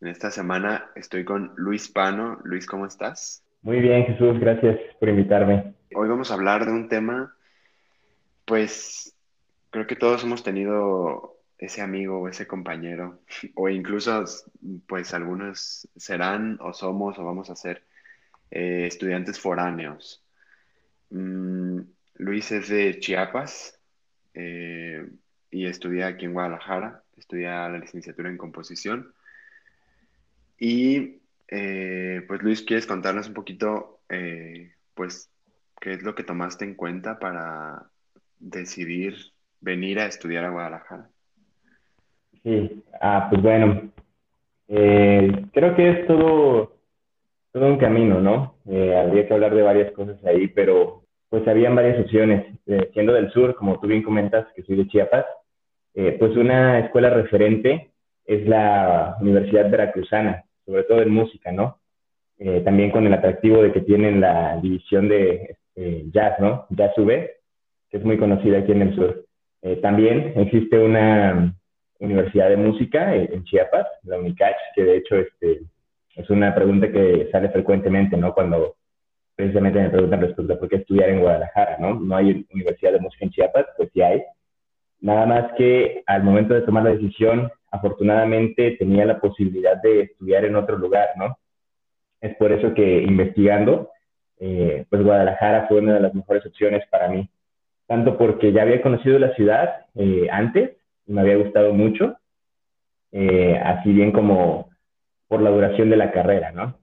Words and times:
En 0.00 0.08
esta 0.08 0.30
semana 0.30 0.90
estoy 0.94 1.26
con 1.26 1.52
Luis 1.56 1.90
Pano. 1.90 2.40
Luis, 2.44 2.66
¿cómo 2.66 2.86
estás? 2.86 3.44
Muy 3.60 3.80
bien, 3.80 4.06
Jesús, 4.06 4.40
gracias 4.40 4.78
por 4.98 5.10
invitarme. 5.10 5.74
Hoy 5.94 6.08
vamos 6.08 6.30
a 6.30 6.34
hablar 6.34 6.64
de 6.64 6.72
un 6.72 6.88
tema, 6.88 7.36
pues 8.46 9.14
creo 9.68 9.86
que 9.86 9.96
todos 9.96 10.24
hemos 10.24 10.42
tenido 10.42 11.36
ese 11.58 11.82
amigo 11.82 12.18
o 12.18 12.28
ese 12.28 12.46
compañero, 12.46 13.20
o 13.54 13.68
incluso 13.68 14.24
pues 14.86 15.12
algunos 15.12 15.86
serán 15.96 16.56
o 16.62 16.72
somos 16.72 17.18
o 17.18 17.24
vamos 17.24 17.50
a 17.50 17.56
ser 17.56 17.82
eh, 18.50 18.86
estudiantes 18.86 19.38
foráneos. 19.38 20.24
Mm, 21.10 21.80
Luis 22.14 22.50
es 22.52 22.70
de 22.70 22.98
Chiapas 23.00 23.78
eh, 24.32 25.06
y 25.50 25.66
estudia 25.66 26.06
aquí 26.06 26.24
en 26.24 26.32
Guadalajara, 26.32 27.02
estudia 27.18 27.68
la 27.68 27.76
licenciatura 27.76 28.30
en 28.30 28.38
composición. 28.38 29.12
Y 30.60 31.20
eh, 31.48 32.22
pues 32.28 32.42
Luis, 32.42 32.62
¿quieres 32.62 32.86
contarnos 32.86 33.26
un 33.26 33.34
poquito, 33.34 34.00
eh, 34.10 34.70
pues, 34.94 35.28
qué 35.80 35.94
es 35.94 36.02
lo 36.02 36.14
que 36.14 36.22
tomaste 36.22 36.64
en 36.64 36.74
cuenta 36.74 37.18
para 37.18 37.86
decidir 38.38 39.14
venir 39.60 39.98
a 39.98 40.06
estudiar 40.06 40.44
a 40.44 40.50
Guadalajara? 40.50 41.08
Sí, 42.44 42.82
ah, 43.00 43.26
pues 43.30 43.42
bueno, 43.42 43.90
eh, 44.68 45.46
creo 45.52 45.74
que 45.74 45.90
es 45.90 46.06
todo, 46.06 46.76
todo 47.52 47.66
un 47.66 47.78
camino, 47.78 48.20
¿no? 48.20 48.54
habría 48.70 49.26
que 49.26 49.34
hablar 49.34 49.52
de 49.52 49.62
varias 49.62 49.90
cosas 49.92 50.24
ahí, 50.24 50.46
pero 50.46 51.02
pues 51.28 51.46
habían 51.48 51.74
varias 51.74 51.98
opciones. 51.98 52.46
siendo 52.92 53.12
del 53.12 53.32
sur, 53.32 53.56
como 53.56 53.80
tú 53.80 53.88
bien 53.88 54.02
comentas, 54.02 54.46
que 54.54 54.62
soy 54.62 54.76
de 54.76 54.86
Chiapas, 54.86 55.24
pues 55.92 56.36
una 56.36 56.78
escuela 56.78 57.10
referente 57.10 57.90
es 58.26 58.46
la 58.46 59.16
Universidad 59.20 59.68
Veracruzana, 59.68 60.44
sobre 60.70 60.84
todo 60.84 61.02
en 61.02 61.10
música, 61.10 61.50
¿no? 61.50 61.78
Eh, 62.38 62.62
también 62.64 62.92
con 62.92 63.04
el 63.04 63.12
atractivo 63.12 63.60
de 63.60 63.72
que 63.72 63.80
tienen 63.80 64.20
la 64.20 64.56
división 64.62 65.08
de 65.08 65.56
este, 65.74 66.04
jazz, 66.12 66.38
¿no? 66.38 66.66
Jazz 66.70 66.96
UV, 66.96 67.08
que 67.90 67.96
es 67.96 68.04
muy 68.04 68.16
conocida 68.16 68.58
aquí 68.58 68.70
en 68.70 68.82
el 68.82 68.94
sur. 68.94 69.24
Eh, 69.62 69.76
también 69.76 70.32
existe 70.36 70.78
una 70.78 71.52
universidad 71.98 72.48
de 72.48 72.56
música 72.56 73.14
en 73.14 73.44
Chiapas, 73.44 73.86
la 74.04 74.18
UNICACH, 74.18 74.56
que 74.76 74.84
de 74.84 74.96
hecho 74.98 75.16
este, 75.16 75.62
es 76.14 76.30
una 76.30 76.54
pregunta 76.54 76.90
que 76.90 77.28
sale 77.32 77.50
frecuentemente, 77.50 78.16
¿no? 78.16 78.32
Cuando 78.32 78.76
precisamente 79.34 79.80
me 79.80 79.90
preguntan 79.90 80.20
respecto 80.20 80.52
a 80.52 80.58
por 80.58 80.68
qué 80.68 80.76
estudiar 80.76 81.10
en 81.10 81.20
Guadalajara, 81.20 81.78
¿no? 81.78 81.98
No 81.98 82.16
hay 82.16 82.46
universidad 82.54 82.92
de 82.92 83.00
música 83.00 83.24
en 83.24 83.32
Chiapas, 83.32 83.66
pues 83.76 83.90
sí 83.92 84.02
hay. 84.02 84.22
Nada 85.00 85.26
más 85.26 85.52
que 85.58 86.04
al 86.06 86.22
momento 86.22 86.54
de 86.54 86.62
tomar 86.62 86.84
la 86.84 86.90
decisión 86.90 87.50
afortunadamente 87.70 88.72
tenía 88.72 89.04
la 89.04 89.20
posibilidad 89.20 89.80
de 89.80 90.02
estudiar 90.02 90.44
en 90.44 90.56
otro 90.56 90.76
lugar, 90.76 91.10
¿no? 91.16 91.38
Es 92.20 92.36
por 92.36 92.52
eso 92.52 92.74
que 92.74 93.02
investigando, 93.02 93.90
eh, 94.38 94.84
pues 94.90 95.02
Guadalajara 95.02 95.66
fue 95.68 95.78
una 95.78 95.94
de 95.94 96.00
las 96.00 96.14
mejores 96.14 96.44
opciones 96.44 96.84
para 96.90 97.08
mí, 97.08 97.28
tanto 97.86 98.18
porque 98.18 98.52
ya 98.52 98.62
había 98.62 98.82
conocido 98.82 99.18
la 99.18 99.34
ciudad 99.34 99.86
eh, 99.94 100.28
antes 100.30 100.76
y 101.06 101.12
me 101.12 101.22
había 101.22 101.36
gustado 101.36 101.72
mucho, 101.72 102.16
eh, 103.12 103.58
así 103.64 103.92
bien 103.92 104.12
como 104.12 104.70
por 105.28 105.40
la 105.40 105.50
duración 105.50 105.90
de 105.90 105.96
la 105.96 106.12
carrera, 106.12 106.52
¿no? 106.52 106.78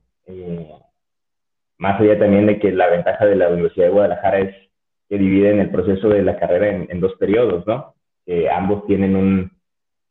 más 1.77 2.01
allá 2.01 2.19
también 2.19 2.47
de 2.47 2.59
que 2.59 2.71
la 2.71 2.87
ventaja 2.87 3.25
de 3.25 3.35
la 3.35 3.47
Universidad 3.49 3.85
de 3.85 3.91
Guadalajara 3.91 4.39
es 4.39 4.55
que 5.07 5.17
dividen 5.17 5.59
el 5.59 5.69
proceso 5.69 6.09
de 6.09 6.21
la 6.21 6.37
carrera 6.37 6.69
en, 6.69 6.87
en 6.89 6.99
dos 6.99 7.13
periodos, 7.15 7.65
¿no? 7.65 7.93
ambos 8.51 8.85
tienen 8.87 9.15
un, 9.15 9.56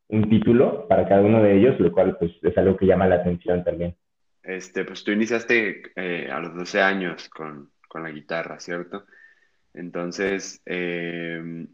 un 0.09 0.28
título 0.28 0.87
para 0.89 1.09
cada 1.09 1.22
uno 1.22 1.43
de 1.43 1.59
ellos, 1.59 1.78
lo 1.81 1.93
cual 1.93 2.17
pues 2.19 2.33
es 2.43 2.56
algo 2.59 2.77
que 2.77 2.87
llama 2.87 3.09
la 3.09 3.17
atención 3.17 3.65
también. 3.65 3.97
Este, 4.43 4.84
pues 4.84 5.03
tú 5.03 5.11
iniciaste 5.11 5.93
eh, 5.97 6.31
a 6.31 6.39
los 6.39 6.55
12 6.55 6.81
años 6.81 7.28
con, 7.28 7.71
la 7.94 8.11
guitarra, 8.11 8.61
¿cierto? 8.61 9.06
Entonces, 9.72 10.61
em, 10.67 11.67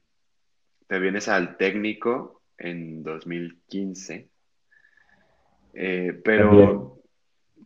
te 0.87 1.01
vienes 1.01 1.27
al 1.29 1.57
técnico 1.57 2.43
en 2.57 3.03
2015, 3.03 4.29
eh, 5.75 6.21
pero 6.25 7.03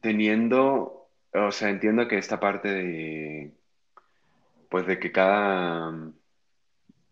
teniendo, 0.01 1.11
o 1.35 1.53
sea, 1.53 1.69
entiendo 1.69 2.09
que 2.09 2.17
esta 2.17 2.41
parte 2.41 2.69
de, 2.69 3.53
pues 4.71 4.87
de 4.87 4.99
que 4.99 5.13
cada, 5.13 6.13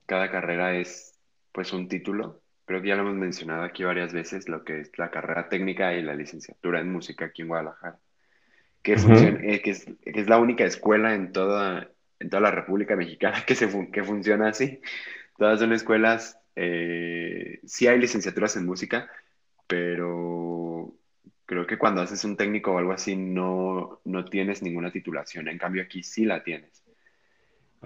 cada 0.06 0.31
carrera 0.31 0.78
es 0.78 1.21
pues 1.53 1.75
un 1.75 1.88
título, 1.88 2.41
creo 2.64 2.82
que 2.82 2.88
ya 2.88 2.97
lo 2.97 3.02
hemos 3.02 3.16
mencionado 3.16 3.62
aquí 3.62 3.84
varias 3.84 4.12
veces, 4.12 4.48
lo 4.48 4.64
que 4.64 4.80
es 4.80 4.98
la 4.98 5.10
carrera 5.10 5.48
técnica 5.48 5.94
y 5.94 6.02
la 6.02 6.14
licenciatura 6.14 6.80
en 6.80 6.92
música 6.92 7.26
aquí 7.26 7.42
en 7.42 7.48
Guadalajara, 7.48 7.98
que, 8.82 8.94
eh, 8.94 9.60
que, 9.62 9.70
es, 9.70 9.84
que, 9.84 10.20
es, 10.20 10.28
la 10.28 10.38
única 10.38 10.64
escuela 10.64 11.14
en 11.14 11.32
toda, 11.32 11.91
en 12.20 12.30
toda 12.30 12.42
la 12.42 12.50
República 12.50 12.97
Mexicana 12.97 13.42
que, 13.47 13.54
se 13.54 13.91
que 13.91 14.04
funciona 14.04 14.48
así. 14.48 14.80
Todas 15.36 15.60
son 15.60 15.72
escuelas, 15.72 16.38
eh, 16.56 17.60
sí 17.64 17.86
hay 17.86 17.98
licenciaturas 17.98 18.56
en 18.56 18.66
música, 18.66 19.10
pero 19.66 20.94
creo 21.47 21.66
que 21.66 21.78
cuando 21.78 22.03
haces 22.03 22.24
un 22.24 22.36
técnico 22.36 22.72
o 22.72 22.78
algo 22.78 22.92
así 22.92 23.16
no, 23.16 24.00
no 24.04 24.24
tienes 24.24 24.62
ninguna 24.62 24.92
titulación, 24.92 25.48
en 25.48 25.58
cambio 25.58 25.82
aquí 25.82 26.03
sí 26.03 26.24
la 26.24 26.42
tienes. 26.42 26.84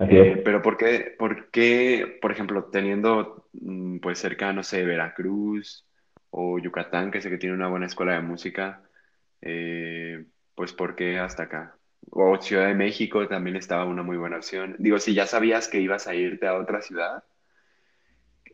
Eh, 0.01 0.43
pero 0.45 0.63
¿por 0.63 0.77
qué, 0.77 1.15
por 1.19 1.51
qué, 1.51 2.19
por 2.21 2.33
ejemplo, 2.33 2.65
teniendo 2.65 3.49
mm, 3.53 3.99
pues 3.99 4.19
cerca, 4.19 4.53
no 4.53 4.63
sé, 4.63 4.85
Veracruz 4.85 5.87
o 6.31 6.59
Yucatán, 6.59 7.11
que 7.11 7.21
sé 7.21 7.31
que 7.31 7.39
tiene 7.39 7.55
una 7.55 7.69
buena 7.69 7.87
escuela 7.87 8.13
de 8.13 8.21
música, 8.21 8.83
eh, 9.41 10.25
pues 10.55 10.73
¿por 10.73 10.95
qué 10.95 11.19
hasta 11.19 11.45
acá? 11.45 11.75
O 12.11 12.41
Ciudad 12.41 12.69
de 12.69 12.75
México 12.75 13.27
también 13.29 13.57
estaba 13.57 13.85
una 13.85 14.03
muy 14.03 14.17
buena 14.17 14.37
opción. 14.37 14.77
Digo, 14.79 14.99
si 14.99 15.15
ya 15.15 15.27
sabías 15.27 15.69
que 15.69 15.81
ibas 15.81 16.07
a 16.07 16.15
irte 16.15 16.47
a 16.47 16.55
otra 16.59 16.81
ciudad, 16.81 17.25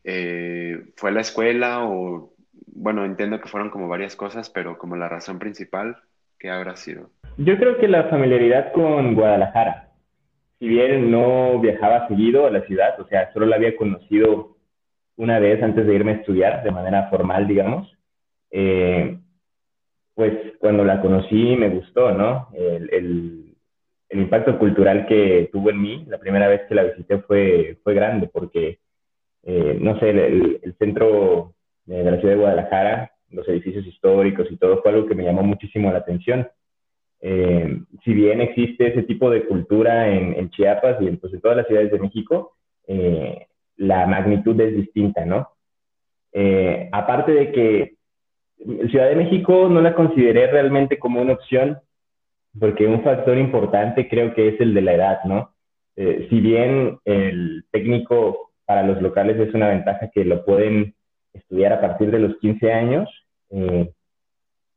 eh, 0.03 0.85
¿fue 0.97 1.13
la 1.13 1.21
escuela 1.21 1.85
o, 1.85 2.35
bueno, 2.67 3.05
entiendo 3.05 3.41
que 3.41 3.49
fueron 3.49 3.71
como 3.71 3.89
varias 3.89 4.17
cosas, 4.17 4.51
pero 4.51 4.79
como 4.79 4.97
la 4.97 5.09
razón 5.09 5.39
principal, 5.39 5.99
¿qué 6.39 6.51
habrá 6.51 6.77
sido? 6.77 7.11
Yo 7.37 7.57
creo 7.59 7.79
que 7.79 7.89
la 7.89 8.05
familiaridad 8.05 8.73
con 8.73 9.15
Guadalajara 9.15 9.94
si 10.65 10.69
bien 10.69 11.11
no 11.11 11.61
viajaba 11.61 12.09
seguido 12.09 12.47
a 12.47 12.51
la 12.51 12.63
ciudad, 12.63 12.99
o 12.99 13.07
sea, 13.07 13.31
solo 13.35 13.45
la 13.45 13.57
había 13.57 13.77
conocido 13.77 14.57
una 15.15 15.39
vez 15.39 15.63
antes 15.63 15.87
de 15.87 15.95
irme 15.95 16.13
a 16.13 16.15
estudiar 16.15 16.63
de 16.63 16.71
manera 16.71 17.11
formal, 17.11 17.47
digamos, 17.47 17.87
eh, 18.51 19.19
pues 20.15 20.33
cuando 20.61 20.83
la 20.83 21.03
conocí 21.03 21.55
me 21.57 21.69
gustó, 21.69 22.13
¿no? 22.13 22.49
El, 22.55 23.43
impacto 24.11 24.59
cultural 24.59 25.07
que 25.07 25.51
tuvo 25.53 25.71
en 25.71 25.83
mí 25.83 26.05
la 26.09 26.19
primera 26.19 26.47
vez 26.49 26.63
que 26.69 26.75
la 26.77 26.85
visité 26.85 27.19
fue, 27.19 27.79
fue 27.83 27.95
grande 27.95 28.31
porque, 28.33 28.79
eh, 29.43 29.77
no 29.79 29.99
sé, 29.99 30.11
el, 30.11 30.61
el 30.63 30.75
centro 30.79 31.53
de 31.85 32.05
la 32.05 32.19
ciudad 32.21 32.37
de 32.37 32.41
Guadalajara, 32.41 33.13
los 33.29 33.47
edificios 33.49 33.85
históricos 33.87 34.47
y 34.51 34.57
todo 34.57 34.81
fue 34.81 34.93
algo 34.93 35.09
que 35.09 35.17
me 35.17 35.25
llamó 35.25 35.43
muchísimo 35.43 35.93
la 35.93 35.99
atención. 35.99 36.49
Eh, 37.27 37.81
si 38.05 38.13
bien 38.13 38.43
existe 38.43 38.89
ese 38.89 39.03
tipo 39.05 39.31
de 39.31 39.47
cultura 39.47 40.11
en, 40.11 40.51
Chiapas 40.51 41.01
y 41.01 41.09
en, 41.09 41.17
pues, 41.17 41.33
en 41.33 41.41
todas 41.41 41.57
las 41.57 41.67
ciudades 41.67 41.91
de 41.91 41.99
México, 41.99 42.53
eh, 42.87 43.47
la 43.79 44.07
magnitud 44.07 44.61
es 44.61 44.77
distinta, 44.77 45.25
¿no? 45.25 45.49
Eh, 46.33 46.91
aparte 46.93 47.33
de 47.33 47.51
que 47.51 47.95
Ciudad 48.91 49.09
de 49.09 49.17
México 49.17 49.71
no 49.71 49.81
la 49.81 49.95
consideré 49.95 50.49
realmente 50.49 50.99
como 50.99 51.23
una 51.23 51.33
opción, 51.33 51.79
porque 52.61 52.87
un 52.87 53.03
factor 53.03 53.39
importante 53.39 54.07
creo 54.07 54.35
que 54.35 54.49
es 54.49 54.61
el 54.61 54.75
de 54.75 54.83
la 54.83 54.93
edad, 54.93 55.25
¿no? 55.25 55.51
si 55.97 56.41
bien 56.41 56.99
el 57.05 57.65
técnico 57.71 58.51
para 58.65 58.83
los 58.83 59.01
locales 59.01 59.39
es 59.39 59.55
una 59.55 59.69
ventaja 59.69 60.11
que 60.13 60.25
lo 60.25 60.45
pueden 60.45 60.95
estudiar 61.33 61.73
a 61.73 61.81
partir 61.81 62.11
de 62.11 62.19
los 62.19 62.37
15 62.39 62.73
años, 62.73 63.09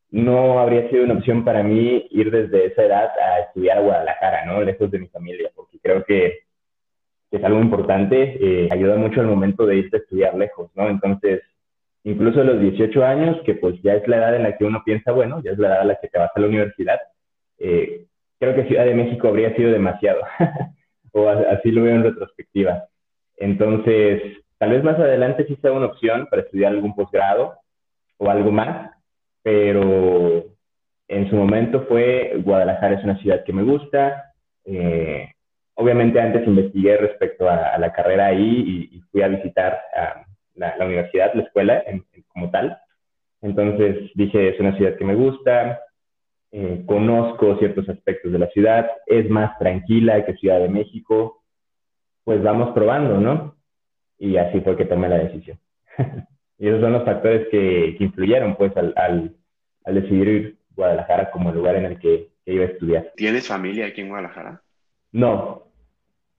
no 0.09 0.59
habría 0.59 0.89
sido 0.89 1.03
una 1.03 1.15
opción 1.15 1.43
para 1.43 1.63
mí 1.63 2.07
ir 2.11 2.31
desde 2.31 2.67
esa 2.67 2.83
edad 2.83 3.09
a 3.19 3.39
estudiar 3.39 3.77
a 3.77 3.81
Guadalajara, 3.81 4.45
¿no? 4.45 4.61
Lejos 4.61 4.89
de 4.89 4.99
mi 4.99 5.07
familia, 5.07 5.49
porque 5.55 5.79
creo 5.79 6.03
que, 6.03 6.39
es 7.29 7.43
algo 7.43 7.59
importante, 7.59 8.37
eh, 8.39 8.69
ayuda 8.71 8.95
mucho 8.95 9.19
al 9.19 9.27
momento 9.27 9.65
de 9.65 9.75
irte 9.75 9.97
a 9.97 9.99
estudiar 9.99 10.33
lejos, 10.35 10.71
¿no? 10.75 10.87
Entonces, 10.87 11.41
incluso 12.05 12.39
a 12.39 12.45
los 12.45 12.61
18 12.61 13.05
años, 13.05 13.41
que 13.45 13.55
pues 13.55 13.81
ya 13.81 13.95
es 13.95 14.07
la 14.07 14.17
edad 14.17 14.35
en 14.35 14.43
la 14.43 14.57
que 14.57 14.63
uno 14.63 14.81
piensa, 14.85 15.11
bueno, 15.11 15.41
ya 15.43 15.51
es 15.51 15.59
la 15.59 15.67
edad 15.67 15.81
en 15.81 15.87
la 15.89 15.99
que 15.99 16.07
te 16.07 16.17
vas 16.17 16.31
a 16.33 16.39
la 16.39 16.47
universidad, 16.47 16.99
eh, 17.59 18.05
creo 18.39 18.55
que 18.55 18.65
Ciudad 18.65 18.85
de 18.85 18.93
México 18.93 19.27
habría 19.27 19.53
sido 19.57 19.71
demasiado, 19.71 20.21
o 21.11 21.27
así 21.27 21.69
lo 21.71 21.83
veo 21.83 21.95
en 21.95 22.03
retrospectiva. 22.03 22.85
Entonces, 23.35 24.21
tal 24.57 24.71
vez 24.71 24.83
más 24.83 24.97
adelante 24.97 25.45
sí 25.47 25.57
sea 25.61 25.73
una 25.73 25.87
opción 25.87 26.27
para 26.29 26.43
estudiar 26.43 26.71
algún 26.71 26.95
posgrado 26.95 27.55
o 28.17 28.29
algo 28.29 28.51
más, 28.51 28.96
pero 29.47 30.43
en 31.07 31.29
su 31.29 31.35
momento 31.37 31.85
fue 31.87 32.33
Guadalajara 32.43 32.95
es 32.95 33.03
una 33.05 33.17
ciudad 33.19 33.45
que 33.45 33.53
me 33.53 33.63
gusta. 33.63 34.33
Eh, 34.65 35.25
obviamente 35.75 36.19
antes 36.19 36.45
investigué 36.45 36.97
respecto 36.97 37.49
a, 37.49 37.77
la 37.77 37.93
carrera 37.93 38.25
ahí 38.25 38.89
y, 38.91 38.99
fui 39.09 39.21
a 39.21 39.29
visitar 39.29 39.79
la, 40.55 40.85
universidad, 40.85 41.33
la 41.33 41.43
escuela 41.43 41.81
como 42.27 42.51
tal. 42.51 42.77
Entonces 43.41 44.11
dije, 44.15 44.49
es 44.49 44.59
una 44.59 44.75
ciudad 44.75 44.97
que 44.97 45.05
me 45.05 45.15
gusta, 45.15 45.79
eh, 46.51 46.83
conozco 46.85 47.57
ciertos 47.57 47.87
aspectos 47.87 48.33
de 48.33 48.39
la 48.39 48.49
ciudad, 48.49 48.91
es 49.05 49.29
más 49.29 49.57
tranquila 49.59 50.25
que 50.25 50.33
Ciudad 50.33 50.59
de 50.59 50.67
México, 50.67 51.41
pues 52.25 52.43
vamos 52.43 52.73
probando, 52.73 53.17
¿no? 53.21 53.55
Y 54.17 54.35
así 54.35 54.59
fue 54.59 54.75
que 54.75 54.83
tomé 54.83 55.07
la 55.07 55.19
decisión. 55.19 55.57
y 56.59 56.67
esos 56.67 56.81
son 56.81 56.93
los 56.93 57.05
factores 57.05 57.47
que, 57.49 57.95
influyeron, 57.99 58.55
pues, 58.55 58.75
al, 58.77 58.93
al, 58.95 59.95
decidir 59.95 60.27
ir 60.27 60.57
a 60.71 60.73
Guadalajara 60.75 61.31
como 61.31 61.49
el 61.49 61.55
lugar 61.55 61.75
en 61.75 61.85
el 61.85 61.99
que, 61.99 62.29
iba 62.45 62.63
a 62.63 62.67
estudiar. 62.67 63.11
¿Tienes 63.17 63.45
familia 63.45 63.87
aquí 63.87 63.99
en 63.99 64.07
Guadalajara? 64.07 64.61
No. 65.11 65.63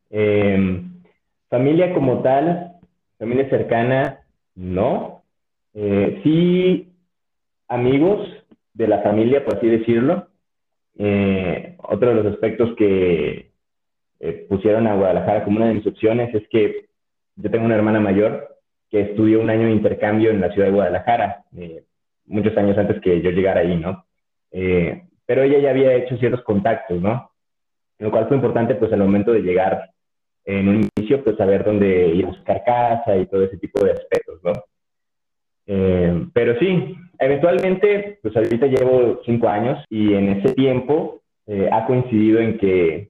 Em, 0.09 1.03
familia 1.50 1.93
como 1.93 2.23
tal, 2.23 2.79
familia 3.19 3.50
cercana, 3.50 4.20
no. 4.55 5.23
Eh, 5.75 6.21
sí, 6.25 6.91
amigos 7.69 8.26
de 8.73 8.88
la 8.88 9.03
familia, 9.03 9.44
por 9.44 9.59
así 9.59 9.67
decirlo. 9.67 10.29
Eh, 10.97 11.76
otro 11.79 12.09
de 12.09 12.14
los 12.14 12.26
aspectos 12.32 12.75
que 12.76 13.50
eh, 14.21 14.47
pusieron 14.49 14.87
a 14.87 14.94
Guadalajara 14.94 15.44
como 15.44 15.59
una 15.59 15.69
de 15.69 15.75
mis 15.75 15.87
opciones 15.87 16.35
es 16.35 16.49
que 16.49 16.88
yo 17.37 17.50
tengo 17.50 17.67
una 17.67 17.76
hermana 17.76 18.00
mayor 18.00 18.58
que 18.90 19.00
estudió 19.00 19.40
un 19.40 19.50
año 19.50 19.67
de 19.67 19.73
intercambio 19.73 20.31
en 20.31 20.40
la 20.40 20.50
ciudad 20.52 20.69
de 20.69 20.75
Guadalajara, 20.75 21.44
eh, 21.56 21.85
muchos 22.26 22.56
años 22.56 22.76
antes 22.79 23.00
que 23.00 23.20
yo 23.20 23.31
llegara 23.31 23.61
ahí, 23.61 23.76
¿no? 23.76 24.05
Eh, 24.50 25.02
pero 25.26 25.43
ella 25.43 25.58
ya 25.58 25.70
había 25.70 25.94
hecho 25.94 26.17
ciertos 26.17 26.43
contactos, 26.43 27.00
¿no? 27.00 27.31
Lo 27.99 28.11
cual 28.11 28.29
fue 28.29 28.37
importante, 28.37 28.75
pues, 28.76 28.93
al 28.93 29.00
momento 29.00 29.32
de 29.32 29.43
llegar 29.43 29.90
en 30.44 30.69
un 30.69 30.88
inicio, 30.96 31.23
pues, 31.23 31.37
saber 31.37 31.64
dónde 31.64 32.08
ir 32.08 32.25
a 32.25 32.29
buscar 32.29 32.64
casa 32.64 33.17
y 33.17 33.26
todo 33.26 33.44
ese 33.44 33.58
tipo 33.58 33.85
de 33.85 33.93
aspectos, 33.93 34.40
¿no? 34.43 34.52
Eh, 35.67 36.26
pero 36.32 36.58
sí, 36.58 36.96
eventualmente, 37.19 38.19
pues, 38.23 38.35
ahorita 38.37 38.67
llevo 38.67 39.20
cinco 39.26 39.49
años 39.49 39.85
y 39.90 40.14
en 40.14 40.31
ese 40.31 40.55
tiempo 40.55 41.20
ha 41.73 41.87
coincidido 41.87 42.40
en 42.40 42.58
que 42.58 43.08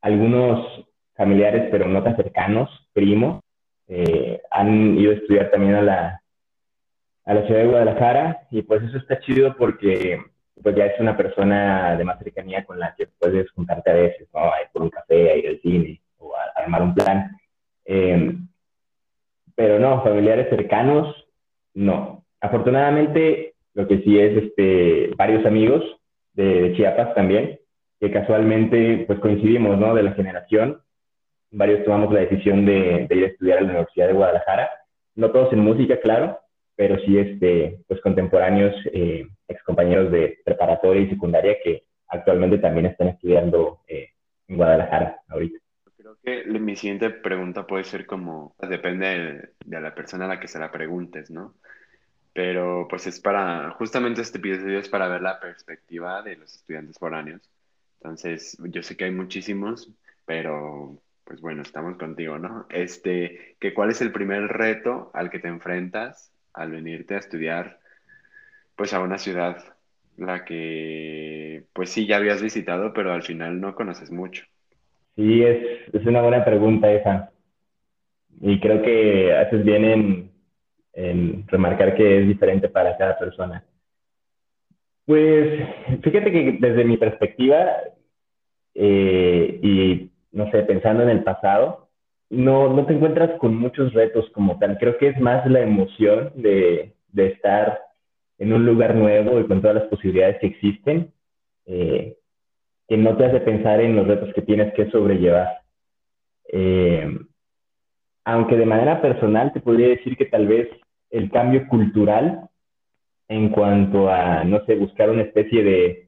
algunos 0.00 0.84
familiares, 1.16 1.66
pero 1.68 1.88
no 1.88 2.00
tan 2.00 2.14
cercanos, 2.14 2.70
primos, 2.92 3.40
eh, 3.88 4.40
han 4.50 4.98
ido 4.98 5.12
a 5.12 5.14
estudiar 5.14 5.50
también 5.50 5.74
a 5.74 5.82
la, 5.82 6.22
a 7.24 7.34
la 7.34 7.46
ciudad 7.46 7.60
de 7.60 7.68
Guadalajara 7.68 8.46
y 8.50 8.62
pues 8.62 8.82
eso 8.82 8.98
está 8.98 9.18
chido 9.20 9.56
porque 9.56 10.20
pues 10.62 10.76
ya 10.76 10.86
es 10.86 11.00
una 11.00 11.16
persona 11.16 11.96
de 11.96 12.04
más 12.04 12.18
cercanía 12.18 12.64
con 12.64 12.78
la 12.78 12.94
que 12.96 13.06
puedes 13.18 13.50
juntarte 13.52 13.90
a 13.90 13.94
veces, 13.94 14.28
¿no? 14.34 14.40
A 14.40 14.60
ir 14.62 14.68
por 14.72 14.82
un 14.82 14.90
café, 14.90 15.30
a 15.30 15.36
ir 15.36 15.48
al 15.48 15.60
cine 15.60 16.00
o 16.18 16.34
a, 16.34 16.60
armar 16.60 16.82
un 16.82 16.94
plan. 16.94 17.36
Em, 17.84 18.48
pero 19.54 19.78
no, 19.78 20.02
familiares 20.02 20.48
cercanos, 20.50 21.14
no. 21.74 22.24
Afortunadamente, 22.40 23.54
lo 23.74 23.86
que 23.86 24.00
sí 24.02 24.18
es 24.18 24.44
este, 24.44 25.10
varios 25.16 25.46
amigos 25.46 25.84
de, 26.34 26.62
de 26.62 26.76
Chiapas 26.76 27.14
también, 27.14 27.60
que 28.00 28.10
casualmente 28.10 29.04
pues 29.06 29.18
coincidimos, 29.20 29.78
¿no? 29.78 29.94
De 29.94 30.02
la 30.02 30.12
generación 30.12 30.82
varios 31.50 31.84
tomamos 31.84 32.12
la 32.12 32.20
decisión 32.20 32.64
de, 32.66 33.06
ir 33.10 33.24
a 33.24 33.28
estudiar 33.28 33.58
a 33.58 33.60
la 33.62 33.68
Universidad 33.68 34.08
de 34.08 34.12
Guadalajara. 34.12 34.70
No 35.14 35.30
todos 35.30 35.52
en 35.52 35.60
música, 35.60 36.00
claro, 36.00 36.38
pero 36.76 36.98
sí 37.00 37.18
este, 37.18 37.80
pues 37.88 38.00
contemporáneos, 38.00 38.74
eh, 38.92 39.26
ex 39.48 39.62
compañeros 39.64 40.12
de 40.12 40.38
preparatoria 40.44 41.02
y 41.02 41.10
secundaria 41.10 41.56
que 41.62 41.84
actualmente 42.08 42.58
también 42.58 42.86
están 42.86 43.08
estudiando 43.08 43.80
eh, 43.88 44.10
en 44.46 44.56
Guadalajara 44.56 45.20
ahorita. 45.28 45.58
Creo 45.96 46.16
que 46.22 46.44
mi 46.46 46.76
siguiente 46.76 47.10
pregunta 47.10 47.66
puede 47.66 47.84
ser 47.84 48.06
como, 48.06 48.54
depende 48.60 49.50
de, 49.64 49.80
la 49.80 49.94
persona 49.94 50.26
a 50.26 50.28
la 50.28 50.40
que 50.40 50.48
se 50.48 50.58
la 50.58 50.70
preguntes, 50.70 51.30
¿no? 51.30 51.54
Pero 52.32 52.86
pues 52.88 53.06
es 53.06 53.20
para, 53.20 53.70
justamente 53.72 54.20
este 54.20 54.38
episodio 54.38 54.78
es 54.78 54.88
para 54.88 55.08
ver 55.08 55.22
la 55.22 55.40
perspectiva 55.40 56.22
de 56.22 56.36
los 56.36 56.54
estudiantes 56.54 56.98
foráneos. 56.98 57.42
Entonces, 58.00 58.56
yo 58.62 58.82
sé 58.82 58.96
que 58.96 59.06
hay 59.06 59.10
muchísimos, 59.10 59.90
pero 60.24 60.98
pues 61.28 61.42
bueno, 61.42 61.60
estamos 61.60 61.98
contigo, 61.98 62.38
¿no? 62.38 62.64
Este, 62.70 63.56
que 63.60 63.74
cuál 63.74 63.90
es 63.90 64.00
el 64.00 64.12
primer 64.12 64.44
reto 64.44 65.10
al 65.12 65.28
que 65.28 65.38
te 65.38 65.48
enfrentas 65.48 66.32
al 66.54 66.70
venirte 66.70 67.14
a 67.14 67.18
estudiar, 67.18 67.80
pues 68.74 68.94
a 68.94 69.00
una 69.00 69.18
ciudad, 69.18 69.62
la 70.16 70.46
que, 70.46 71.64
pues 71.74 71.90
sí, 71.90 72.06
ya 72.06 72.16
habías 72.16 72.42
visitado, 72.42 72.94
pero 72.94 73.12
al 73.12 73.22
final 73.22 73.60
no 73.60 73.74
conoces 73.74 74.10
mucho. 74.10 74.46
Sí, 75.16 75.42
es, 75.42 75.92
es 75.92 76.06
una 76.06 76.22
buena 76.22 76.46
pregunta 76.46 76.90
esa. 76.90 77.30
Y 78.40 78.58
creo 78.58 78.80
que 78.80 79.34
haces 79.34 79.62
bien 79.66 79.84
en, 79.84 80.30
en 80.94 81.46
remarcar 81.46 81.94
que 81.94 82.22
es 82.22 82.26
diferente 82.26 82.70
para 82.70 82.96
cada 82.96 83.18
persona. 83.18 83.62
Pues 85.04 85.60
fíjate 86.02 86.32
que 86.32 86.56
desde 86.58 86.84
mi 86.84 86.96
perspectiva, 86.96 87.66
eh, 88.74 89.60
y 89.62 90.10
no 90.32 90.50
sé, 90.50 90.62
pensando 90.62 91.02
en 91.02 91.10
el 91.10 91.24
pasado, 91.24 91.88
no, 92.30 92.72
no 92.72 92.86
te 92.86 92.94
encuentras 92.94 93.38
con 93.38 93.56
muchos 93.56 93.92
retos 93.94 94.28
como 94.30 94.58
tal. 94.58 94.78
Creo 94.78 94.98
que 94.98 95.08
es 95.08 95.20
más 95.20 95.46
la 95.50 95.60
emoción 95.60 96.32
de, 96.34 96.94
de 97.08 97.26
estar 97.28 97.80
en 98.38 98.52
un 98.52 98.64
lugar 98.64 98.94
nuevo 98.94 99.40
y 99.40 99.46
con 99.46 99.60
todas 99.60 99.76
las 99.76 99.86
posibilidades 99.88 100.38
que 100.40 100.46
existen, 100.46 101.12
eh, 101.66 102.16
que 102.86 102.96
no 102.96 103.16
te 103.16 103.26
hace 103.26 103.40
pensar 103.40 103.80
en 103.80 103.96
los 103.96 104.06
retos 104.06 104.32
que 104.34 104.42
tienes 104.42 104.72
que 104.74 104.90
sobrellevar. 104.90 105.60
Eh, 106.50 107.18
aunque 108.24 108.56
de 108.56 108.66
manera 108.66 109.00
personal 109.00 109.52
te 109.52 109.60
podría 109.60 109.88
decir 109.88 110.16
que 110.16 110.26
tal 110.26 110.46
vez 110.46 110.68
el 111.10 111.30
cambio 111.30 111.66
cultural 111.68 112.48
en 113.28 113.50
cuanto 113.50 114.10
a, 114.10 114.44
no 114.44 114.64
sé, 114.64 114.74
buscar 114.76 115.10
una 115.10 115.22
especie 115.22 115.62
de 115.62 116.07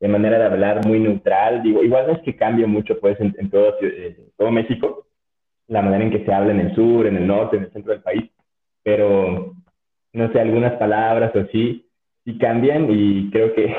de 0.00 0.08
manera 0.08 0.38
de 0.38 0.44
hablar 0.44 0.86
muy 0.86 1.00
neutral. 1.00 1.62
Digo, 1.62 1.82
igual 1.82 2.06
no 2.06 2.12
es 2.14 2.22
que 2.22 2.36
cambie 2.36 2.66
mucho 2.66 2.98
pues 3.00 3.18
en, 3.20 3.50
todo, 3.50 3.74
eh, 3.82 4.16
todo 4.36 4.50
México, 4.50 5.06
la 5.66 5.82
manera 5.82 6.04
en 6.04 6.10
que 6.10 6.24
se 6.24 6.32
habla 6.32 6.52
en 6.52 6.60
el 6.60 6.74
sur, 6.74 7.06
en 7.06 7.16
el 7.16 7.26
norte, 7.26 7.56
en 7.56 7.64
el 7.64 7.72
centro 7.72 7.92
del 7.92 8.02
país, 8.02 8.30
pero 8.82 9.54
no 10.12 10.32
sé, 10.32 10.40
algunas 10.40 10.74
palabras 10.74 11.34
o 11.34 11.40
así, 11.40 11.86
sí 12.24 12.38
cambian 12.38 12.88
y 12.90 13.30
creo 13.30 13.54
que, 13.54 13.74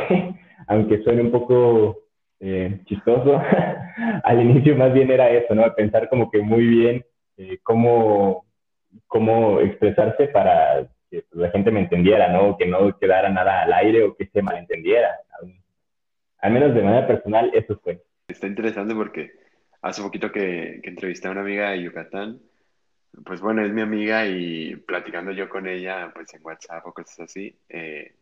aunque 0.68 1.02
suene 1.04 1.22
un 1.22 1.32
poco 1.32 1.98
eh, 2.40 2.82
chistoso, 2.86 3.42
al 4.24 4.42
inicio 4.42 4.76
más 4.76 4.94
bien 4.94 5.12
era 5.12 5.30
eso, 5.30 5.56
¿no? 5.56 5.74
Pensar 5.74 6.10
como 6.10 6.30
que 6.30 6.42
muy 6.42 6.66
bien 6.66 7.06
eh, 7.38 7.58
cómo, 7.64 8.46
cómo 9.08 9.60
expresarse 9.62 10.28
para 10.28 10.88
que 11.10 11.24
la 11.32 11.50
gente 11.50 11.72
me 11.72 11.80
entendiera, 11.80 12.28
¿no? 12.32 12.56
Que 12.58 12.68
no 12.68 12.96
quedara 12.98 13.30
nada 13.30 13.64
al 13.64 13.74
aire 13.74 14.04
o 14.04 14.16
que 14.16 14.28
se 14.28 14.42
malentendiera 14.42 15.10
al 16.42 16.52
menos 16.52 16.74
de 16.74 16.82
manera 16.82 17.08
personal, 17.08 17.52
eso 17.54 17.80
fue. 17.84 18.04
Está 18.28 18.48
interesante 18.48 18.94
porque 18.96 19.34
hace 19.82 20.02
poquito 20.02 20.32
que, 20.32 20.80
que 20.84 20.90
entrevisté 20.90 21.28
a 21.28 21.32
una 21.32 21.42
amiga 21.42 21.72
de 21.72 21.84
Yucatán, 21.84 22.40
pues 23.26 23.42
bueno, 23.42 23.66
es 23.66 23.74
mi 23.74 23.82
amiga 23.82 24.28
y 24.28 24.76
platicando 24.76 25.32
yo 25.32 25.50
con 25.50 25.68
ella, 25.68 26.12
pues 26.14 26.34
en 26.34 26.46
WhatsApp 26.46 26.86
o 26.86 26.94
cosas 26.94 27.22
así, 27.22 27.58
eh, 27.70 28.16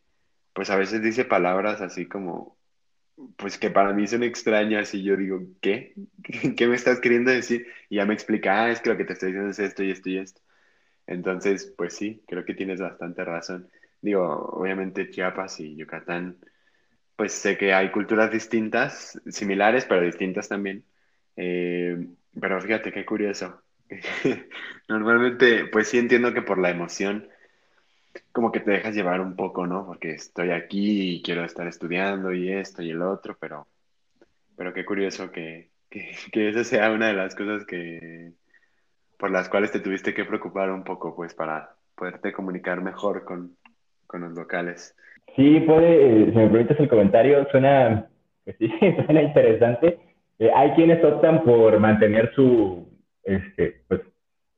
pues 0.54 0.70
a 0.70 0.78
veces 0.78 1.02
dice 1.02 1.26
palabras 1.26 1.82
así 1.82 2.08
como, 2.08 2.58
pues 3.38 3.58
que 3.58 3.70
para 3.70 3.94
mí 3.94 4.08
son 4.08 4.24
extrañas 4.24 4.94
y 4.94 5.04
yo 5.04 5.18
digo, 5.18 5.42
¿qué? 5.62 5.94
¿Qué 6.58 6.68
me 6.68 6.76
estás 6.76 7.00
queriendo 7.00 7.32
decir? 7.32 7.68
Y 7.90 7.98
ya 7.98 8.06
me 8.06 8.14
explica, 8.14 8.64
ah, 8.64 8.72
es 8.72 8.82
que 8.82 8.90
lo 8.90 8.98
que 8.98 9.06
te 9.06 9.14
estoy 9.14 9.30
diciendo 9.30 9.52
es 9.52 9.60
esto 9.60 9.84
y 9.84 9.92
esto 9.92 10.10
y 10.10 10.18
esto. 10.18 10.42
Entonces, 11.08 11.74
pues 11.78 11.96
sí, 11.96 12.24
creo 12.28 12.46
que 12.46 12.54
tienes 12.54 12.82
bastante 12.82 13.24
razón. 13.24 13.70
Digo, 14.02 14.24
obviamente 14.54 15.10
Chiapas 15.10 15.60
y 15.60 15.76
Yucatán 15.76 16.38
pues 17.18 17.34
sé 17.34 17.58
que 17.58 17.74
hay 17.74 17.92
culturas 17.92 18.32
distintas, 18.32 19.20
similares, 19.28 19.86
pero 19.86 20.02
distintas 20.02 20.48
también. 20.48 20.86
Eh, 21.36 22.08
pero 22.40 22.62
fíjate 22.62 22.94
qué 22.94 23.06
curioso. 23.06 23.62
Normalmente, 24.88 25.66
pues 25.66 25.90
sí 25.90 25.98
entiendo 25.98 26.34
que 26.34 26.42
por 26.42 26.58
la 26.60 26.70
emoción, 26.70 27.28
como 28.32 28.52
que 28.52 28.62
te 28.62 28.72
dejas 28.72 28.96
llevar 28.96 29.20
un 29.20 29.36
poco, 29.36 29.68
¿no? 29.68 29.86
Porque 29.86 30.12
estoy 30.12 30.52
aquí 30.52 31.16
y 31.16 31.22
quiero 31.22 31.44
estar 31.44 31.68
estudiando 31.68 32.34
y 32.34 32.52
esto 32.52 32.82
y 32.82 32.92
el 32.92 33.02
otro, 33.02 33.38
pero, 33.40 33.68
pero 34.56 34.74
qué 34.74 34.86
curioso 34.86 35.32
que, 35.32 35.72
que, 35.90 36.16
que 36.32 36.50
esa 36.50 36.64
sea 36.64 36.92
una 36.92 37.08
de 37.08 37.14
las 37.14 37.36
cosas 37.36 37.66
que, 37.66 38.32
por 39.18 39.32
las 39.32 39.50
cuales 39.50 39.72
te 39.72 39.82
tuviste 39.82 40.14
que 40.14 40.26
preocupar 40.26 40.72
un 40.72 40.84
poco, 40.84 41.16
pues, 41.16 41.34
para, 41.34 41.78
poderte 41.98 42.32
comunicar 42.32 42.82
mejor 42.82 43.26
con, 43.26 43.58
los 44.14 44.34
locales. 44.34 44.96
Sí, 45.36 45.60
puede, 45.62 46.32
si 46.32 46.38
me 46.38 46.48
permites 46.48 46.80
el 46.80 46.90
comentario, 46.90 47.48
suena, 47.52 48.08
pues 48.44 48.56
sí, 48.58 48.72
suena 49.06 49.22
interesante. 49.22 50.00
Eh, 50.40 50.52
hay 50.54 50.72
quienes 50.72 51.04
optan 51.04 51.44
por 51.44 51.80
mantener 51.80 52.34
su, 52.34 52.88
este, 53.24 53.82
pues, 53.88 54.02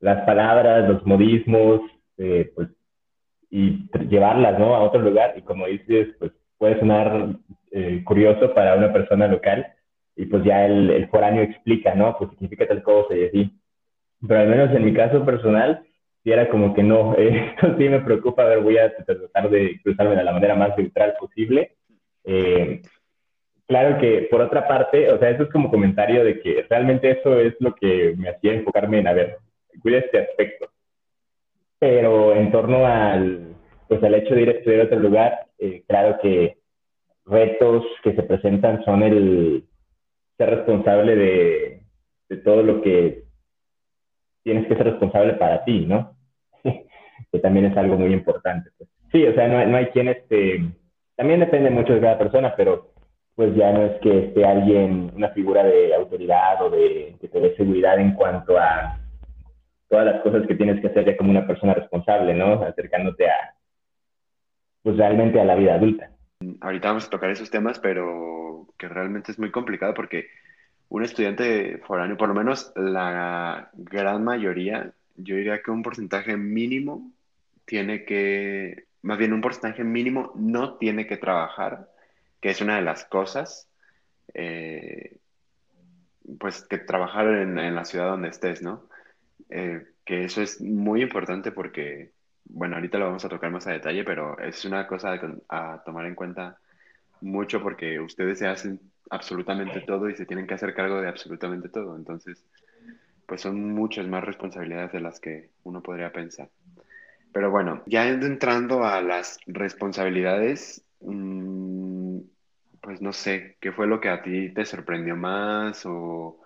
las 0.00 0.24
palabras, 0.24 0.88
los 0.88 1.04
modismos, 1.04 1.80
eh, 2.18 2.50
pues, 2.54 2.68
y 3.50 3.88
llevarlas, 4.08 4.58
¿no? 4.58 4.74
A 4.74 4.82
otro 4.82 5.00
lugar. 5.00 5.34
Y 5.36 5.42
como 5.42 5.66
dices, 5.66 6.08
pues, 6.18 6.32
puede 6.56 6.78
sonar 6.78 7.36
eh, 7.72 8.02
curioso 8.04 8.52
para 8.54 8.76
una 8.76 8.92
persona 8.92 9.26
local 9.26 9.66
y 10.16 10.26
pues 10.26 10.44
ya 10.44 10.66
el, 10.66 10.90
el 10.90 11.08
foráneo 11.08 11.42
explica, 11.42 11.94
¿no? 11.94 12.14
Pues 12.18 12.30
significa 12.32 12.66
tal 12.68 12.82
cosa 12.82 13.16
y 13.16 13.24
así. 13.24 13.60
Pero 14.26 14.40
al 14.40 14.48
menos 14.48 14.70
en 14.74 14.84
mi 14.84 14.92
caso 14.92 15.24
personal, 15.24 15.82
si 16.22 16.32
era 16.32 16.48
como 16.48 16.74
que 16.74 16.82
no, 16.82 17.14
esto 17.18 17.76
sí 17.78 17.88
me 17.88 18.00
preocupa, 18.00 18.42
a 18.42 18.48
ver, 18.48 18.60
voy 18.60 18.78
a 18.78 18.94
tratar 18.94 19.50
de 19.50 19.80
cruzarme 19.82 20.16
de 20.16 20.24
la 20.24 20.32
manera 20.32 20.54
más 20.54 20.76
neutral 20.76 21.14
posible. 21.18 21.76
Eh, 22.24 22.82
claro 23.66 23.98
que 23.98 24.28
por 24.30 24.40
otra 24.40 24.68
parte, 24.68 25.10
o 25.10 25.18
sea, 25.18 25.30
eso 25.30 25.44
es 25.44 25.50
como 25.50 25.70
comentario 25.70 26.24
de 26.24 26.40
que 26.40 26.66
realmente 26.68 27.10
eso 27.10 27.38
es 27.38 27.54
lo 27.60 27.74
que 27.74 28.14
me 28.16 28.28
hacía 28.28 28.52
enfocarme 28.52 28.98
en, 28.98 29.08
a 29.08 29.12
ver, 29.12 29.38
cuida 29.82 29.98
este 29.98 30.18
aspecto. 30.18 30.70
Pero 31.78 32.34
en 32.34 32.52
torno 32.52 32.86
al, 32.86 33.54
pues 33.88 34.02
al 34.02 34.14
hecho 34.14 34.34
de 34.34 34.42
ir 34.42 34.48
a 34.50 34.52
estudiar 34.52 34.80
a 34.82 34.84
otro 34.84 34.98
lugar, 34.98 35.46
eh, 35.58 35.82
claro 35.88 36.18
que 36.20 36.58
retos 37.24 37.84
que 38.02 38.14
se 38.14 38.22
presentan 38.22 38.84
son 38.84 39.02
el 39.02 39.64
ser 40.36 40.50
responsable 40.50 41.16
de, 41.16 41.82
de 42.28 42.36
todo 42.38 42.62
lo 42.62 42.82
que 42.82 43.29
tienes 44.42 44.66
que 44.66 44.76
ser 44.76 44.86
responsable 44.86 45.34
para 45.34 45.64
ti, 45.64 45.86
¿no? 45.86 46.14
que 47.32 47.38
también 47.40 47.66
es 47.66 47.76
algo 47.76 47.96
muy 47.96 48.12
importante. 48.12 48.70
Pues. 48.76 48.88
Sí, 49.12 49.26
o 49.26 49.34
sea, 49.34 49.48
no, 49.48 49.64
no 49.66 49.76
hay 49.76 49.86
quien 49.86 50.08
este, 50.08 50.64
también 51.16 51.40
depende 51.40 51.70
mucho 51.70 51.94
de 51.94 52.00
cada 52.00 52.18
persona, 52.18 52.54
pero 52.56 52.92
pues 53.34 53.54
ya 53.54 53.72
no 53.72 53.84
es 53.84 54.00
que 54.00 54.26
esté 54.26 54.44
alguien, 54.44 55.10
una 55.14 55.30
figura 55.30 55.64
de 55.64 55.94
autoridad 55.94 56.62
o 56.62 56.70
de 56.70 57.16
que 57.20 57.28
te 57.28 57.40
dé 57.40 57.56
seguridad 57.56 57.98
en 57.98 58.14
cuanto 58.14 58.58
a 58.58 58.98
todas 59.88 60.06
las 60.06 60.22
cosas 60.22 60.46
que 60.46 60.54
tienes 60.54 60.80
que 60.80 60.88
hacer 60.88 61.04
ya 61.04 61.16
como 61.16 61.30
una 61.30 61.46
persona 61.46 61.74
responsable, 61.74 62.34
¿no? 62.34 62.62
Acercándote 62.62 63.28
a, 63.28 63.54
pues 64.82 64.96
realmente 64.96 65.40
a 65.40 65.44
la 65.44 65.54
vida 65.54 65.74
adulta. 65.74 66.10
Ahorita 66.60 66.88
vamos 66.88 67.06
a 67.06 67.10
tocar 67.10 67.30
esos 67.30 67.50
temas, 67.50 67.78
pero 67.78 68.66
que 68.78 68.88
realmente 68.88 69.32
es 69.32 69.38
muy 69.38 69.50
complicado 69.50 69.94
porque 69.94 70.26
un 70.90 71.04
estudiante 71.04 71.78
foráneo, 71.86 72.16
por 72.16 72.28
lo 72.28 72.34
menos 72.34 72.72
la 72.74 73.70
gran 73.74 74.24
mayoría, 74.24 74.92
yo 75.16 75.36
diría 75.36 75.62
que 75.62 75.70
un 75.70 75.82
porcentaje 75.82 76.36
mínimo 76.36 77.12
tiene 77.64 78.04
que, 78.04 78.86
más 79.02 79.16
bien 79.16 79.32
un 79.32 79.40
porcentaje 79.40 79.84
mínimo 79.84 80.32
no 80.34 80.78
tiene 80.78 81.06
que 81.06 81.16
trabajar, 81.16 81.88
que 82.40 82.50
es 82.50 82.60
una 82.60 82.76
de 82.76 82.82
las 82.82 83.04
cosas, 83.04 83.68
eh, 84.34 85.16
pues 86.40 86.62
que 86.64 86.78
trabajar 86.78 87.26
en, 87.28 87.74
la 87.74 87.84
ciudad 87.84 88.10
donde 88.10 88.28
estés, 88.28 88.60
¿no? 88.60 88.88
Eh, 89.48 89.86
que 90.04 90.24
eso 90.24 90.42
es 90.42 90.60
muy 90.60 91.02
importante 91.02 91.52
porque, 91.52 92.10
bueno, 92.46 92.74
ahorita 92.74 92.98
lo 92.98 93.06
vamos 93.06 93.24
a 93.24 93.28
tocar 93.28 93.52
más 93.52 93.66
a 93.68 93.72
detalle, 93.72 94.02
pero 94.02 94.36
es 94.40 94.64
una 94.64 94.88
cosa 94.88 95.20
a 95.48 95.82
tomar 95.84 96.06
en 96.06 96.16
cuenta 96.16 96.58
mucho 97.20 97.62
porque 97.62 98.00
ustedes 98.00 98.38
se 98.38 98.46
hacen 98.46 98.80
absolutamente 99.10 99.80
todo 99.80 100.08
y 100.08 100.16
se 100.16 100.26
tienen 100.26 100.46
que 100.46 100.54
hacer 100.54 100.74
cargo 100.74 101.00
de 101.00 101.08
absolutamente 101.08 101.68
todo. 101.68 101.96
Entonces, 101.96 102.44
pues 103.26 103.40
son 103.40 103.72
muchas 103.74 104.06
más 104.06 104.24
responsabilidades 104.24 104.92
de 104.92 105.00
las 105.00 105.20
que 105.20 105.50
uno 105.64 105.82
podría 105.82 106.12
pensar. 106.12 106.48
Pero 107.32 107.50
bueno, 107.50 107.82
ya 107.86 108.08
entrando 108.08 108.84
a 108.84 109.00
las 109.02 109.38
responsabilidades, 109.46 110.84
mm, 111.00 112.18
pues 112.80 113.00
no 113.00 113.12
sé, 113.12 113.56
¿qué 113.60 113.72
fue 113.72 113.86
lo 113.86 114.00
que 114.00 114.08
a 114.08 114.22
ti 114.22 114.52
te 114.52 114.64
sorprendió 114.64 115.14
más 115.16 115.86
o, 115.86 116.40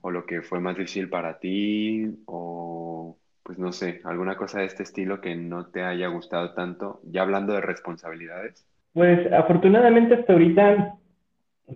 o 0.00 0.10
lo 0.10 0.24
que 0.24 0.42
fue 0.42 0.60
más 0.60 0.76
difícil 0.76 1.08
para 1.08 1.38
ti 1.38 2.06
o 2.26 3.18
pues 3.44 3.58
no 3.58 3.72
sé, 3.72 4.00
alguna 4.04 4.36
cosa 4.38 4.60
de 4.60 4.64
este 4.64 4.82
estilo 4.82 5.20
que 5.20 5.36
no 5.36 5.66
te 5.66 5.82
haya 5.82 6.08
gustado 6.08 6.54
tanto, 6.54 7.00
ya 7.04 7.22
hablando 7.22 7.52
de 7.52 7.60
responsabilidades? 7.60 8.64
Pues 8.94 9.32
afortunadamente 9.32 10.14
hasta 10.14 10.32
ahorita 10.32 10.94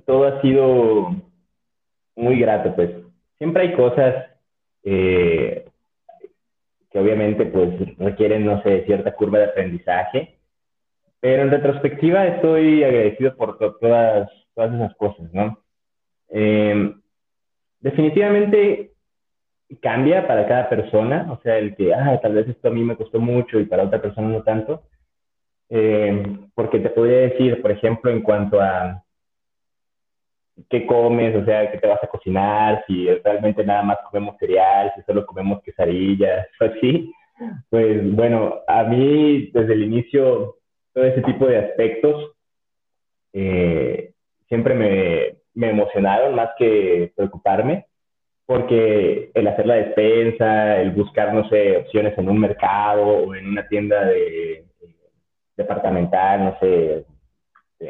todo 0.07 0.25
ha 0.25 0.41
sido 0.41 1.17
muy 2.15 2.39
grato, 2.39 2.75
pues 2.77 2.91
siempre 3.39 3.63
hay 3.65 3.73
cosas 3.75 4.27
eh, 4.85 5.69
que 6.91 6.99
obviamente 6.99 7.45
pues 7.47 7.71
requieren, 7.99 8.47
no 8.47 8.63
sé, 8.63 8.85
cierta 8.87 9.15
curva 9.15 9.41
de 9.41 9.47
aprendizaje, 9.47 10.39
pero 11.19 11.43
en 11.43 11.51
retrospectiva 11.51 12.25
estoy 12.25 12.85
agradecido 12.85 13.37
por 13.37 13.59
todas, 13.59 14.31
todas 14.55 14.75
esas 14.75 14.95
cosas, 14.95 15.33
¿no? 15.33 15.59
Em, 16.29 17.01
definitivamente 17.81 18.93
cambia 19.83 20.27
para 20.29 20.47
cada 20.47 20.69
persona, 20.69 21.27
o 21.33 21.43
sea, 21.43 21.59
el 21.59 21.75
que, 21.75 21.93
ah, 21.93 22.19
tal 22.23 22.35
vez 22.35 22.49
esto 22.49 22.69
a 22.69 22.71
mí 22.71 22.85
me 22.85 22.97
costó 22.97 23.19
mucho 23.19 23.59
y 23.59 23.65
para 23.67 23.85
otra 23.85 24.01
persona 24.01 24.29
no 24.29 24.43
tanto, 24.45 24.85
em, 25.69 26.51
porque 26.55 26.79
te 26.81 26.91
podría 26.91 27.19
decir, 27.21 27.61
por 27.63 27.71
ejemplo, 27.71 28.11
en 28.11 28.23
cuanto 28.23 28.61
a 28.61 29.03
qué 30.69 30.87
comes, 30.87 31.37
o 31.37 31.45
sea, 31.45 31.71
qué 31.71 31.79
te 31.79 31.87
vas 31.87 32.03
a 32.03 32.09
cocinar, 32.09 32.85
si 32.87 33.09
realmente 33.09 33.65
nada 33.65 33.83
más 33.83 33.99
comemos 34.11 34.37
cereal, 34.39 34.93
si 34.97 35.03
solo 35.03 35.25
comemos 35.27 35.63
quesadillas, 35.63 36.47
o 36.61 36.65
así. 36.65 37.13
Pues 37.71 38.15
bueno, 38.15 38.61
a 38.67 38.83
mí 38.85 39.51
desde 39.53 39.75
el 39.75 39.85
inicio 39.85 40.57
todo 40.93 41.05
ese 41.05 41.23
tipo 41.23 41.47
de 41.47 41.59
aspectos 41.59 42.33
eh, 43.33 44.13
siempre 44.49 44.75
me, 44.75 45.37
me 45.55 45.71
emocionaron 45.71 46.35
más 46.35 46.51
que 46.59 47.13
preocuparme, 47.15 47.87
porque 48.47 49.31
el 49.35 49.47
hacer 49.47 49.67
la 49.67 49.75
despensa, 49.75 50.81
el 50.81 50.91
buscar, 50.93 51.35
no 51.35 51.49
sé, 51.49 51.77
opciones 51.77 52.17
en 52.19 52.29
un 52.29 52.41
mercado 52.41 53.07
o 53.07 53.35
en 53.35 53.47
una 53.47 53.69
tienda 53.69 54.05
de, 54.07 54.65
departamental, 55.59 56.45
no 56.45 56.59
sé, 56.61 57.05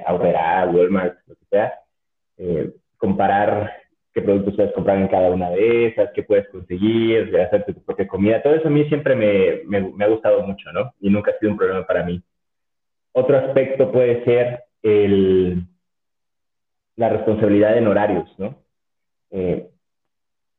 Aurrera, 0.06 0.66
Walmart, 0.66 1.18
lo 1.26 1.34
que 1.36 1.44
sea, 1.50 1.74
eh, 2.38 2.72
comparar 2.96 3.72
qué 4.12 4.22
productos 4.22 4.56
puedes 4.56 4.72
comprar 4.72 4.98
en 4.98 5.08
cada 5.08 5.30
una 5.30 5.50
de 5.50 5.86
esas, 5.86 6.10
qué 6.14 6.22
puedes 6.22 6.48
conseguir, 6.48 7.30
de 7.30 7.42
hacerte 7.42 7.74
tu 7.74 7.84
propia 7.84 8.08
comida. 8.08 8.42
Todo 8.42 8.54
eso 8.54 8.68
a 8.68 8.70
mí 8.70 8.84
siempre 8.88 9.14
me, 9.14 9.62
me, 9.80 10.04
ha 10.04 10.08
gustado 10.08 10.42
mucho, 10.42 10.72
¿no? 10.72 10.92
Y 11.00 11.10
nunca 11.10 11.30
ha 11.30 11.38
sido 11.38 11.52
un 11.52 11.58
problema 11.58 11.86
para 11.86 12.04
mí. 12.04 12.22
Otro 13.12 13.36
aspecto 13.38 13.92
puede 13.92 14.24
ser 14.24 14.64
el, 14.82 15.62
la 16.96 17.10
responsabilidad 17.10 17.76
en 17.76 17.86
horarios, 17.86 18.28
¿no? 18.38 18.56
Eh, 19.30 19.68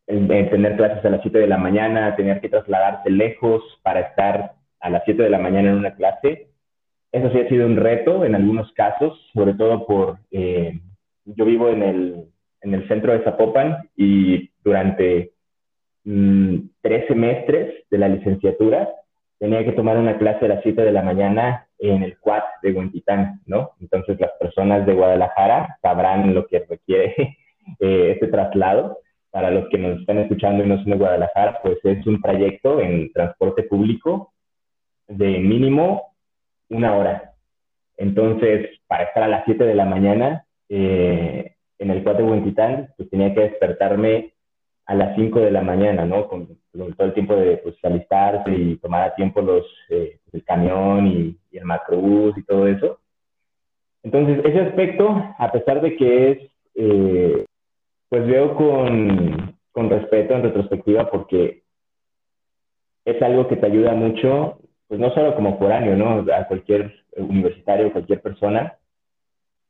tener 0.06 0.76
clases 0.76 1.04
a 1.06 1.10
las 1.10 1.22
7 1.22 1.38
de 1.38 1.48
la 1.48 1.58
mañana, 1.58 2.16
tener 2.16 2.40
que 2.42 2.50
trasladarse 2.50 3.10
lejos 3.10 3.62
para 3.84 4.02
estar 4.02 4.54
a 4.80 4.90
las 4.90 5.04
7 5.06 5.24
de 5.24 5.30
la 5.30 5.38
mañana 5.38 5.70
en 5.70 5.78
una 5.78 5.96
clase. 5.96 6.49
Eso 7.12 7.32
sí 7.32 7.40
ha 7.40 7.50
sido 7.50 7.66
un 7.66 7.78
reto 7.78 8.24
en 8.24 8.36
algunos 8.36 8.72
casos, 8.74 9.20
sobre 9.34 9.56
todo 9.56 9.86
por 9.86 10.20
eh, 10.32 10.80
yo 11.26 11.46
vivo 11.46 11.70
en 11.70 11.84
el, 11.84 12.26
en 12.62 12.74
el 12.74 12.88
centro 12.88 13.14
de 13.14 13.24
Zapopan 13.24 13.90
y 13.96 14.50
durante 14.64 15.32
mm, 16.04 16.58
tres 16.82 17.08
semestres 17.08 17.86
de 17.90 17.98
la 17.98 18.10
licenciatura 18.10 18.90
tenía 19.40 19.64
que 19.64 19.72
tomar 19.72 19.98
una 19.98 20.18
clase 20.18 20.46
a 20.46 20.50
las 20.50 20.64
7 20.64 20.82
de 20.82 20.92
la 20.92 21.02
mañana 21.02 21.68
en 21.80 22.04
el 22.04 22.18
CUAT 22.20 22.44
de 22.62 22.74
Huentitán, 22.74 23.42
¿no? 23.46 23.72
Entonces 23.80 24.20
las 24.20 24.32
personas 24.40 24.86
de 24.86 24.94
Guadalajara 24.94 25.78
sabrán 25.82 26.36
lo 26.36 26.46
que 26.46 26.60
requiere 26.70 27.16
eh, 27.80 28.12
este 28.14 28.28
traslado. 28.28 29.00
Para 29.32 29.52
los 29.52 29.70
que 29.70 29.78
nos 29.78 30.00
están 30.00 30.18
escuchando 30.18 30.64
y 30.64 30.68
no 30.68 30.78
son 30.78 30.90
de 30.90 30.98
Guadalajara, 30.98 31.60
pues 31.62 31.78
es 31.84 32.06
un 32.08 32.20
trayecto 32.20 32.82
en 32.82 33.12
transporte 33.14 33.62
público 33.62 34.34
de 35.08 35.38
mínimo 35.38 36.09
una 36.70 36.96
hora. 36.96 37.34
Entonces, 37.98 38.70
para 38.88 39.04
estar 39.04 39.24
a 39.24 39.28
las 39.28 39.44
7 39.46 39.64
de 39.64 39.76
la 39.76 39.86
mañana, 39.86 40.46
eh, 40.70 41.56
en 41.80 41.92
el 41.92 42.04
cuate 42.04 42.24
Huentitán, 42.24 42.94
pues 42.98 43.10
tenía 43.10 43.34
que 43.34 43.42
despertarme 43.42 44.34
a 44.86 44.96
las 44.96 45.16
5 45.16 45.40
de 45.40 45.52
la 45.52 45.62
mañana, 45.62 46.06
¿no? 46.06 46.28
Con, 46.28 46.48
todo 46.72 47.08
el 47.08 47.14
tiempo 47.14 47.36
de 47.36 47.58
pues, 47.58 47.76
alistarse 47.84 48.52
y 48.52 48.78
tomar 48.78 49.04
a 49.04 49.16
tiempo 49.16 49.42
los, 49.42 49.66
eh, 49.90 50.20
pues, 50.24 50.36
el 50.36 50.44
camión 50.44 51.08
y, 51.08 51.38
el 51.52 51.66
macrobús 51.66 52.38
y 52.38 52.44
todo 52.44 52.68
eso. 52.68 53.00
Entonces, 54.04 54.40
ese 54.46 54.62
aspecto, 54.62 55.10
a 55.38 55.52
pesar 55.52 55.82
de 55.82 55.96
que 55.96 56.32
es, 56.32 56.38
eh, 56.76 57.46
pues 58.08 58.26
veo 58.26 58.56
con, 58.56 59.58
con 59.72 59.90
respeto 59.90 60.36
en 60.36 60.44
retrospectiva 60.44 61.10
porque 61.10 61.64
es 63.06 63.22
algo 63.22 63.48
que 63.48 63.58
te 63.58 63.66
ayuda 63.66 63.94
mucho, 63.94 64.60
pues 64.90 65.00
no 65.00 65.12
solo 65.12 65.36
como 65.36 65.58
foráneo, 65.60 65.96
¿no? 65.96 66.26
A 66.34 66.48
cualquier 66.48 66.94
universitario, 67.16 67.92
cualquier 67.92 68.22
persona, 68.22 68.76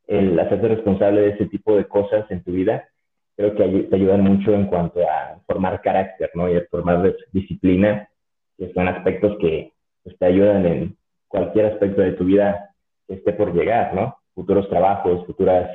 el 0.08 0.40
hacerte 0.40 0.70
responsable 0.70 1.22
de 1.22 1.30
ese 1.32 1.46
tipo 1.48 1.76
de 1.76 1.86
cosas 1.86 2.26
en 2.32 2.42
tu 2.42 2.54
vida, 2.54 2.88
creo 3.36 3.54
que 3.54 3.84
te 3.84 3.96
ayudan 3.96 4.22
mucho 4.22 4.54
en 4.54 4.68
cuanto 4.68 5.02
a 5.02 5.40
formar 5.46 5.82
carácter, 5.82 6.32
¿no? 6.36 6.50
Y 6.50 6.56
a 6.56 6.66
formar 6.72 7.14
disciplina, 7.34 8.10
que 8.58 8.72
son 8.74 8.88
aspectos 8.88 9.38
que 9.40 9.74
pues 10.04 10.18
te 10.18 10.26
ayudan 10.26 10.66
en 10.66 10.98
cualquier 11.28 11.66
aspecto 11.66 12.02
de 12.02 12.14
tu 12.14 12.24
vida 12.24 12.74
que 13.06 13.16
esté 13.16 13.34
por 13.34 13.54
llegar, 13.54 13.94
¿no? 13.94 14.16
Futuros 14.34 14.70
trabajos, 14.70 15.26
futuras 15.26 15.70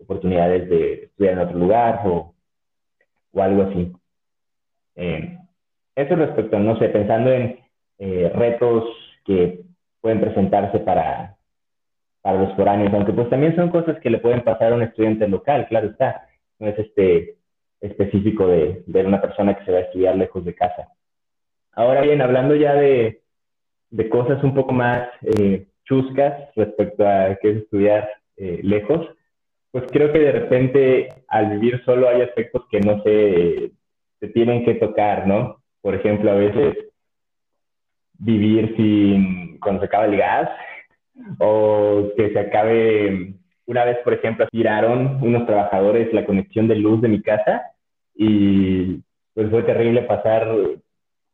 oportunidades 0.00 0.68
de 0.68 1.04
estudiar 1.04 1.34
en 1.34 1.38
otro 1.38 1.58
lugar 1.58 2.02
o, 2.04 2.34
o 3.32 3.42
algo 3.42 3.62
así. 3.62 3.92
Eh, 4.96 5.38
eso 5.94 6.16
respecto, 6.16 6.58
no 6.58 6.76
sé, 6.80 6.88
pensando 6.88 7.32
en 7.32 7.60
eh, 7.98 8.30
retos 8.34 8.84
que 9.24 9.60
pueden 10.00 10.20
presentarse 10.20 10.78
para, 10.80 11.36
para 12.22 12.40
los 12.42 12.54
foráneos, 12.56 12.92
aunque 12.94 13.12
pues 13.12 13.28
también 13.30 13.56
son 13.56 13.70
cosas 13.70 13.98
que 14.00 14.10
le 14.10 14.18
pueden 14.18 14.42
pasar 14.42 14.72
a 14.72 14.76
un 14.76 14.82
estudiante 14.82 15.26
local, 15.28 15.66
claro 15.68 15.88
está, 15.88 16.28
no 16.58 16.68
es 16.68 16.78
este 16.78 17.36
específico 17.80 18.46
de, 18.46 18.82
de 18.86 19.04
una 19.04 19.20
persona 19.20 19.56
que 19.56 19.64
se 19.64 19.72
va 19.72 19.78
a 19.78 19.82
estudiar 19.82 20.16
lejos 20.16 20.44
de 20.44 20.54
casa. 20.54 20.88
Ahora 21.72 22.00
bien, 22.00 22.20
hablando 22.20 22.56
ya 22.56 22.74
de, 22.74 23.22
de 23.90 24.08
cosas 24.08 24.42
un 24.42 24.54
poco 24.54 24.72
más 24.72 25.08
eh, 25.22 25.66
chuscas 25.84 26.52
respecto 26.56 27.06
a 27.06 27.36
qué 27.40 27.50
es 27.50 27.56
estudiar 27.58 28.10
eh, 28.36 28.60
lejos, 28.62 29.06
pues 29.70 29.84
creo 29.92 30.12
que 30.12 30.18
de 30.18 30.32
repente 30.32 31.08
al 31.28 31.50
vivir 31.50 31.82
solo 31.84 32.08
hay 32.08 32.22
aspectos 32.22 32.64
que 32.70 32.80
no 32.80 33.02
se, 33.02 33.70
se 34.18 34.28
tienen 34.28 34.64
que 34.64 34.74
tocar, 34.74 35.26
¿no? 35.26 35.62
Por 35.80 35.94
ejemplo, 35.94 36.30
a 36.30 36.34
veces 36.34 36.87
vivir 38.18 38.74
sin, 38.76 39.58
cuando 39.60 39.80
se 39.80 39.86
acaba 39.86 40.06
el 40.06 40.16
gas, 40.16 40.50
o 41.38 42.10
que 42.16 42.32
se 42.32 42.38
acabe, 42.38 43.34
una 43.66 43.84
vez, 43.84 43.98
por 44.04 44.14
ejemplo, 44.14 44.46
tiraron 44.50 45.18
unos 45.22 45.46
trabajadores 45.46 46.12
la 46.12 46.24
conexión 46.24 46.68
de 46.68 46.76
luz 46.76 47.00
de 47.00 47.08
mi 47.08 47.22
casa 47.22 47.62
y 48.14 49.00
pues 49.34 49.50
fue 49.50 49.62
terrible 49.62 50.02
pasar 50.02 50.48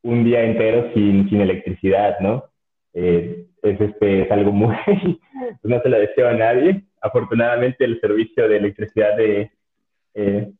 un 0.02 0.24
día 0.24 0.42
entero 0.42 0.90
sin, 0.94 1.28
sin 1.28 1.40
electricidad, 1.40 2.18
¿no? 2.20 2.44
Eh, 2.92 3.46
es, 3.62 3.80
este, 3.80 4.22
es 4.22 4.30
algo 4.30 4.52
muy, 4.52 4.76
no 5.62 5.80
se 5.80 5.88
lo 5.88 5.98
deseo 5.98 6.28
a 6.28 6.34
nadie. 6.34 6.82
Afortunadamente 7.00 7.84
el 7.84 8.00
servicio 8.00 8.48
de 8.48 8.56
electricidad 8.58 9.16
de, 9.16 9.50
eh, 10.14 10.52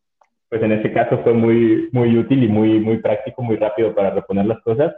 pues 0.48 0.62
en 0.62 0.72
ese 0.72 0.92
caso 0.92 1.18
fue 1.22 1.32
muy, 1.32 1.88
muy 1.92 2.16
útil 2.16 2.42
y 2.42 2.48
muy, 2.48 2.80
muy 2.80 2.98
práctico, 2.98 3.42
muy 3.42 3.56
rápido 3.56 3.94
para 3.94 4.10
reponer 4.10 4.46
las 4.46 4.60
cosas, 4.62 4.94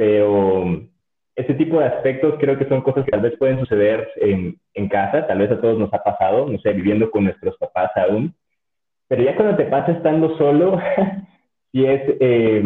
pero 0.00 0.80
ese 1.36 1.52
tipo 1.52 1.78
de 1.78 1.84
aspectos 1.84 2.36
creo 2.40 2.58
que 2.58 2.66
son 2.68 2.80
cosas 2.80 3.04
que 3.04 3.10
tal 3.10 3.20
vez 3.20 3.36
pueden 3.36 3.58
suceder 3.60 4.08
en, 4.16 4.58
en 4.72 4.88
casa, 4.88 5.26
tal 5.26 5.40
vez 5.40 5.50
a 5.50 5.60
todos 5.60 5.78
nos 5.78 5.92
ha 5.92 6.02
pasado, 6.02 6.48
no 6.48 6.58
sé, 6.60 6.72
viviendo 6.72 7.10
con 7.10 7.24
nuestros 7.24 7.54
papás 7.58 7.90
aún, 7.96 8.34
pero 9.08 9.22
ya 9.22 9.36
cuando 9.36 9.58
te 9.58 9.64
pasa 9.64 9.92
estando 9.92 10.38
solo, 10.38 10.80
sí 11.72 11.84
es 11.84 12.00
eh, 12.18 12.62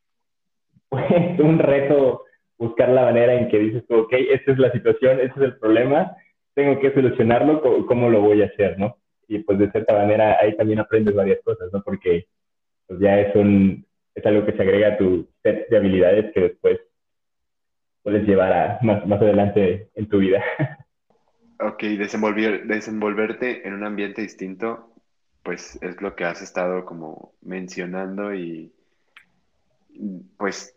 pues, 0.88 1.38
un 1.38 1.60
reto 1.60 2.24
buscar 2.58 2.88
la 2.88 3.04
manera 3.04 3.34
en 3.34 3.48
que 3.50 3.58
dices 3.60 3.86
tú, 3.86 3.94
ok, 3.98 4.14
esta 4.14 4.50
es 4.50 4.58
la 4.58 4.72
situación, 4.72 5.20
este 5.20 5.38
es 5.38 5.44
el 5.44 5.58
problema, 5.58 6.16
tengo 6.54 6.80
que 6.80 6.92
solucionarlo, 6.92 7.86
¿cómo 7.86 8.10
lo 8.10 8.20
voy 8.20 8.42
a 8.42 8.46
hacer, 8.46 8.80
no? 8.80 8.96
Y 9.28 9.38
pues 9.44 9.60
de 9.60 9.70
cierta 9.70 9.94
manera 9.94 10.38
ahí 10.40 10.56
también 10.56 10.80
aprendes 10.80 11.14
varias 11.14 11.38
cosas, 11.44 11.72
¿no? 11.72 11.82
Porque 11.84 12.26
pues 12.88 12.98
ya 12.98 13.20
es 13.20 13.32
un, 13.36 13.86
es 14.18 14.26
algo 14.26 14.44
que 14.44 14.52
se 14.52 14.62
agrega 14.62 14.94
a 14.94 14.98
tu 14.98 15.28
set 15.42 15.68
de 15.68 15.76
habilidades 15.76 16.32
que 16.32 16.40
después 16.40 16.80
puedes 18.02 18.26
llevar 18.26 18.52
a, 18.52 18.78
más, 18.82 19.22
adelante 19.22 19.90
en 19.94 20.08
tu 20.08 20.18
vida. 20.18 20.42
Ok, 21.60 21.82
desenvolver, 21.82 22.66
desenvolverte 22.66 23.66
en 23.66 23.74
un 23.74 23.84
ambiente 23.84 24.22
distinto, 24.22 24.92
pues 25.42 25.76
es 25.82 26.00
lo 26.00 26.14
que 26.14 26.24
has 26.24 26.40
estado 26.40 26.84
como 26.84 27.32
mencionando 27.42 28.32
y 28.32 28.72
pues 30.36 30.76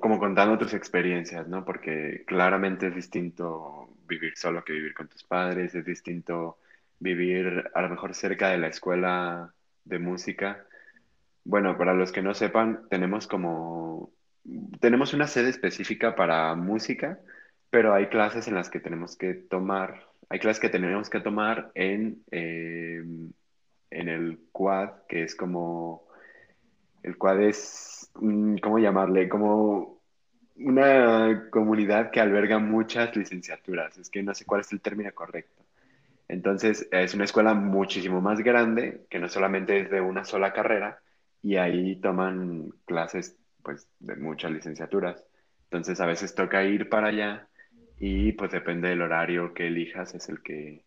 como 0.00 0.18
contando 0.18 0.56
tus 0.56 0.72
experiencias, 0.72 1.46
¿no? 1.46 1.64
Porque 1.64 2.24
claramente 2.26 2.86
es 2.86 2.94
distinto 2.94 3.90
vivir 4.08 4.36
solo 4.36 4.64
que 4.64 4.72
vivir 4.72 4.94
con 4.94 5.08
tus 5.08 5.24
padres, 5.24 5.74
es 5.74 5.84
distinto 5.84 6.56
vivir 6.98 7.70
a 7.74 7.82
lo 7.82 7.90
mejor 7.90 8.14
cerca 8.14 8.48
de 8.48 8.58
la 8.58 8.68
escuela 8.68 9.52
de 9.84 9.98
música. 9.98 10.64
Bueno, 11.46 11.78
para 11.78 11.94
los 11.94 12.12
que 12.12 12.22
no 12.22 12.34
sepan, 12.34 12.88
tenemos 12.90 13.26
como, 13.26 14.10
tenemos 14.80 15.14
una 15.14 15.26
sede 15.26 15.50
específica 15.50 16.14
para 16.16 16.54
música, 16.56 17.20
pero 17.70 17.94
hay 17.94 18.08
clases 18.08 18.48
en 18.48 18.54
las 18.54 18.68
que 18.70 18.80
tenemos 18.80 19.16
que 19.16 19.34
tomar, 19.34 20.06
hay 20.28 20.38
clases 20.40 20.60
que 20.60 20.68
tenemos 20.68 21.08
que 21.08 21.20
tomar 21.20 21.70
en, 21.74 22.24
eh, 22.30 23.02
en 23.90 24.08
el 24.08 24.40
quad, 24.52 24.90
que 25.08 25.22
es 25.22 25.36
como, 25.36 26.08
el 27.02 27.16
quad 27.16 27.40
es 27.42 27.96
Mm, 28.20 28.56
¿cómo 28.58 28.78
llamarle? 28.78 29.28
Como 29.28 30.00
una 30.56 31.48
comunidad 31.50 32.10
que 32.10 32.20
alberga 32.20 32.58
muchas 32.58 33.14
licenciaturas. 33.16 33.98
Es 33.98 34.10
que 34.10 34.22
no 34.22 34.34
sé 34.34 34.44
cuál 34.44 34.62
es 34.62 34.72
el 34.72 34.80
término 34.80 35.12
correcto. 35.14 35.64
Entonces, 36.28 36.88
es 36.90 37.14
una 37.14 37.24
escuela 37.24 37.54
muchísimo 37.54 38.20
más 38.20 38.40
grande, 38.40 39.06
que 39.10 39.18
no 39.18 39.28
solamente 39.28 39.80
es 39.80 39.90
de 39.90 40.00
una 40.00 40.24
sola 40.24 40.52
carrera, 40.52 41.00
y 41.46 41.58
ahí 41.58 41.94
toman 42.00 42.70
clases, 42.86 43.38
pues, 43.62 43.88
de 44.00 44.16
muchas 44.16 44.50
licenciaturas. 44.50 45.24
Entonces, 45.66 46.00
a 46.00 46.06
veces 46.06 46.34
toca 46.34 46.64
ir 46.64 46.88
para 46.88 47.06
allá 47.06 47.46
y, 48.00 48.32
pues, 48.32 48.50
depende 48.50 48.88
del 48.88 49.00
horario 49.00 49.54
que 49.54 49.68
elijas, 49.68 50.12
es 50.16 50.28
el 50.28 50.42
que, 50.42 50.82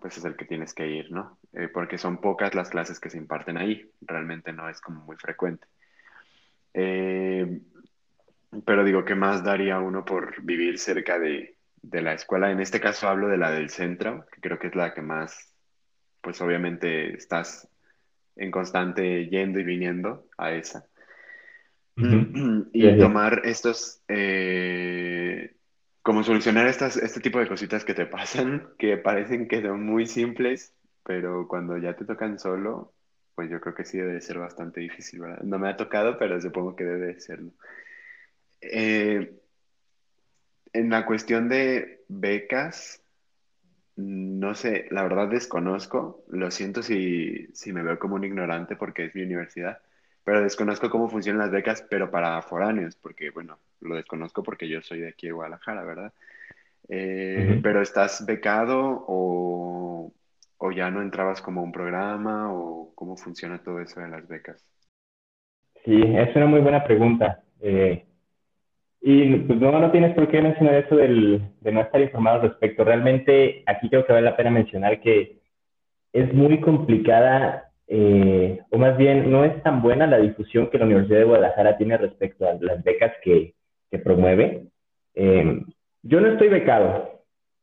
pues, 0.00 0.18
es 0.18 0.24
el 0.24 0.34
que 0.34 0.44
tienes 0.44 0.74
que 0.74 0.88
ir, 0.88 1.12
¿no? 1.12 1.38
Eh, 1.52 1.68
porque 1.68 1.98
son 1.98 2.20
pocas 2.20 2.52
las 2.56 2.68
clases 2.68 2.98
que 2.98 3.10
se 3.10 3.18
imparten 3.18 3.58
ahí. 3.58 3.88
Realmente 4.00 4.52
no 4.52 4.68
es 4.68 4.80
como 4.80 5.04
muy 5.04 5.14
frecuente. 5.14 5.68
Eh, 6.74 7.60
pero 8.64 8.82
digo, 8.82 9.04
¿qué 9.04 9.14
más 9.14 9.44
daría 9.44 9.78
uno 9.78 10.04
por 10.04 10.42
vivir 10.42 10.80
cerca 10.80 11.20
de, 11.20 11.54
de, 11.80 12.02
la 12.02 12.14
escuela? 12.14 12.50
En 12.50 12.58
este 12.58 12.80
caso 12.80 13.08
hablo 13.08 13.28
de 13.28 13.36
la 13.36 13.52
del 13.52 13.70
centro, 13.70 14.26
que 14.32 14.40
creo 14.40 14.58
que 14.58 14.66
es 14.66 14.74
la 14.74 14.92
que 14.94 15.02
más, 15.02 15.54
pues 16.20 16.40
obviamente 16.40 17.14
estás 17.14 17.68
en 18.40 18.50
constante 18.50 19.28
yendo 19.28 19.60
y 19.60 19.64
viniendo 19.64 20.26
a 20.36 20.52
esa. 20.52 20.86
Y 22.72 22.98
tomar 22.98 23.42
estos, 23.44 24.02
eh, 24.08 25.54
como 26.02 26.24
solucionar 26.24 26.66
estas, 26.66 26.96
este 26.96 27.20
tipo 27.20 27.38
de 27.38 27.46
cositas 27.48 27.84
que 27.84 27.94
te 27.94 28.06
pasan, 28.16 28.70
que 28.78 28.96
parecen 28.96 29.46
que 29.46 29.60
son 29.60 29.84
muy 29.84 30.06
simples, 30.06 30.74
pero 31.04 31.46
cuando 31.46 31.76
ya 31.76 31.94
te 31.94 32.04
tocan 32.06 32.38
solo, 32.38 32.94
pues 33.34 33.50
yo 33.50 33.60
creo 33.60 33.74
que 33.74 33.84
sí 33.84 33.98
debe 33.98 34.20
ser 34.20 34.38
bastante 34.38 34.80
difícil, 34.80 35.20
¿verdad? 35.20 35.42
No 35.42 35.58
me 35.58 35.68
ha 35.68 35.76
tocado, 35.76 36.18
pero 36.18 36.40
supongo 36.40 36.74
que 36.74 36.84
debe 36.84 37.20
serlo. 37.20 37.52
Eh, 38.62 39.34
en 40.72 40.90
la 40.90 41.04
cuestión 41.04 41.48
de 41.48 42.04
becas, 42.08 43.02
no 44.00 44.54
sé, 44.54 44.86
la 44.90 45.02
verdad 45.02 45.28
desconozco, 45.28 46.24
lo 46.28 46.50
siento 46.50 46.82
si, 46.82 47.48
si 47.52 47.72
me 47.72 47.82
veo 47.82 47.98
como 47.98 48.14
un 48.16 48.24
ignorante 48.24 48.76
porque 48.76 49.04
es 49.04 49.14
mi 49.14 49.22
universidad, 49.22 49.78
pero 50.24 50.42
desconozco 50.42 50.90
cómo 50.90 51.08
funcionan 51.08 51.42
las 51.42 51.50
becas, 51.50 51.82
pero 51.88 52.10
para 52.10 52.40
foráneos, 52.42 52.96
porque 52.96 53.30
bueno, 53.30 53.58
lo 53.80 53.96
desconozco 53.96 54.42
porque 54.42 54.68
yo 54.68 54.82
soy 54.82 55.00
de 55.00 55.08
aquí 55.08 55.26
de 55.26 55.32
Guadalajara, 55.32 55.84
¿verdad? 55.84 56.12
Eh, 56.88 57.60
pero 57.62 57.82
¿estás 57.82 58.24
becado 58.26 59.04
o, 59.06 60.12
o 60.58 60.72
ya 60.72 60.90
no 60.90 61.02
entrabas 61.02 61.40
como 61.40 61.62
un 61.62 61.72
programa 61.72 62.52
o 62.52 62.92
cómo 62.94 63.16
funciona 63.16 63.62
todo 63.62 63.80
eso 63.80 64.00
de 64.00 64.08
las 64.08 64.26
becas? 64.26 64.64
Sí, 65.84 66.02
es 66.02 66.36
una 66.36 66.46
muy 66.46 66.60
buena 66.60 66.84
pregunta. 66.84 67.42
Eh, 67.60 68.04
y 69.00 69.34
pues 69.36 69.58
no, 69.58 69.78
no 69.78 69.90
tienes 69.90 70.14
por 70.14 70.28
qué 70.28 70.42
mencionar 70.42 70.74
eso 70.74 70.96
del, 70.96 71.42
de 71.60 71.72
no 71.72 71.80
estar 71.80 72.00
informado 72.00 72.36
al 72.36 72.48
respecto. 72.50 72.84
Realmente 72.84 73.62
aquí 73.66 73.88
creo 73.88 74.04
que 74.04 74.12
vale 74.12 74.24
la 74.24 74.36
pena 74.36 74.50
mencionar 74.50 75.00
que 75.00 75.38
es 76.12 76.32
muy 76.34 76.60
complicada, 76.60 77.70
eh, 77.86 78.60
o 78.70 78.78
más 78.78 78.96
bien 78.98 79.30
no 79.30 79.44
es 79.44 79.62
tan 79.62 79.80
buena 79.80 80.06
la 80.06 80.18
difusión 80.18 80.68
que 80.68 80.78
la 80.78 80.84
Universidad 80.84 81.20
de 81.20 81.24
Guadalajara 81.24 81.76
tiene 81.78 81.96
respecto 81.96 82.48
a 82.48 82.54
las 82.60 82.82
becas 82.84 83.12
que, 83.22 83.54
que 83.90 83.98
promueve. 83.98 84.66
Eh, 85.14 85.62
yo 86.02 86.20
no 86.20 86.28
estoy 86.28 86.48
becado, 86.48 87.22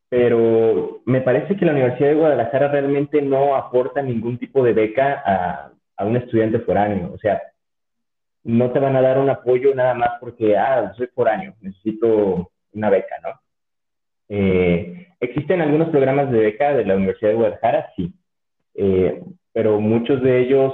pero 0.09 1.01
me 1.05 1.21
parece 1.21 1.55
que 1.55 1.65
la 1.65 1.73
Universidad 1.73 2.09
de 2.09 2.15
Guadalajara 2.15 2.69
realmente 2.69 3.21
no 3.21 3.55
aporta 3.55 4.01
ningún 4.01 4.37
tipo 4.37 4.63
de 4.63 4.73
beca 4.73 5.21
a, 5.25 5.71
a, 5.97 6.05
un 6.05 6.15
estudiante 6.17 6.59
foráneo. 6.59 7.11
O 7.13 7.17
sea, 7.17 7.41
no 8.47 8.71
te 8.71 8.79
van 8.79 8.95
a 8.95 9.01
dar 9.01 9.19
un 9.19 9.29
apoyo 9.29 9.75
nada 9.75 9.93
más 9.93 10.11
porque, 10.21 10.55
ah, 10.55 10.93
soy 10.95 11.07
foráneo, 11.07 11.53
necesito 11.59 12.49
una 12.71 12.89
beca, 12.89 13.15
¿no? 13.21 13.41
Eh, 14.29 15.09
¿Existen 15.19 15.59
algunos 15.59 15.89
programas 15.89 16.31
de 16.31 16.39
beca 16.39 16.73
de 16.73 16.85
la 16.85 16.95
Universidad 16.95 17.31
de 17.31 17.35
Guadalajara? 17.35 17.91
Sí. 17.97 18.13
Eh, 18.75 19.21
pero 19.51 19.81
muchos 19.81 20.21
de 20.21 20.39
ellos, 20.39 20.73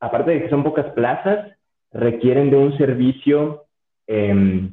aparte 0.00 0.32
de 0.32 0.42
que 0.42 0.50
son 0.50 0.64
pocas 0.64 0.86
plazas, 0.86 1.56
requieren 1.92 2.50
de 2.50 2.56
un 2.56 2.76
servicio 2.76 3.66
eh, 4.08 4.68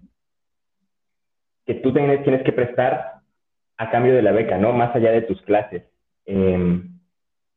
que 1.67 1.75
tú 1.75 1.93
tienes, 1.93 2.23
tienes 2.23 2.41
que 2.41 2.51
prestar 2.51 3.21
a 3.77 3.91
cambio 3.91 4.15
de 4.15 4.23
la 4.23 4.31
beca, 4.31 4.57
¿no? 4.57 4.73
Más 4.73 4.95
allá 4.95 5.11
de 5.11 5.21
tus 5.21 5.39
clases. 5.43 5.83
Em, 6.25 6.97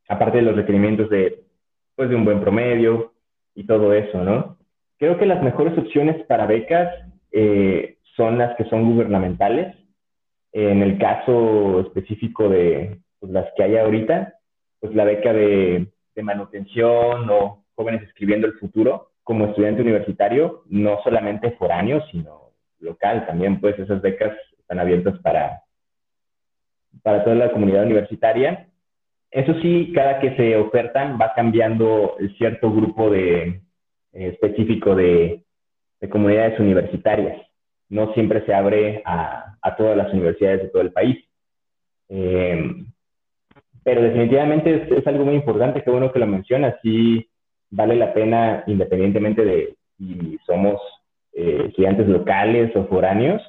aparte 0.07 0.37
de 0.39 0.43
los 0.43 0.55
requerimientos 0.55 1.09
de, 1.09 1.45
pues, 1.97 2.11
de 2.11 2.17
un 2.17 2.27
buen 2.27 2.43
promedio 2.43 3.15
y 3.61 3.67
todo 3.67 3.93
eso, 3.93 4.25
¿no? 4.25 4.57
Creo 4.99 5.19
que 5.19 5.27
las 5.27 5.43
mejores 5.43 5.77
opciones 5.77 6.25
para 6.27 6.47
becas 6.47 6.95
eh, 7.31 7.99
son 8.17 8.39
las 8.39 8.57
que 8.57 8.65
son 8.65 8.91
gubernamentales. 8.91 9.77
En 10.53 10.83
el 10.83 10.99
caso 10.99 11.81
específico 11.81 12.49
de 12.49 13.01
pues, 13.19 13.31
las 13.31 13.47
que 13.55 13.63
hay 13.63 13.77
ahorita, 13.77 14.35
pues 14.81 14.95
la 14.95 15.05
beca 15.05 15.33
de, 15.33 15.89
de 16.15 16.23
manutención 16.23 17.29
o 17.31 17.65
jóvenes 17.75 18.03
escribiendo 18.03 18.47
el 18.47 18.55
futuro 18.55 19.11
como 19.23 19.47
estudiante 19.47 19.83
universitario, 19.83 20.63
no 20.67 20.99
solamente 21.05 21.53
foráneo, 21.53 22.03
sino 22.11 22.53
local 22.81 23.27
también, 23.27 23.61
pues 23.61 23.79
esas 23.79 24.01
becas 24.01 24.33
están 24.59 24.81
abiertas 24.81 25.19
para, 25.21 25.63
para 27.03 27.23
toda 27.25 27.37
la 27.37 27.53
comunidad 27.53 27.85
universitaria. 27.85 28.70
Eso 29.31 29.55
sí, 29.61 29.93
cada 29.95 30.21
que 30.21 30.35
se 30.37 30.57
ofertan 30.57 31.19
va 31.21 31.33
cambiando 31.35 32.17
cierto 32.37 32.73
grupo 32.73 33.11
de, 33.11 33.43
eh, 33.43 33.61
específico 34.13 34.95
de, 34.95 35.45
de, 36.01 36.09
comunidades 36.09 36.59
universitarias. 36.59 37.41
No 37.89 38.13
siempre 38.15 38.45
se 38.45 38.55
abre 38.55 39.03
a, 39.05 39.47
todas 39.77 39.97
las 39.97 40.13
universidades 40.13 40.63
de 40.63 40.69
todo 40.69 40.83
el 40.83 40.93
país. 40.93 41.25
Eh, 42.09 42.75
pero 43.85 44.03
definitivamente 44.03 44.75
es, 44.75 44.99
es, 44.99 45.07
algo 45.07 45.25
muy 45.25 45.35
importante, 45.35 45.83
qué 45.83 45.91
bueno 45.91 46.13
que 46.13 46.19
lo 46.19 46.27
mencionas. 46.27 46.75
Sí, 46.83 47.29
vale 47.71 47.95
la 47.97 48.13
pena, 48.13 48.65
independientemente 48.67 49.45
de 49.45 49.77
si 49.97 50.39
somos 50.47 50.81
eh, 51.33 51.67
estudiantes 51.69 52.09
locales 52.09 52.75
o 52.75 52.87
foráneos, 52.87 53.43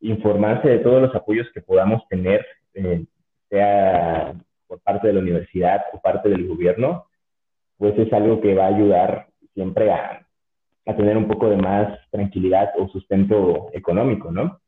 informarse 0.00 0.68
de 0.68 0.78
todos 0.78 1.00
los 1.00 1.14
apoyos 1.14 1.46
que 1.54 1.60
podamos 1.60 2.02
tener, 2.08 2.44
eh, 2.74 3.04
sea 3.48 4.34
por 4.70 4.80
parte 4.82 5.08
de 5.08 5.14
la 5.14 5.20
universidad 5.20 5.82
o 5.92 6.00
parte 6.00 6.28
del 6.28 6.46
gobierno, 6.46 7.06
pues 7.76 7.98
es 7.98 8.12
algo 8.12 8.40
que 8.40 8.54
va 8.54 8.66
a 8.66 8.74
ayudar 8.76 9.26
siempre 9.52 9.90
a, 9.90 10.24
a 10.86 10.96
tener 10.96 11.16
un 11.16 11.26
poco 11.26 11.50
de 11.50 11.56
más 11.56 11.98
tranquilidad 12.10 12.70
o 12.78 12.86
sustento 12.88 13.68
económico, 13.72 14.30
¿no? 14.30 14.60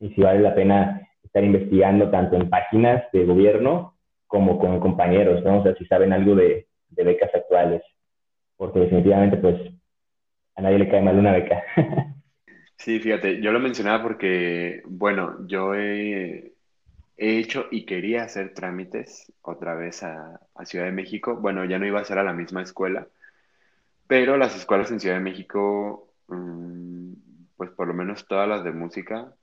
Y 0.00 0.10
si 0.10 0.20
vale 0.20 0.40
la 0.40 0.54
pena 0.54 1.08
estar 1.24 1.42
investigando 1.42 2.10
tanto 2.10 2.36
en 2.36 2.50
páginas 2.50 3.04
de 3.10 3.24
gobierno 3.24 3.96
como 4.26 4.58
con 4.58 4.78
compañeros, 4.80 5.42
¿no? 5.42 5.60
O 5.60 5.62
sea, 5.62 5.74
si 5.76 5.86
saben 5.86 6.12
algo 6.12 6.34
de, 6.34 6.66
de 6.90 7.04
becas 7.04 7.34
actuales, 7.34 7.82
porque 8.58 8.80
definitivamente, 8.80 9.38
pues, 9.38 9.56
a 10.56 10.60
nadie 10.60 10.78
le 10.78 10.90
cae 10.90 11.00
mal 11.00 11.18
una 11.18 11.32
beca. 11.32 11.62
Sí, 12.78 12.98
fíjate, 12.98 13.40
yo 13.40 13.52
lo 13.52 13.60
mencionaba 13.60 14.02
porque, 14.02 14.82
bueno, 14.86 15.46
yo 15.46 15.72
he, 15.76 16.52
he 17.22 17.38
hecho 17.38 17.66
y 17.70 17.86
quería 17.86 18.24
hacer 18.24 18.52
trámites 18.52 19.32
otra 19.42 19.74
vez 19.74 20.02
a, 20.02 20.40
a, 20.56 20.66
Ciudad 20.66 20.86
de 20.86 20.92
México. 20.92 21.36
Bueno, 21.36 21.64
ya 21.64 21.78
no 21.78 21.86
iba 21.86 22.00
a 22.00 22.04
ser 22.04 22.18
a 22.18 22.24
la 22.24 22.32
misma 22.32 22.62
escuela, 22.62 23.06
pero 24.08 24.36
las 24.36 24.56
escuelas 24.56 24.90
en 24.90 24.98
Ciudad 24.98 25.16
de 25.16 25.22
México, 25.22 26.12
mmm, 26.26 27.12
pues 27.56 27.70
por 27.70 27.86
lo 27.86 27.94
menos 27.94 28.26
todas 28.26 28.48
las 28.48 28.64
de 28.64 28.72
música, 28.72 29.36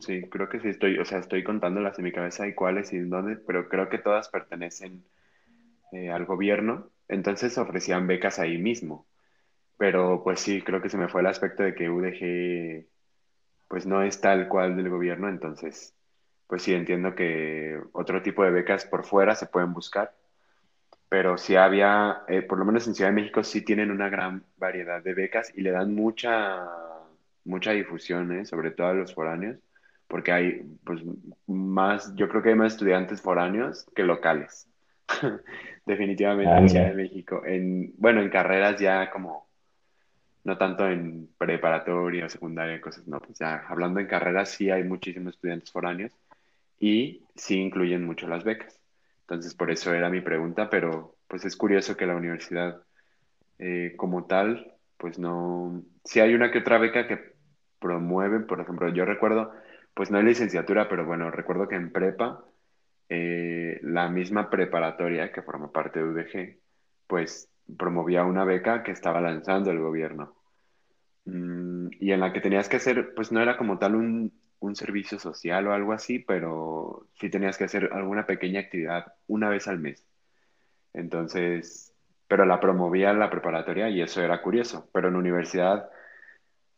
sí, 0.00 0.28
creo 0.28 0.50
que 0.50 0.60
sí 0.60 0.68
estoy, 0.68 0.98
o 0.98 1.06
sea, 1.06 1.20
estoy 1.20 1.42
contándolas 1.42 1.98
en 1.98 2.04
mi 2.04 2.12
cabeza 2.12 2.46
y 2.46 2.54
cuáles 2.54 2.92
y 2.92 2.96
en 2.96 3.08
dónde, 3.08 3.36
pero 3.36 3.68
creo 3.70 3.88
que 3.88 3.98
todas 3.98 4.28
pertenecen 4.28 5.04
eh, 5.92 6.10
al 6.10 6.26
gobierno, 6.26 6.90
entonces 7.08 7.56
ofrecían 7.58 8.06
becas 8.06 8.38
ahí 8.38 8.58
mismo. 8.58 9.06
Pero 9.78 10.22
pues 10.24 10.40
sí, 10.40 10.62
creo 10.62 10.82
que 10.82 10.90
se 10.90 10.98
me 10.98 11.08
fue 11.08 11.22
el 11.22 11.28
aspecto 11.28 11.62
de 11.62 11.74
que 11.74 11.90
UDG 11.90 12.86
pues 13.68 13.86
no 13.86 14.02
es 14.02 14.20
tal 14.20 14.48
cual 14.48 14.76
del 14.76 14.90
gobierno, 14.90 15.28
entonces 15.28 15.96
pues 16.46 16.62
sí 16.62 16.74
entiendo 16.74 17.14
que 17.14 17.80
otro 17.92 18.22
tipo 18.22 18.44
de 18.44 18.50
becas 18.50 18.84
por 18.86 19.04
fuera 19.04 19.34
se 19.34 19.46
pueden 19.46 19.72
buscar, 19.72 20.14
pero 21.08 21.38
sí 21.38 21.56
había, 21.56 22.22
eh, 22.28 22.42
por 22.42 22.58
lo 22.58 22.64
menos 22.64 22.86
en 22.86 22.94
Ciudad 22.94 23.10
de 23.10 23.16
México 23.16 23.42
sí 23.42 23.62
tienen 23.62 23.90
una 23.90 24.08
gran 24.08 24.44
variedad 24.56 25.02
de 25.02 25.14
becas 25.14 25.52
y 25.56 25.62
le 25.62 25.70
dan 25.70 25.94
mucha, 25.94 26.68
mucha 27.44 27.72
difusión, 27.72 28.32
¿eh? 28.32 28.44
sobre 28.44 28.70
todo 28.70 28.88
a 28.88 28.94
los 28.94 29.14
foráneos, 29.14 29.58
porque 30.08 30.32
hay 30.32 30.62
pues 30.84 31.02
más, 31.46 32.14
yo 32.14 32.28
creo 32.28 32.42
que 32.42 32.50
hay 32.50 32.54
más 32.54 32.74
estudiantes 32.74 33.20
foráneos 33.20 33.86
que 33.94 34.04
locales, 34.04 34.68
definitivamente 35.86 36.52
ah, 36.52 36.58
en 36.58 36.68
Ciudad 36.68 36.88
de 36.88 36.94
México, 36.94 37.42
en, 37.44 37.92
bueno, 37.98 38.20
en 38.20 38.30
carreras 38.30 38.78
ya 38.80 39.10
como 39.10 39.46
no 40.44 40.56
tanto 40.56 40.86
en 40.88 41.28
preparatoria 41.38 42.28
secundaria, 42.28 42.80
cosas, 42.80 43.04
no, 43.08 43.18
pues 43.18 43.36
ya 43.36 43.64
hablando 43.68 43.98
en 43.98 44.06
carreras 44.06 44.50
sí 44.50 44.70
hay 44.70 44.84
muchísimos 44.84 45.34
estudiantes 45.34 45.72
foráneos 45.72 46.12
y 46.78 47.24
sí 47.34 47.56
incluyen 47.60 48.04
mucho 48.04 48.28
las 48.28 48.44
becas. 48.44 48.80
Entonces, 49.22 49.54
por 49.54 49.70
eso 49.70 49.92
era 49.92 50.08
mi 50.08 50.20
pregunta, 50.20 50.70
pero 50.70 51.16
pues 51.28 51.44
es 51.44 51.56
curioso 51.56 51.96
que 51.96 52.06
la 52.06 52.16
universidad 52.16 52.80
eh, 53.58 53.94
como 53.96 54.26
tal, 54.26 54.74
pues 54.96 55.18
no, 55.18 55.82
sí 56.04 56.20
hay 56.20 56.34
una 56.34 56.50
que 56.50 56.58
otra 56.58 56.78
beca 56.78 57.08
que 57.08 57.18
promueven, 57.80 58.46
por 58.46 58.60
ejemplo, 58.60 58.88
yo 58.90 59.04
recuerdo, 59.04 59.52
pues 59.94 60.10
no 60.10 60.18
hay 60.18 60.24
licenciatura, 60.24 60.88
pero 60.88 61.04
bueno, 61.06 61.30
recuerdo 61.30 61.68
que 61.68 61.76
en 61.76 61.90
prepa, 61.90 62.44
eh, 63.08 63.78
la 63.82 64.08
misma 64.08 64.50
preparatoria 64.50 65.32
que 65.32 65.42
forma 65.42 65.72
parte 65.72 66.00
de 66.00 66.04
UDG, 66.04 66.58
pues 67.06 67.48
promovía 67.76 68.24
una 68.24 68.44
beca 68.44 68.82
que 68.82 68.92
estaba 68.92 69.20
lanzando 69.20 69.70
el 69.70 69.80
gobierno. 69.80 70.36
Mm, 71.24 71.88
y 72.00 72.12
en 72.12 72.20
la 72.20 72.32
que 72.32 72.40
tenías 72.40 72.68
que 72.68 72.76
hacer, 72.76 73.14
pues 73.14 73.32
no 73.32 73.40
era 73.40 73.56
como 73.56 73.78
tal 73.78 73.96
un, 73.96 74.32
un, 74.66 74.76
servicio 74.76 75.18
social 75.18 75.66
o 75.66 75.72
algo 75.72 75.92
así, 75.92 76.18
pero 76.18 77.08
sí 77.20 77.30
tenías 77.30 77.56
que 77.58 77.64
hacer 77.64 77.90
alguna 77.92 78.26
pequeña 78.26 78.60
actividad 78.60 79.14
una 79.26 79.48
vez 79.48 79.68
al 79.68 79.78
mes. 79.78 80.04
Entonces, 80.92 81.94
pero 82.28 82.44
la 82.46 82.60
promovía 82.60 83.12
la 83.12 83.30
preparatoria 83.30 83.88
y 83.90 84.02
eso 84.02 84.22
era 84.22 84.42
curioso. 84.42 84.88
Pero 84.92 85.08
en 85.08 85.16
universidad, 85.16 85.90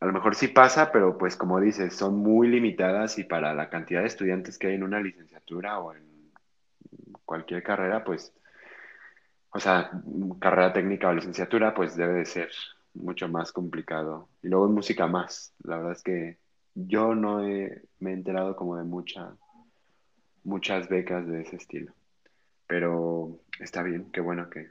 a 0.01 0.07
lo 0.07 0.13
mejor 0.13 0.35
sí 0.35 0.49
pasa, 0.49 0.93
pero 0.93 1.19
pues 1.19 1.37
como 1.37 1.61
dices, 1.61 1.95
son 1.95 2.17
muy 2.17 2.49
limitadas 2.49 3.19
y 3.19 3.25
para 3.25 3.55
la 3.55 3.71
cantidad 3.71 4.01
de 4.03 4.09
estudiantes 4.09 4.59
que 4.59 4.69
hay 4.69 4.75
en 4.75 4.85
una 4.85 5.01
licenciatura 5.01 5.79
o 5.81 5.95
en 5.95 6.33
cualquier 7.25 7.63
carrera, 7.63 8.05
pues 8.05 8.33
o 9.51 9.61
sea, 9.61 9.91
carrera 10.41 10.73
técnica 10.73 11.09
o 11.09 11.15
licenciatura, 11.15 11.75
pues 11.75 11.97
debe 11.97 12.15
de 12.15 12.25
ser 12.25 12.51
mucho 12.95 13.29
más 13.29 13.53
complicado. 13.53 14.29
Y 14.43 14.49
luego 14.49 14.67
en 14.67 14.75
música 14.75 15.07
más. 15.07 15.55
La 15.63 15.77
verdad 15.77 15.93
es 15.93 16.03
que 16.03 16.39
yo 16.75 17.15
no 17.15 17.47
he, 17.47 17.83
me 17.99 18.11
he 18.11 18.15
enterado 18.15 18.57
como 18.57 18.77
de 18.77 18.85
mucha, 18.85 19.35
muchas 20.45 20.89
becas 20.89 21.27
de 21.27 21.43
ese 21.43 21.57
estilo. 21.57 21.93
Pero 22.67 23.41
está 23.61 23.83
bien, 23.83 24.11
qué 24.13 24.21
bueno 24.21 24.51
que, 24.51 24.69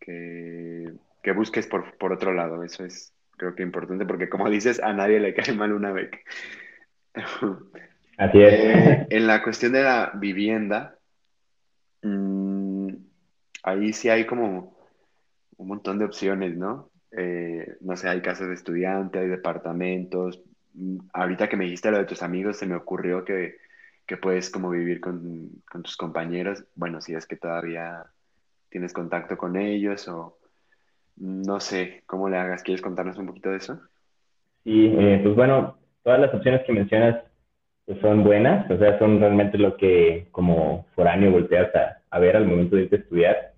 que, 0.00 0.92
que 1.22 1.32
busques 1.32 1.66
por, 1.66 1.96
por, 1.98 2.12
otro 2.12 2.32
lado. 2.32 2.64
Eso 2.64 2.84
es 2.84 3.12
creo 3.36 3.54
que 3.54 3.62
importante 3.62 4.04
porque 4.04 4.28
como 4.28 4.48
dices, 4.50 4.80
a 4.82 4.92
nadie 4.92 5.20
le 5.20 5.34
cae 5.34 5.54
mal 5.54 5.72
una 5.72 5.92
beca. 5.92 6.18
Así 8.18 8.42
es. 8.42 8.52
Eh, 8.52 9.06
en 9.10 9.26
la 9.26 9.42
cuestión 9.42 9.72
de 9.72 9.82
la 9.82 10.12
vivienda, 10.14 10.98
mmm, 12.02 12.88
ahí 13.62 13.92
sí 13.92 14.08
hay 14.08 14.26
como 14.26 14.76
un 15.56 15.68
montón 15.68 15.98
de 15.98 16.04
opciones, 16.04 16.56
¿no? 16.56 16.90
Eh, 17.16 17.76
no 17.80 17.96
sé, 17.96 18.08
hay 18.08 18.20
casas 18.20 18.48
de 18.48 18.54
estudiante, 18.54 19.18
hay 19.18 19.28
departamentos. 19.28 20.42
Ahorita 21.12 21.48
que 21.48 21.56
me 21.56 21.64
dijiste 21.64 21.90
lo 21.90 21.98
de 21.98 22.04
tus 22.04 22.22
amigos, 22.22 22.56
se 22.56 22.66
me 22.66 22.76
ocurrió 22.76 23.24
que, 23.24 23.56
que 24.06 24.16
puedes 24.16 24.50
como 24.50 24.70
vivir 24.70 25.00
con, 25.00 25.50
con, 25.70 25.82
tus 25.82 25.96
compañeros. 25.96 26.64
Bueno, 26.74 27.00
si 27.00 27.14
es 27.14 27.26
que 27.26 27.36
todavía 27.36 28.04
tienes 28.68 28.92
contacto 28.92 29.36
con 29.36 29.56
ellos 29.56 30.06
o 30.08 30.38
no 31.16 31.60
sé 31.60 32.02
cómo 32.06 32.28
le 32.28 32.36
hagas. 32.36 32.62
¿Quieres 32.62 32.82
contarnos 32.82 33.18
un 33.18 33.26
poquito 33.26 33.50
de 33.50 33.56
eso? 33.56 33.80
Sí, 34.64 34.94
eh, 34.98 35.20
pues 35.22 35.34
bueno, 35.34 35.78
todas 36.02 36.20
las 36.20 36.32
opciones 36.32 36.62
que 36.66 36.72
mencionas 36.72 37.22
pues 37.86 38.00
son 38.00 38.22
buenas, 38.22 38.70
o 38.70 38.78
sea, 38.78 38.98
son 38.98 39.18
realmente 39.18 39.56
lo 39.56 39.76
que 39.78 40.28
como 40.30 40.86
foráneo 40.94 41.32
volteas 41.32 41.74
a, 41.74 42.02
a 42.10 42.18
ver 42.18 42.36
al 42.36 42.46
momento 42.46 42.76
de 42.76 42.82
irte 42.82 42.96
a 42.96 42.98
estudiar. 42.98 43.54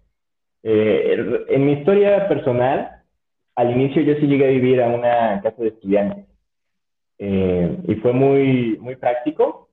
Eh, 0.62 1.46
en 1.48 1.66
mi 1.66 1.72
historia 1.72 2.28
personal, 2.28 3.02
al 3.56 3.70
inicio 3.72 4.02
yo 4.02 4.14
sí 4.14 4.26
llegué 4.26 4.46
a 4.46 4.50
vivir 4.50 4.80
a 4.80 4.88
una 4.88 5.40
casa 5.42 5.62
de 5.62 5.68
estudiantes 5.68 6.29
eh, 7.22 7.76
y 7.87 7.94
fue 7.96 8.14
muy, 8.14 8.78
muy 8.80 8.96
práctico 8.96 9.68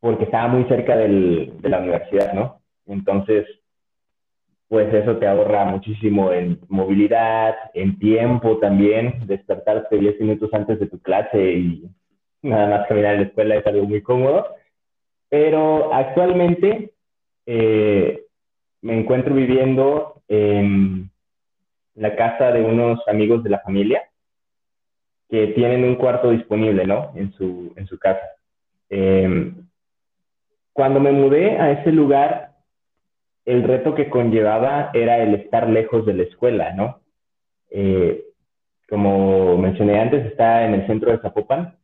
porque 0.00 0.24
estaba 0.24 0.48
muy 0.48 0.64
cerca 0.64 0.96
del, 0.96 1.52
de 1.60 1.68
la 1.68 1.80
universidad, 1.80 2.32
¿no? 2.32 2.62
Entonces, 2.86 3.46
pues 4.66 4.92
eso 4.94 5.18
te 5.18 5.26
ahorra 5.26 5.66
muchísimo 5.66 6.32
en 6.32 6.58
movilidad, 6.68 7.56
en 7.74 7.98
tiempo 7.98 8.56
también, 8.56 9.26
despertarte 9.26 9.98
10 9.98 10.18
minutos 10.20 10.48
antes 10.54 10.80
de 10.80 10.86
tu 10.86 10.98
clase 11.00 11.52
y 11.52 11.90
nada 12.40 12.78
más 12.78 12.88
caminar 12.88 13.16
a 13.16 13.18
la 13.18 13.24
escuela 13.24 13.56
es 13.56 13.66
algo 13.66 13.84
muy 13.84 14.00
cómodo. 14.00 14.46
Pero 15.28 15.92
actualmente 15.92 16.94
eh, 17.44 18.24
me 18.80 18.98
encuentro 18.98 19.34
viviendo 19.34 20.22
en 20.26 21.10
la 21.96 22.16
casa 22.16 22.50
de 22.50 22.62
unos 22.62 23.06
amigos 23.08 23.44
de 23.44 23.50
la 23.50 23.60
familia 23.60 24.09
que 25.30 25.48
tienen 25.48 25.84
un 25.84 25.94
cuarto 25.94 26.30
disponible, 26.30 26.86
¿no? 26.86 27.12
En 27.14 27.32
su, 27.32 27.72
en 27.76 27.86
su 27.86 27.98
casa. 27.98 28.26
Eh, 28.88 29.52
cuando 30.72 30.98
me 30.98 31.12
mudé 31.12 31.58
a 31.58 31.70
ese 31.72 31.92
lugar, 31.92 32.50
el 33.44 33.62
reto 33.62 33.94
que 33.94 34.10
conllevaba 34.10 34.90
era 34.92 35.18
el 35.18 35.34
estar 35.34 35.68
lejos 35.68 36.04
de 36.06 36.14
la 36.14 36.22
escuela, 36.24 36.72
¿no? 36.72 37.00
Eh, 37.70 38.24
como 38.88 39.56
mencioné 39.56 40.00
antes, 40.00 40.26
está 40.26 40.64
en 40.64 40.74
el 40.74 40.86
centro 40.86 41.12
de 41.12 41.18
Zapopan 41.18 41.76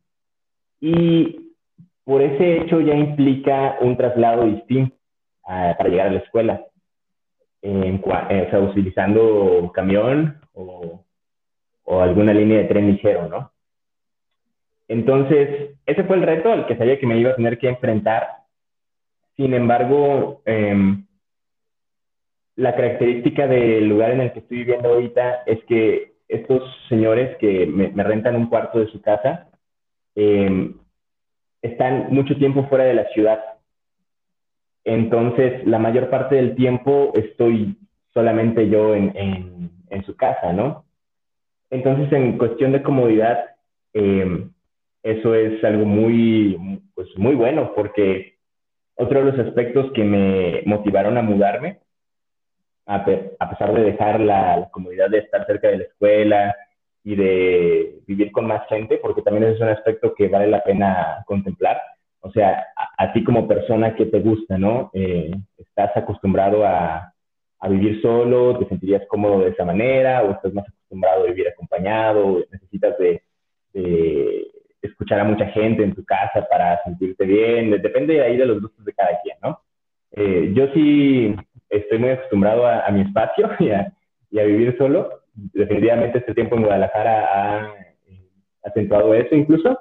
y 0.81 1.53
por 2.03 2.21
ese 2.21 2.57
hecho 2.57 2.81
ya 2.81 2.95
implica 2.95 3.77
un 3.81 3.95
traslado 3.95 4.45
distinto 4.45 4.95
ah, 5.45 5.73
para 5.77 5.89
llegar 5.89 6.07
a 6.07 6.11
la 6.11 6.19
escuela, 6.19 6.65
en, 7.61 7.95
eh, 7.95 8.45
o 8.47 8.49
sea, 8.49 8.59
utilizando 8.59 9.71
camión 9.73 10.39
o, 10.53 11.03
o 11.89 12.01
alguna 12.01 12.33
línea 12.33 12.57
de 12.57 12.65
tren 12.65 12.91
ligero, 12.91 13.29
¿no? 13.29 13.51
Entonces, 14.89 15.77
ese 15.85 16.03
fue 16.03 16.17
el 16.17 16.23
reto 16.23 16.51
al 16.51 16.65
que 16.67 16.77
sabía 16.77 16.99
que 16.99 17.07
me 17.07 17.17
iba 17.17 17.31
a 17.31 17.35
tener 17.35 17.57
que 17.57 17.69
enfrentar. 17.69 18.27
Sin 19.37 19.53
embargo, 19.53 20.41
eh, 20.45 20.97
la 22.57 22.75
característica 22.75 23.47
del 23.47 23.87
lugar 23.87 24.11
en 24.11 24.21
el 24.21 24.33
que 24.33 24.39
estoy 24.39 24.57
viviendo 24.57 24.89
ahorita 24.89 25.43
es 25.45 25.63
que 25.65 26.13
estos 26.27 26.63
señores 26.89 27.37
que 27.37 27.65
me, 27.67 28.03
rentan 28.03 28.35
un 28.35 28.47
cuarto 28.47 28.79
de 28.79 28.87
su 28.87 29.01
casa 29.01 29.47
em, 30.15 30.73
están 31.61 32.07
mucho 32.09 32.35
tiempo 32.35 32.65
fuera 32.67 32.83
de 32.83 32.95
la 32.95 33.05
ciudad. 33.09 33.39
Entonces, 34.83 35.65
la 35.65 35.79
mayor 35.79 36.09
parte 36.09 36.35
del 36.35 36.55
tiempo 36.55 37.13
estoy 37.15 37.77
solamente 38.13 38.67
yo 38.67 38.93
en, 38.95 39.13
en, 39.89 40.03
su 40.05 40.15
casa, 40.15 40.53
¿no? 40.53 40.86
Entonces, 41.69 42.11
en 42.13 42.37
cuestión 42.37 42.71
de 42.71 42.83
comodidad, 42.83 43.45
em, 43.93 44.51
eso 45.03 45.35
es 45.35 45.63
algo 45.63 45.85
muy, 45.85 46.81
pues, 46.95 47.07
muy 47.17 47.35
bueno 47.35 47.73
porque 47.75 48.35
otro 48.95 49.23
de 49.23 49.31
los 49.31 49.47
aspectos 49.47 49.91
que 49.93 50.03
me 50.03 50.63
motivaron 50.65 51.17
a 51.17 51.21
mudarme 51.21 51.79
a, 52.87 53.03
pesar 53.03 53.73
de 53.73 53.83
dejar 53.83 54.19
la, 54.19 54.69
comodidad 54.71 55.09
de 55.09 55.19
estar 55.19 55.45
cerca 55.45 55.67
de 55.67 55.77
la 55.77 55.83
escuela 55.83 56.55
y 57.03 57.15
de 57.15 57.99
vivir 58.07 58.31
con 58.31 58.47
más 58.47 58.67
gente, 58.69 58.97
porque 58.97 59.21
también 59.21 59.51
es 59.51 59.59
un 59.59 59.69
aspecto 59.69 60.13
que 60.15 60.29
vale 60.29 60.47
la 60.47 60.63
pena 60.63 61.23
contemplar. 61.25 61.81
O 62.21 62.31
sea, 62.31 62.65
a, 62.97 63.13
ti 63.13 63.23
como 63.23 63.47
persona 63.47 63.93
que 63.95 64.05
te 64.05 64.19
gusta, 64.19 64.57
¿no? 64.57 64.89
Eh, 64.93 65.31
estás 65.57 65.95
acostumbrado 65.95 66.65
a, 66.65 67.13
a, 67.59 67.69
vivir 67.69 68.01
solo, 68.01 68.57
te 68.59 68.67
sentirías 68.67 69.07
cómodo 69.07 69.39
de 69.41 69.49
esa 69.49 69.65
manera, 69.65 70.23
o 70.23 70.31
estás 70.31 70.53
más 70.53 70.67
acostumbrado 70.67 71.23
a 71.23 71.27
vivir 71.27 71.47
acompañado, 71.47 72.43
necesitas 72.51 72.97
de, 72.97 73.21
de 73.73 74.47
escuchar 74.81 75.19
a 75.19 75.23
mucha 75.23 75.47
gente 75.47 75.83
en 75.83 75.93
tu 75.93 76.03
casa 76.03 76.47
para 76.49 76.81
sentirte 76.83 77.25
bien, 77.25 77.71
depende 77.81 78.21
ahí 78.21 78.37
de 78.37 78.45
los 78.45 78.61
gustos 78.61 78.85
de 78.85 78.93
cada 78.93 79.19
quien, 79.21 79.37
¿no? 79.41 79.61
Eh, 80.11 80.51
yo 80.55 80.67
sí 80.73 81.35
estoy 81.69 81.99
muy 81.99 82.09
acostumbrado 82.09 82.65
a, 82.65 82.89
mi 82.89 83.01
espacio 83.01 83.49
y 83.59 83.69
a, 84.39 84.43
vivir 84.43 84.75
solo. 84.77 85.21
Definitivamente 85.33 86.19
este 86.19 86.33
tiempo 86.33 86.55
en 86.55 86.63
Guadalajara 86.63 87.27
ha 87.31 87.73
eh, 88.07 88.29
acentuado 88.63 89.13
eso 89.13 89.35
incluso. 89.35 89.79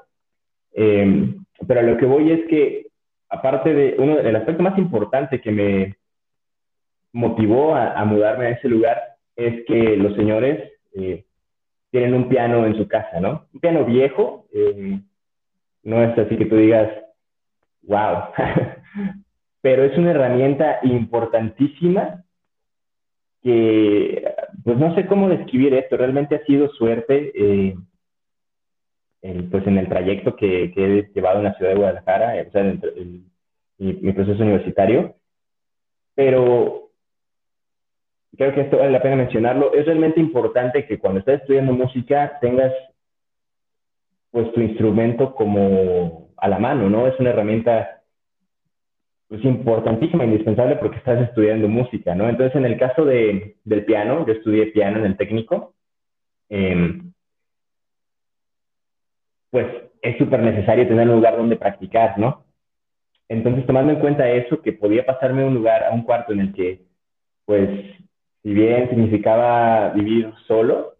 Em, 0.72 1.44
pero 1.66 1.82
lo 1.82 1.96
que 1.96 2.04
voy 2.04 2.32
es 2.32 2.46
que, 2.48 2.88
aparte 3.30 3.72
de 3.72 3.96
uno, 3.98 4.18
el 4.18 4.36
aspecto 4.36 4.62
más 4.62 4.76
importante 4.78 5.40
que 5.40 5.50
me 5.50 5.96
motivó 7.16 7.74
a, 7.74 8.04
mudarme 8.04 8.46
a 8.46 8.50
ese 8.50 8.68
lugar 8.68 9.16
es 9.36 9.64
que 9.64 9.96
los 9.96 10.14
señores 10.16 10.70
eh, 10.94 11.24
tienen 11.90 12.12
un 12.12 12.28
piano 12.28 12.66
en 12.66 12.76
su 12.76 12.86
casa, 12.86 13.20
¿no? 13.20 13.46
Un 13.54 13.60
piano 13.60 13.86
viejo, 13.86 14.46
eh, 14.52 15.00
no 15.82 16.02
es 16.02 16.18
así 16.18 16.36
que 16.36 16.44
tú 16.44 16.56
digas, 16.56 16.92
wow, 17.84 18.24
pero 19.62 19.84
es 19.84 19.96
una 19.96 20.10
herramienta 20.10 20.80
importantísima 20.82 22.22
que, 23.42 24.34
pues 24.62 24.76
no 24.76 24.94
sé 24.94 25.06
cómo 25.06 25.30
describir 25.30 25.72
esto, 25.72 25.96
realmente 25.96 26.34
ha 26.34 26.44
sido 26.44 26.68
suerte, 26.68 27.32
eh, 27.34 27.74
pues 29.50 29.66
en 29.66 29.78
el 29.78 29.88
trayecto 29.88 30.36
que, 30.36 30.64
he 30.64 31.10
llevado 31.14 31.38
en 31.38 31.44
la 31.44 31.54
ciudad 31.54 31.70
de 31.70 31.78
Guadalajara, 31.78 32.44
o 32.46 32.50
sea, 32.50 32.60
en 32.60 33.30
mi, 33.78 34.12
proceso 34.12 34.42
universitario, 34.42 35.14
pero 36.14 36.85
creo 38.36 38.54
que 38.54 38.62
esto 38.62 38.78
vale 38.78 38.90
la 38.90 39.02
pena 39.02 39.16
mencionarlo, 39.16 39.72
es 39.74 39.86
realmente 39.86 40.20
importante 40.20 40.86
que 40.86 40.98
cuando 40.98 41.20
estás 41.20 41.40
estudiando 41.40 41.72
música 41.72 42.38
tengas 42.40 42.72
pues 44.30 44.52
tu 44.52 44.60
instrumento 44.60 45.34
como 45.34 46.28
a 46.36 46.48
la 46.48 46.58
mano, 46.58 46.90
¿no? 46.90 47.06
Es 47.06 47.18
una 47.18 47.30
herramienta 47.30 48.02
pues, 49.28 49.44
importantísima, 49.44 50.24
indispensable 50.24 50.76
porque 50.76 50.98
estás 50.98 51.20
estudiando 51.28 51.68
música, 51.68 52.14
¿no? 52.14 52.28
Entonces, 52.28 52.54
en 52.56 52.66
el 52.66 52.78
caso 52.78 53.04
de, 53.04 53.56
del 53.64 53.84
piano, 53.84 54.26
yo 54.26 54.32
estudié 54.34 54.66
piano 54.66 54.98
en 54.98 55.06
el 55.06 55.16
técnico, 55.16 55.74
em, 56.48 57.12
pues 59.50 59.66
es 60.02 60.18
súper 60.18 60.40
necesario 60.40 60.86
tener 60.86 61.08
un 61.08 61.16
lugar 61.16 61.36
donde 61.36 61.56
practicar, 61.56 62.18
¿no? 62.18 62.44
Entonces, 63.28 63.66
tomando 63.66 63.92
en 63.92 64.00
cuenta 64.00 64.28
eso, 64.30 64.62
que 64.62 64.72
podía 64.72 65.04
pasarme 65.04 65.42
a 65.42 65.46
un 65.46 65.54
lugar, 65.54 65.82
a 65.84 65.92
un 65.92 66.02
cuarto 66.02 66.32
en 66.32 66.40
el 66.40 66.52
que, 66.52 66.82
pues, 67.44 67.70
si 68.46 68.54
bien 68.54 68.88
significaba 68.88 69.88
vivir 69.88 70.32
solo, 70.46 70.94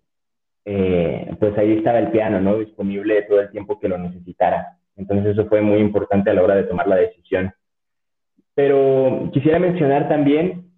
eh, 0.65 1.33
pues 1.39 1.57
ahí 1.57 1.75
estaba 1.75 2.01
el 2.01 2.11
piano, 2.11 2.41
¿no? 2.41 2.59
Disponible 2.59 3.23
todo 3.23 3.41
el 3.41 3.53
tiempo 3.53 3.79
que 3.79 3.87
lo 3.87 3.97
necesitara. 3.99 4.79
Entonces, 4.97 5.27
eso 5.27 5.49
fue 5.49 5.61
muy 5.61 5.79
importante 5.79 6.29
a 6.29 6.35
la 6.35 6.43
hora 6.43 6.57
de 6.57 6.65
tomar 6.65 6.89
la 6.89 6.97
decisión. 6.97 7.55
Pero 8.57 9.31
quisiera 9.33 9.61
mencionar 9.61 10.09
también 10.09 10.73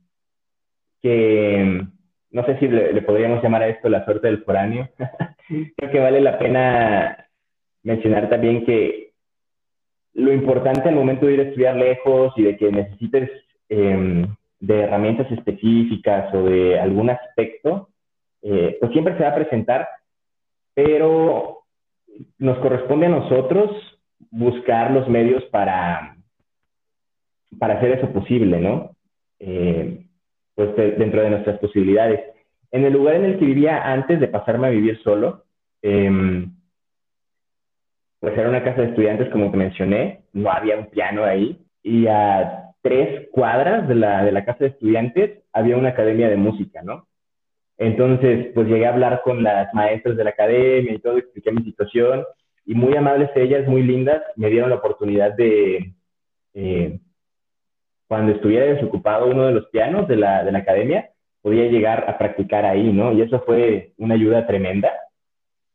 que, 1.01 1.87
no 2.33 2.45
sé 2.45 2.59
si 2.59 2.69
le, 2.69 3.01
podríamos 3.01 3.43
llamar 3.43 3.63
a 3.63 3.69
esto 3.69 3.89
la 3.89 4.05
suerte 4.05 4.27
del 4.27 4.45
foráneo. 4.45 4.91
Creo 5.49 5.91
que 5.91 6.01
vale 6.01 6.21
la 6.21 6.39
pena 6.39 7.29
mencionar 7.83 8.29
también 8.29 8.67
que 8.67 9.13
lo 10.13 10.35
importante 10.35 10.91
al 10.91 10.97
momento 10.97 11.25
de 11.25 11.33
ir 11.33 11.41
a 11.41 11.45
estudiar 11.45 11.77
lejos 11.77 12.35
y 12.37 12.43
de 12.43 12.59
que 12.59 12.71
necesites 12.71 13.31
em, 13.71 14.27
de 14.61 14.81
herramientas 14.81 15.31
específicas 15.31 16.33
o 16.35 16.43
de 16.43 16.79
algún 16.79 17.11
aspecto, 17.11 17.89
eh, 18.43 18.77
pues 18.81 18.93
siempre 18.93 19.17
se 19.17 19.23
va 19.23 19.31
a 19.31 19.35
presentar, 19.35 19.89
pero 20.75 21.61
nos 22.39 22.59
corresponde 22.59 23.07
a 23.07 23.11
nosotros 23.11 23.71
buscar 24.31 24.91
los 24.91 25.09
medios 25.09 25.45
para 25.47 26.17
para 27.59 27.75
hacer 27.75 27.93
eso 27.93 28.13
posible, 28.13 28.61
¿no? 28.61 28.91
Eh, 29.39 30.05
pues 30.55 30.77
dentro 30.77 31.23
de 31.23 31.31
nuestras 31.31 31.59
posibilidades. 31.61 32.21
En 32.71 32.85
el 32.85 32.93
lugar 32.93 33.15
en 33.15 33.25
el 33.25 33.39
que 33.39 33.47
vivía 33.47 33.91
antes 33.91 34.21
de 34.21 34.29
pasarme 34.29 34.67
a 34.67 34.71
vivir 34.71 35.01
solo, 35.03 35.45
em, 35.83 36.53
pues 38.21 38.37
era 38.37 38.49
una 38.49 38.65
casa 38.65 38.83
de 38.83 38.89
estudiantes, 38.89 39.31
como 39.31 39.51
te 39.51 39.57
mencioné, 39.57 40.23
no 40.33 40.51
había 40.51 40.77
un 40.77 40.87
piano 40.87 41.25
ahí, 41.25 41.59
y 41.83 42.07
a 42.09 42.68
tres 42.83 43.29
cuadras 43.33 43.89
de 43.89 43.95
la, 43.95 44.25
de 44.25 44.33
la 44.33 44.45
casa 44.45 44.61
de 44.61 44.71
estudiantes 44.71 45.43
había 45.53 45.77
una 45.77 45.91
academia 45.91 46.29
de 46.29 46.37
música, 46.37 46.83
¿no? 46.83 47.07
Entonces, 47.77 48.49
pues 48.55 48.67
llegué 48.67 48.87
a 48.87 48.93
hablar 48.93 49.23
con 49.23 49.43
las 49.43 49.73
maestras 49.73 50.17
de 50.17 50.25
la 50.25 50.31
academia 50.31 50.93
y 50.93 50.99
todo, 50.99 51.17
expliqué 51.17 51.53
mi 51.53 51.63
situación, 51.63 52.25
y 52.65 52.75
muy 52.75 52.97
amables 52.97 53.31
ellas, 53.37 53.67
muy 53.67 53.83
lindas, 53.83 54.23
me 54.37 54.51
dieron 54.51 54.71
la 54.71 54.77
oportunidad 54.77 55.35
de, 55.35 55.95
eh, 56.55 56.99
cuando 58.09 58.33
estuviera 58.33 58.67
desocupado 58.67 59.27
uno 59.27 59.47
de 59.47 59.53
los 59.53 59.67
pianos 59.69 60.09
de 60.09 60.17
la, 60.17 60.43
de 60.43 60.51
la 60.51 60.59
academia, 60.59 61.11
podía 61.41 61.67
llegar 61.67 62.09
a 62.09 62.19
practicar 62.19 62.65
ahí, 62.65 62.93
¿no? 62.93 63.13
Y 63.13 63.23
eso 63.23 63.41
fue 63.41 63.93
una 63.99 64.15
ayuda 64.15 64.47
tremenda. 64.47 64.93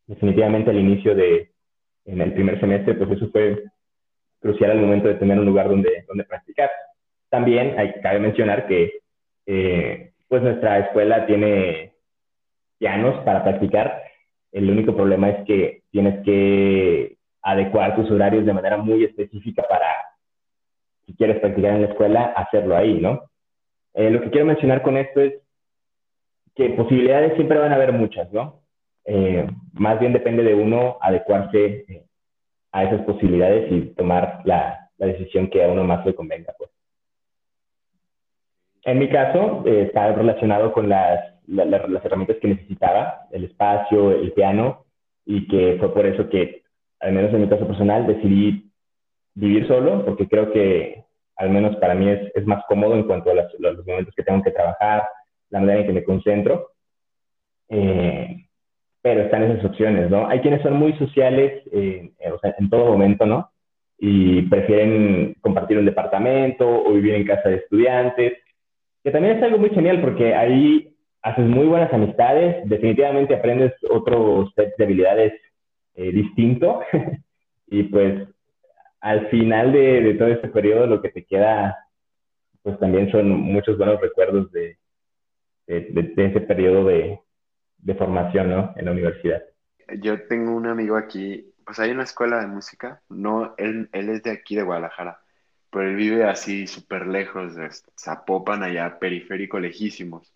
Definitivamente 0.08 0.72
al 0.72 0.80
inicio 0.80 1.16
de, 1.16 1.52
en 2.06 2.22
el 2.22 2.34
primer 2.34 2.60
semestre, 2.60 2.96
pues 2.96 3.12
eso 3.12 3.30
fue 3.32 3.64
crucial 4.40 4.72
al 4.72 4.82
momento 4.82 5.08
de 5.08 5.16
tener 5.16 5.40
un 5.40 5.46
lugar 5.46 5.70
donde, 5.70 6.04
donde 6.08 6.26
practicar. 6.26 6.70
También 7.34 7.76
cabe 8.04 8.20
mencionar 8.20 8.68
que 8.68 9.00
eh, 9.48 10.12
pues 10.28 10.44
nuestra 10.44 10.78
escuela 10.78 11.26
tiene 11.26 11.94
pianos 12.78 13.24
para 13.26 13.44
practicar. 13.44 14.04
El 14.52 14.70
único 14.70 14.96
problema 14.96 15.32
es 15.32 15.46
que 15.48 15.82
tienes 15.90 16.24
que 16.24 17.18
adecuar 17.42 17.96
tus 17.96 18.12
horarios 18.12 18.46
de 18.46 18.54
manera 18.54 18.78
muy 18.78 19.04
específica 19.04 19.64
para 19.68 19.88
si 21.08 21.16
quieres 21.16 21.40
practicar 21.40 21.74
en 21.74 21.82
la 21.82 21.88
escuela, 21.88 22.34
hacerlo 22.36 22.78
ahí, 22.78 23.00
¿no? 23.02 23.24
Eh, 23.96 24.12
lo 24.12 24.22
que 24.22 24.30
quiero 24.30 24.46
mencionar 24.46 24.84
con 24.84 24.98
esto 24.98 25.20
es 25.20 25.34
que 26.54 26.70
posibilidades 26.70 27.34
siempre 27.34 27.58
van 27.58 27.72
a 27.72 27.78
haber 27.78 27.94
muchas, 27.94 28.32
¿no? 28.32 28.62
Eh, 29.06 29.48
más 29.74 30.00
bien 30.00 30.14
depende 30.14 30.44
de 30.44 30.54
uno 30.54 31.00
adecuarse 31.02 32.06
a 32.72 32.84
esas 32.84 33.02
posibilidades 33.02 33.72
y 33.72 33.82
tomar 33.96 34.42
la, 34.46 34.92
la, 35.00 35.08
decisión 35.08 35.50
que 35.50 35.64
a 35.64 35.70
uno 35.70 35.84
más 35.84 36.06
le 36.06 36.14
convenga, 36.14 36.54
pues. 36.60 36.70
En 38.86 39.00
mi 39.00 39.10
caso, 39.10 39.64
está 39.66 40.12
relacionado 40.14 40.74
con 40.74 40.90
las, 40.90 41.20
las 41.48 42.06
herramientas 42.06 42.38
que 42.42 42.50
necesitaba, 42.50 43.28
el 43.32 43.46
espacio, 43.46 44.12
el 44.12 44.34
piano, 44.34 44.86
y 45.26 45.48
que 45.48 45.78
fue 45.80 45.94
por 45.94 46.06
eso 46.06 46.30
que, 46.30 46.64
al 47.00 47.14
menos 47.14 47.34
en 47.34 47.42
mi 47.42 47.50
caso 47.50 47.66
personal, 47.66 48.08
decidí 48.08 48.70
vivir 49.36 49.68
solo, 49.68 50.06
porque 50.06 50.28
creo 50.28 50.52
que 50.52 51.04
al 51.38 51.50
menos 51.50 51.76
para 51.78 51.96
mí 51.96 52.10
es, 52.10 52.32
es 52.36 52.46
más 52.46 52.64
cómodo 52.68 52.96
en 52.96 53.04
cuanto 53.04 53.32
a 53.32 53.36
los 53.36 53.86
momentos 53.86 54.14
que 54.16 54.24
tengo 54.24 54.44
que 54.44 54.52
trabajar, 54.52 55.04
la 55.50 55.60
manera 55.60 55.80
en 55.82 55.88
que 55.88 55.94
me 55.94 56.04
concentro. 56.04 56.72
Eh, 57.70 58.46
pero 59.02 59.22
están 59.22 59.44
esas 59.44 59.66
opciones, 59.66 60.10
¿no? 60.10 60.28
Hay 60.28 60.40
quienes 60.40 60.62
son 60.62 60.76
muy 60.76 60.94
sociales, 60.94 61.62
eh, 61.74 62.14
o 62.34 62.40
sea, 62.40 62.56
en 62.58 62.70
todo 62.70 62.86
momento, 62.86 63.26
¿no? 63.26 63.52
Y 64.00 64.44
prefieren 64.44 65.36
compartir 65.42 65.78
un 65.78 65.86
departamento 65.86 66.68
o 66.68 66.94
vivir 66.94 67.16
en 67.16 67.26
casa 67.26 67.50
de 67.50 67.58
estudiantes, 67.58 68.34
que 69.04 69.12
también 69.12 69.38
es 69.38 69.44
algo 69.44 69.58
muy 69.58 69.70
genial 69.70 70.02
porque 70.02 70.34
ahí 70.34 70.96
haces 71.22 71.46
muy 71.46 71.66
buenas 71.68 71.92
amistades, 71.94 72.68
definitivamente 72.70 73.36
aprendes 73.36 73.74
otro 73.90 74.50
set 74.56 74.76
de 74.78 74.84
habilidades 74.84 75.34
eh, 75.96 76.12
distinto 76.12 76.82
y 77.68 77.84
pues 77.84 78.28
al 79.00 79.28
final 79.28 79.72
de, 79.72 80.16
todo 80.18 80.30
este 80.30 80.48
periodo 80.48 80.88
lo 80.88 81.02
que 81.02 81.10
te 81.10 81.26
queda 81.26 81.78
pues 82.62 82.80
también 82.80 83.12
son 83.12 83.30
muchos 83.30 83.78
buenos 83.78 84.00
recuerdos 84.00 84.50
de, 84.54 84.78
de, 85.68 86.14
ese 86.16 86.40
periodo 86.42 86.86
de, 86.86 87.20
de 87.80 87.96
formación, 87.96 88.50
¿no? 88.50 88.74
En 88.78 88.86
la 88.86 88.92
universidad. 88.92 89.44
Yo 90.00 90.26
tengo 90.28 90.56
un 90.56 90.68
amigo 90.68 90.96
aquí, 90.96 91.54
pues 91.66 91.80
hay 91.80 91.92
una 91.92 92.04
escuela 92.04 92.40
de 92.40 92.48
música, 92.48 93.02
no, 93.10 93.54
él, 93.58 93.90
él 93.92 94.10
es 94.10 94.24
de 94.24 94.32
aquí, 94.32 94.56
de 94.56 94.64
Guadalajara, 94.64 95.23
pero 95.74 95.90
él 95.90 95.96
vive 95.96 96.24
así 96.26 96.68
súper 96.68 97.08
lejos, 97.08 97.56
de 97.56 97.70
Zapopan, 98.00 98.62
allá 98.64 99.00
periférico, 99.00 99.60
lejísimos. 99.60 100.32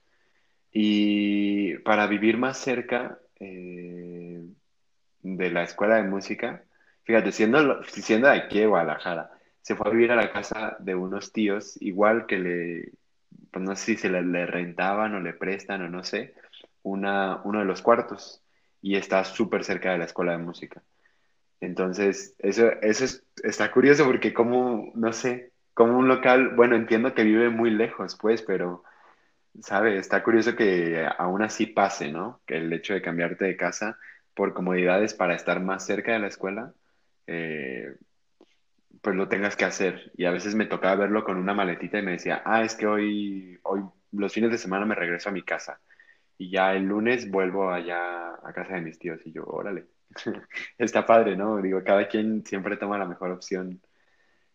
Y 0.71 1.76
para 1.80 2.08
vivir 2.08 2.38
más 2.38 2.58
cerca 2.58 3.19
eh, 3.39 4.41
de 5.21 5.52
la 5.52 5.63
escuela 5.63 5.97
de 5.97 6.04
música, 6.10 6.63
fíjate, 7.04 7.32
siendo, 7.32 7.84
siendo 7.86 8.28
de 8.30 8.36
aquí 8.36 8.60
de 8.60 8.65
Guadalajara, 8.65 9.32
se 9.62 9.76
fue 9.76 9.88
a 9.88 9.91
vivir 9.91 10.12
a 10.12 10.15
la 10.15 10.32
casa 10.32 10.76
de 10.80 10.95
unos 10.95 11.32
tíos, 11.32 11.78
igual 11.82 12.26
que 12.26 12.39
le, 12.39 12.91
pues 13.52 13.63
no 13.63 13.76
sé 13.76 13.86
si 13.86 13.97
se 13.97 14.10
le, 14.10 14.23
le 14.23 14.47
rentaban 14.47 15.13
o 15.13 15.19
le 15.19 15.34
prestan 15.34 15.84
o 15.84 15.89
no 15.89 16.04
sé, 16.04 16.34
una, 16.84 17.41
uno 17.43 17.60
de 17.60 17.65
los 17.65 17.82
cuartos 17.84 18.41
y 18.82 18.95
está 18.95 19.23
súper 19.23 19.63
cerca 19.63 19.91
de 19.91 20.00
la 20.00 20.06
escuela 20.06 20.32
de 20.32 20.39
música. 20.39 20.82
Entonces, 21.60 22.36
eso, 22.39 22.72
eso 22.82 23.06
está 23.43 23.72
curioso 23.72 24.06
porque 24.06 24.34
como, 24.34 24.91
no 24.96 25.12
sé, 25.13 25.54
como 25.74 25.98
un 25.98 26.08
local, 26.08 26.56
bueno, 26.56 26.76
entiendo 26.76 27.13
que 27.13 27.24
vive 27.24 27.50
muy 27.50 27.72
lejos, 27.72 28.17
pues, 28.20 28.41
pero, 28.43 28.84
¿sabe? 29.62 29.98
Está 30.00 30.24
curioso 30.24 30.56
que 30.56 31.08
aún 31.17 31.43
así 31.43 31.67
pase, 31.67 32.12
¿no? 32.12 32.41
Que 32.48 32.58
el 32.58 32.74
hecho 32.74 32.93
de 32.93 33.02
cambiarte 33.02 33.46
de 33.46 33.58
casa 33.58 33.98
por 34.36 34.54
comodidades 34.54 35.13
para 35.13 35.36
estar 35.36 35.62
más 35.62 35.86
cerca 35.86 36.13
de 36.13 36.20
la 36.20 36.28
escuela, 36.28 36.74
eh, 37.28 37.96
pues 39.02 39.15
lo 39.15 39.30
tengas 39.30 39.56
que 39.56 39.65
hacer. 39.65 40.12
Y 40.15 40.26
a 40.26 40.32
veces 40.32 40.56
me 40.56 40.65
tocaba 40.65 40.96
verlo 40.96 41.24
con 41.24 41.38
una 41.38 41.54
maletita 41.54 42.00
y 42.00 42.04
me 42.04 42.12
decía, 42.12 42.41
ah, 42.46 42.63
es 42.63 42.76
que 42.76 42.88
hoy, 42.88 43.60
hoy 43.63 43.82
los 44.12 44.34
fines 44.34 44.52
de 44.52 44.58
semana 44.58 44.86
me 44.86 44.96
regreso 44.96 45.30
a 45.30 45.32
mi 45.32 45.43
casa 45.43 45.80
y 46.38 46.52
ya 46.52 46.74
el 46.76 46.86
lunes 46.86 47.30
vuelvo 47.32 47.72
allá 47.72 48.36
a 48.43 48.54
casa 48.54 48.76
de 48.76 48.82
mis 48.82 49.00
tíos 49.00 49.22
y 49.26 49.32
yo, 49.34 49.46
órale, 49.46 49.88
está 50.78 51.06
padre, 51.06 51.36
¿no? 51.36 51.62
Digo, 51.62 51.84
cada 51.84 52.08
quien 52.08 52.46
siempre 52.46 52.78
toma 52.78 52.98
la 52.98 53.06
mejor 53.06 53.32
opción, 53.32 53.82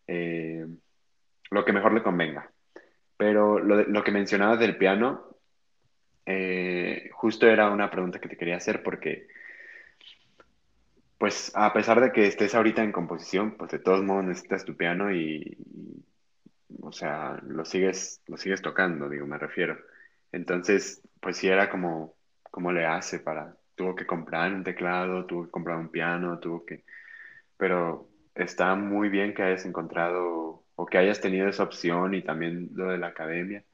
eh, 0.07 0.67
lo 1.51 1.65
que 1.65 1.73
mejor 1.73 1.93
le 1.93 2.03
convenga. 2.03 2.51
Pero 3.17 3.59
lo, 3.59 4.03
que 4.03 4.11
mencionabas 4.11 4.59
del 4.59 4.77
piano, 4.77 5.37
eh, 6.27 7.11
justo 7.12 7.47
era 7.47 7.71
una 7.71 7.91
pregunta 7.91 8.19
que 8.19 8.29
te 8.29 8.37
quería 8.37 8.57
hacer 8.57 8.83
porque, 8.83 9.29
pues 11.19 11.53
a 11.55 11.73
pesar 11.73 12.01
de 12.01 12.11
que 12.11 12.27
estés 12.27 12.55
ahorita 12.55 12.83
en 12.83 12.91
composición, 12.91 13.57
pues 13.57 13.71
de 13.71 13.79
todos 13.79 14.03
modos 14.03 14.25
necesitas 14.25 14.65
tu 14.65 14.77
piano 14.77 15.12
y, 15.12 15.57
y 15.73 16.05
o 16.81 16.93
sea, 16.93 17.41
lo 17.47 17.65
sigues, 17.65 18.23
lo 18.27 18.37
sigues 18.37 18.62
tocando, 18.62 19.09
digo, 19.09 19.27
me 19.27 19.38
refiero. 19.38 19.79
Entonces, 20.33 21.01
pues 21.21 21.37
sí 21.37 21.49
era 21.49 21.71
como, 21.71 22.17
¿cómo 22.51 22.73
le 22.73 22.87
hace 22.87 23.21
para, 23.21 23.57
tuvo 23.75 23.95
que 23.95 24.07
comprar 24.07 24.53
un 24.53 24.65
teclado, 24.65 25.27
tuvo 25.27 25.45
que 25.45 25.51
comprar 25.51 25.79
un 25.79 25.89
piano, 25.91 26.39
tuvo 26.39 26.65
que, 26.65 26.85
pero 27.57 28.09
está 28.35 28.75
muy 28.75 29.09
bien 29.09 29.35
que 29.35 29.43
hayas 29.43 29.67
encontrado 29.67 30.65
o 30.75 30.87
que 30.87 30.99
hayas 30.99 31.21
tenido 31.21 31.49
esa 31.49 31.65
opción 31.65 32.15
y 32.15 32.23
también 32.23 32.71
lo 32.75 32.91
de 32.91 32.99
la 32.99 33.09
academia, 33.09 33.65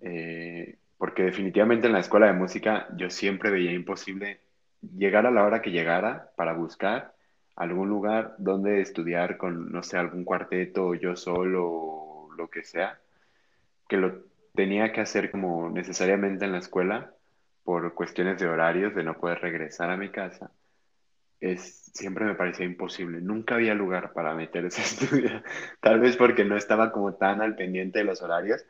eh, 0.00 0.78
porque 0.98 1.24
definitivamente 1.24 1.86
en 1.86 1.94
la 1.94 2.00
escuela 2.00 2.26
de 2.26 2.34
música 2.34 2.88
yo 2.96 3.10
siempre 3.10 3.50
veía 3.50 3.72
imposible 3.72 4.40
llegar 4.82 5.26
a 5.26 5.30
la 5.30 5.44
hora 5.44 5.62
que 5.62 5.70
llegara 5.70 6.30
para 6.36 6.52
buscar 6.54 7.14
algún 7.56 7.88
lugar 7.88 8.34
donde 8.38 8.80
estudiar 8.80 9.36
con, 9.36 9.70
no 9.72 9.82
sé, 9.82 9.98
algún 9.98 10.24
cuarteto, 10.24 10.94
yo 10.94 11.16
solo, 11.16 11.66
o 11.68 12.32
lo 12.36 12.48
que 12.48 12.62
sea, 12.64 13.00
que 13.88 13.96
lo 13.98 14.24
tenía 14.54 14.92
que 14.92 15.00
hacer 15.02 15.30
como 15.30 15.70
necesariamente 15.70 16.44
en 16.44 16.52
la 16.52 16.58
escuela 16.58 17.14
por 17.70 17.94
cuestiones 17.94 18.36
de 18.40 18.48
horarios, 18.48 18.96
de 18.96 19.04
no 19.04 19.14
poder 19.14 19.38
regresar 19.38 19.90
a 19.90 19.96
mi 19.96 20.08
casa, 20.08 20.50
es, 21.38 21.88
siempre 21.94 22.24
me 22.24 22.34
parecía 22.34 22.66
imposible. 22.66 23.20
Nunca 23.20 23.54
había 23.54 23.74
lugar 23.74 24.12
para 24.12 24.34
meterse 24.34 24.80
a 24.80 24.84
estudiar. 25.04 25.44
Tal 25.78 26.00
vez 26.00 26.16
porque 26.16 26.44
no 26.44 26.56
estaba 26.56 26.90
como 26.90 27.14
tan 27.14 27.40
al 27.40 27.54
pendiente 27.54 28.00
de 28.00 28.04
los 28.04 28.22
horarios, 28.22 28.64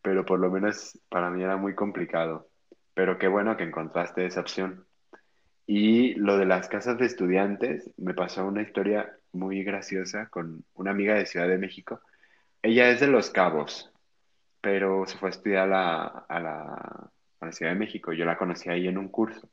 pero 0.00 0.24
por 0.24 0.38
lo 0.38 0.48
menos 0.48 0.96
para 1.08 1.28
mí 1.28 1.42
era 1.42 1.56
muy 1.56 1.74
complicado. 1.74 2.46
Pero 2.94 3.18
qué 3.18 3.26
bueno 3.26 3.56
que 3.56 3.64
encontraste 3.64 4.24
esa 4.24 4.42
opción. 4.42 4.86
Y 5.66 6.14
lo 6.14 6.38
de 6.38 6.46
las 6.46 6.68
casas 6.68 6.98
de 6.98 7.06
estudiantes, 7.06 7.90
me 7.96 8.14
pasó 8.14 8.46
una 8.46 8.62
historia 8.62 9.12
muy 9.32 9.64
graciosa 9.64 10.28
con 10.28 10.62
una 10.74 10.92
amiga 10.92 11.16
de 11.16 11.26
Ciudad 11.26 11.48
de 11.48 11.58
México. 11.58 12.00
Ella 12.62 12.90
es 12.90 13.00
de 13.00 13.08
Los 13.08 13.28
Cabos, 13.28 13.90
pero 14.60 15.04
se 15.04 15.18
fue 15.18 15.30
a 15.30 15.32
estudiar 15.32 15.72
a 17.40 17.46
la, 17.46 17.52
Ciudad 17.52 17.72
de 17.72 17.78
México. 17.78 18.12
Yo 18.12 18.24
la 18.24 18.36
conocí 18.36 18.68
ahí 18.68 18.88
en 18.88 18.98
un 18.98 19.08
curso. 19.08 19.48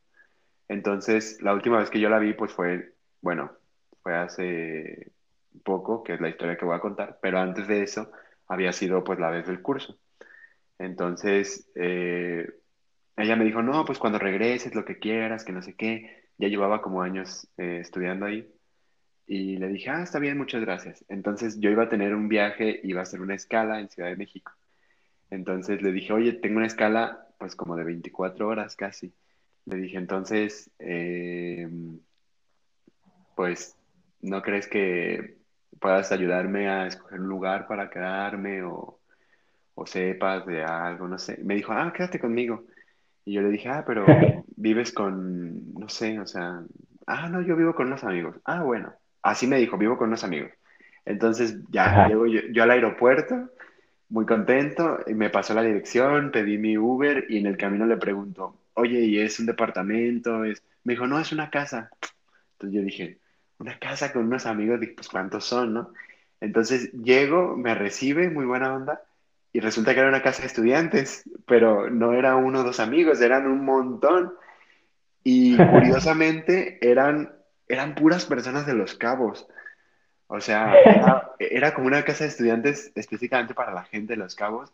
Entonces, 0.68 1.40
la 1.42 1.54
última 1.54 1.78
vez 1.78 1.90
que 1.90 2.00
yo 2.00 2.08
la 2.08 2.18
vi, 2.18 2.34
pues 2.34 2.52
fue, 2.52 2.94
bueno, 3.20 3.52
fue 4.02 4.14
hace 4.16 5.12
poco, 5.62 6.02
que 6.02 6.14
es 6.14 6.20
la 6.20 6.28
historia 6.28 6.56
que 6.56 6.64
voy 6.64 6.76
a 6.76 6.80
contar, 6.80 7.18
pero 7.22 7.38
antes 7.38 7.68
de 7.68 7.82
eso 7.82 8.10
había 8.48 8.72
sido 8.72 9.04
pues 9.04 9.18
la 9.18 9.30
vez 9.30 9.46
del 9.46 9.62
curso. 9.62 9.98
Entonces, 10.78 11.70
eh, 11.76 12.48
ella 13.16 13.36
me 13.36 13.44
dijo, 13.44 13.62
no, 13.62 13.84
pues 13.84 13.98
cuando 13.98 14.18
regreses, 14.18 14.74
lo 14.74 14.84
que 14.84 14.98
quieras, 14.98 15.44
que 15.44 15.52
no 15.52 15.62
sé 15.62 15.74
qué. 15.74 16.24
Ya 16.38 16.48
llevaba 16.48 16.82
como 16.82 17.02
años 17.02 17.48
eh, 17.56 17.78
estudiando 17.80 18.26
ahí. 18.26 18.48
Y 19.26 19.56
le 19.56 19.68
dije, 19.68 19.90
ah, 19.90 20.02
está 20.02 20.18
bien, 20.18 20.36
muchas 20.36 20.60
gracias. 20.60 21.04
Entonces 21.08 21.58
yo 21.60 21.70
iba 21.70 21.84
a 21.84 21.88
tener 21.88 22.14
un 22.14 22.28
viaje, 22.28 22.80
iba 22.82 23.00
a 23.00 23.04
hacer 23.04 23.20
una 23.20 23.34
escala 23.34 23.80
en 23.80 23.88
Ciudad 23.88 24.08
de 24.10 24.16
México. 24.16 24.52
Entonces 25.30 25.80
le 25.82 25.92
dije, 25.92 26.12
oye, 26.12 26.32
tengo 26.34 26.58
una 26.58 26.66
escala 26.66 27.23
pues 27.44 27.56
como 27.56 27.76
de 27.76 27.84
24 27.84 28.48
horas 28.48 28.74
casi. 28.74 29.12
Le 29.66 29.76
dije, 29.76 29.98
entonces, 29.98 30.70
eh, 30.78 31.68
pues, 33.36 33.76
¿no 34.22 34.40
crees 34.40 34.66
que 34.66 35.36
puedas 35.78 36.10
ayudarme 36.10 36.70
a 36.70 36.86
escoger 36.86 37.20
un 37.20 37.28
lugar 37.28 37.66
para 37.66 37.90
quedarme 37.90 38.62
o, 38.62 38.98
o 39.74 39.86
sepas 39.86 40.46
de 40.46 40.64
algo? 40.64 41.06
No 41.06 41.18
sé. 41.18 41.38
Me 41.44 41.54
dijo, 41.54 41.72
ah, 41.72 41.92
quédate 41.94 42.18
conmigo. 42.18 42.64
Y 43.26 43.34
yo 43.34 43.42
le 43.42 43.50
dije, 43.50 43.68
ah, 43.68 43.84
pero 43.86 44.06
vives 44.56 44.90
con, 44.90 45.74
no 45.74 45.90
sé, 45.90 46.18
o 46.18 46.26
sea, 46.26 46.62
ah, 47.06 47.28
no, 47.28 47.42
yo 47.42 47.56
vivo 47.56 47.74
con 47.74 47.88
unos 47.88 48.04
amigos. 48.04 48.36
Ah, 48.46 48.62
bueno. 48.62 48.94
Así 49.22 49.46
me 49.46 49.58
dijo, 49.58 49.76
vivo 49.76 49.98
con 49.98 50.08
unos 50.08 50.24
amigos. 50.24 50.50
Entonces 51.04 51.58
ya 51.68 52.08
llego 52.08 52.24
yo 52.26 52.62
al 52.62 52.70
aeropuerto 52.70 53.50
muy 54.08 54.26
contento, 54.26 54.98
me 55.08 55.30
pasó 55.30 55.54
la 55.54 55.62
dirección, 55.62 56.30
pedí 56.30 56.58
mi 56.58 56.76
Uber 56.78 57.26
y 57.28 57.38
en 57.38 57.46
el 57.46 57.56
camino 57.56 57.86
le 57.86 57.96
pregunto, 57.96 58.56
oye, 58.74 59.00
¿y 59.00 59.18
es 59.18 59.40
un 59.40 59.46
departamento? 59.46 60.44
Es... 60.44 60.62
Me 60.84 60.92
dijo, 60.92 61.06
no, 61.06 61.18
es 61.18 61.32
una 61.32 61.50
casa. 61.50 61.90
Entonces 62.52 62.78
yo 62.78 62.82
dije, 62.82 63.18
una 63.58 63.78
casa 63.78 64.12
con 64.12 64.26
unos 64.26 64.46
amigos, 64.46 64.80
dije, 64.80 64.94
pues 64.94 65.08
¿cuántos 65.08 65.44
son, 65.44 65.74
no? 65.74 65.92
Entonces 66.40 66.92
llego, 66.92 67.56
me 67.56 67.74
recibe, 67.74 68.28
muy 68.28 68.44
buena 68.44 68.74
onda, 68.74 69.02
y 69.52 69.60
resulta 69.60 69.94
que 69.94 70.00
era 70.00 70.08
una 70.08 70.22
casa 70.22 70.42
de 70.42 70.48
estudiantes, 70.48 71.30
pero 71.46 71.88
no 71.88 72.12
era 72.12 72.34
uno 72.36 72.60
o 72.60 72.64
dos 72.64 72.80
amigos, 72.80 73.20
eran 73.20 73.46
un 73.46 73.64
montón. 73.64 74.34
Y 75.22 75.56
curiosamente 75.70 76.78
eran, 76.82 77.32
eran 77.68 77.94
puras 77.94 78.26
personas 78.26 78.66
de 78.66 78.74
los 78.74 78.94
cabos. 78.94 79.46
O 80.26 80.40
sea, 80.40 80.74
era, 81.38 81.74
como 81.74 81.86
una 81.86 82.04
casa 82.04 82.24
de 82.24 82.30
estudiantes 82.30 82.92
específicamente 82.94 83.54
para 83.54 83.72
la 83.72 83.84
gente 83.84 84.14
de 84.14 84.18
Los 84.18 84.34
Cabos. 84.34 84.72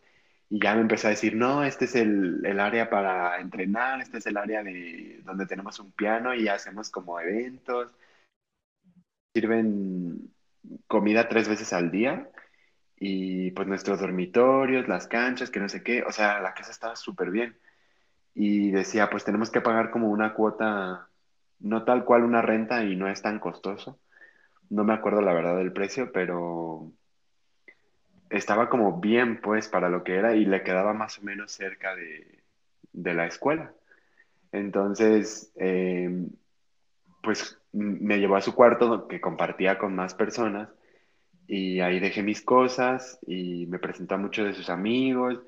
Y 0.49 0.61
ya 0.61 0.75
me 0.75 0.81
empezó 0.81 1.07
a 1.07 1.11
decir, 1.11 1.37
no, 1.37 1.63
este 1.65 1.85
es 1.85 1.95
el, 1.95 2.45
el, 2.45 2.59
área 2.59 2.91
para 2.91 3.41
entrenar, 3.41 4.01
este 4.01 4.19
es 4.19 4.27
el 4.27 4.37
área 4.37 4.65
de 4.65 5.21
donde 5.25 5.47
tenemos 5.47 5.79
un 5.79 5.93
piano 5.93 6.35
y 6.35 6.49
hacemos 6.49 6.91
como 6.91 7.21
eventos. 7.21 7.95
Sirven 9.35 10.33
comida 10.89 11.29
tres 11.29 11.49
veces 11.49 11.73
al 11.73 11.91
día 11.91 12.29
y 12.97 13.53
pues 13.53 13.69
nuestros 13.69 14.01
dormitorios, 14.01 14.89
las 14.89 15.07
canchas, 15.09 15.51
que 15.51 15.61
no 15.61 15.69
sé 15.69 15.83
qué. 15.83 16.03
O 16.03 16.13
sea, 16.13 16.41
la 16.41 16.55
casa 16.55 16.73
estaba 16.73 16.97
súper 16.97 17.31
bien. 17.31 17.57
Y 18.35 18.71
decía, 18.73 19.11
pues 19.11 19.25
tenemos 19.25 19.51
que 19.51 19.61
pagar 19.61 19.91
como 19.91 20.09
una 20.11 20.35
cuota, 20.35 21.09
no 21.61 21.85
tal 21.85 22.05
cual 22.05 22.25
una 22.25 22.43
renta 22.43 22.85
y 22.85 22.97
no 22.97 23.09
es 23.09 23.23
tan 23.23 23.39
costoso 23.41 24.01
no 24.71 24.85
me 24.85 24.95
acuerdo 24.95 25.21
la 25.21 25.35
verdad 25.35 25.57
del 25.57 25.73
precio, 25.73 26.11
pero 26.13 26.91
estaba 28.31 28.71
como 28.71 29.01
bien 29.01 29.41
pues 29.41 29.69
para 29.69 29.89
lo 29.89 30.05
que 30.05 30.15
era 30.15 30.37
y 30.37 30.45
le 30.45 30.63
quedaba 30.63 30.95
más 30.95 31.19
o 31.19 31.23
menos 31.23 31.53
cerca 31.53 31.95
de, 31.95 32.39
la 32.93 33.27
escuela. 33.27 33.73
Entonces, 34.53 35.53
em, 35.57 36.31
pues 37.23 37.59
me 37.73 38.19
llevó 38.19 38.37
a 38.37 38.41
su 38.41 38.55
cuarto 38.55 39.09
que 39.09 39.21
compartía 39.21 39.79
con 39.79 39.95
más 39.95 40.15
personas 40.15 40.69
y 41.47 41.81
ahí 41.81 42.01
dejé 42.01 42.23
mis 42.23 42.43
cosas 42.43 43.19
y 43.27 43.67
me 43.67 43.79
presentó 43.79 44.15
a 44.15 44.19
muchos 44.19 44.47
de 44.47 44.55
sus 44.55 44.71
amigos 44.71 45.41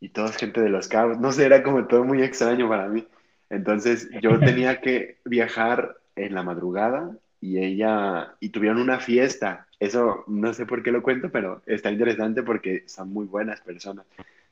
y 0.00 0.08
todos 0.10 0.36
gente 0.36 0.60
de 0.62 0.70
los 0.70 0.88
cabos. 0.88 1.18
No 1.18 1.32
sé, 1.32 1.46
era 1.46 1.62
como 1.62 1.86
todo 1.86 2.04
muy 2.04 2.22
extraño 2.22 2.68
para 2.68 2.88
mí. 2.88 3.06
Entonces 3.50 4.08
yo 4.22 4.38
tenía 4.40 4.80
que 4.80 5.20
viajar 5.24 5.96
en 6.16 6.34
la 6.34 6.42
madrugada 6.42 7.16
y 7.40 7.58
ella, 7.58 8.34
y 8.40 8.50
tuvieron 8.50 8.80
una 8.80 9.00
fiesta. 9.00 9.66
Eso 9.78 10.24
no 10.26 10.52
sé 10.52 10.66
por 10.66 10.82
qué 10.82 10.92
lo 10.92 11.02
cuento, 11.02 11.30
pero 11.30 11.62
está 11.66 11.90
interesante 11.90 12.42
porque 12.42 12.84
son 12.86 13.12
muy 13.12 13.26
buenas 13.26 13.60
personas. 13.62 14.06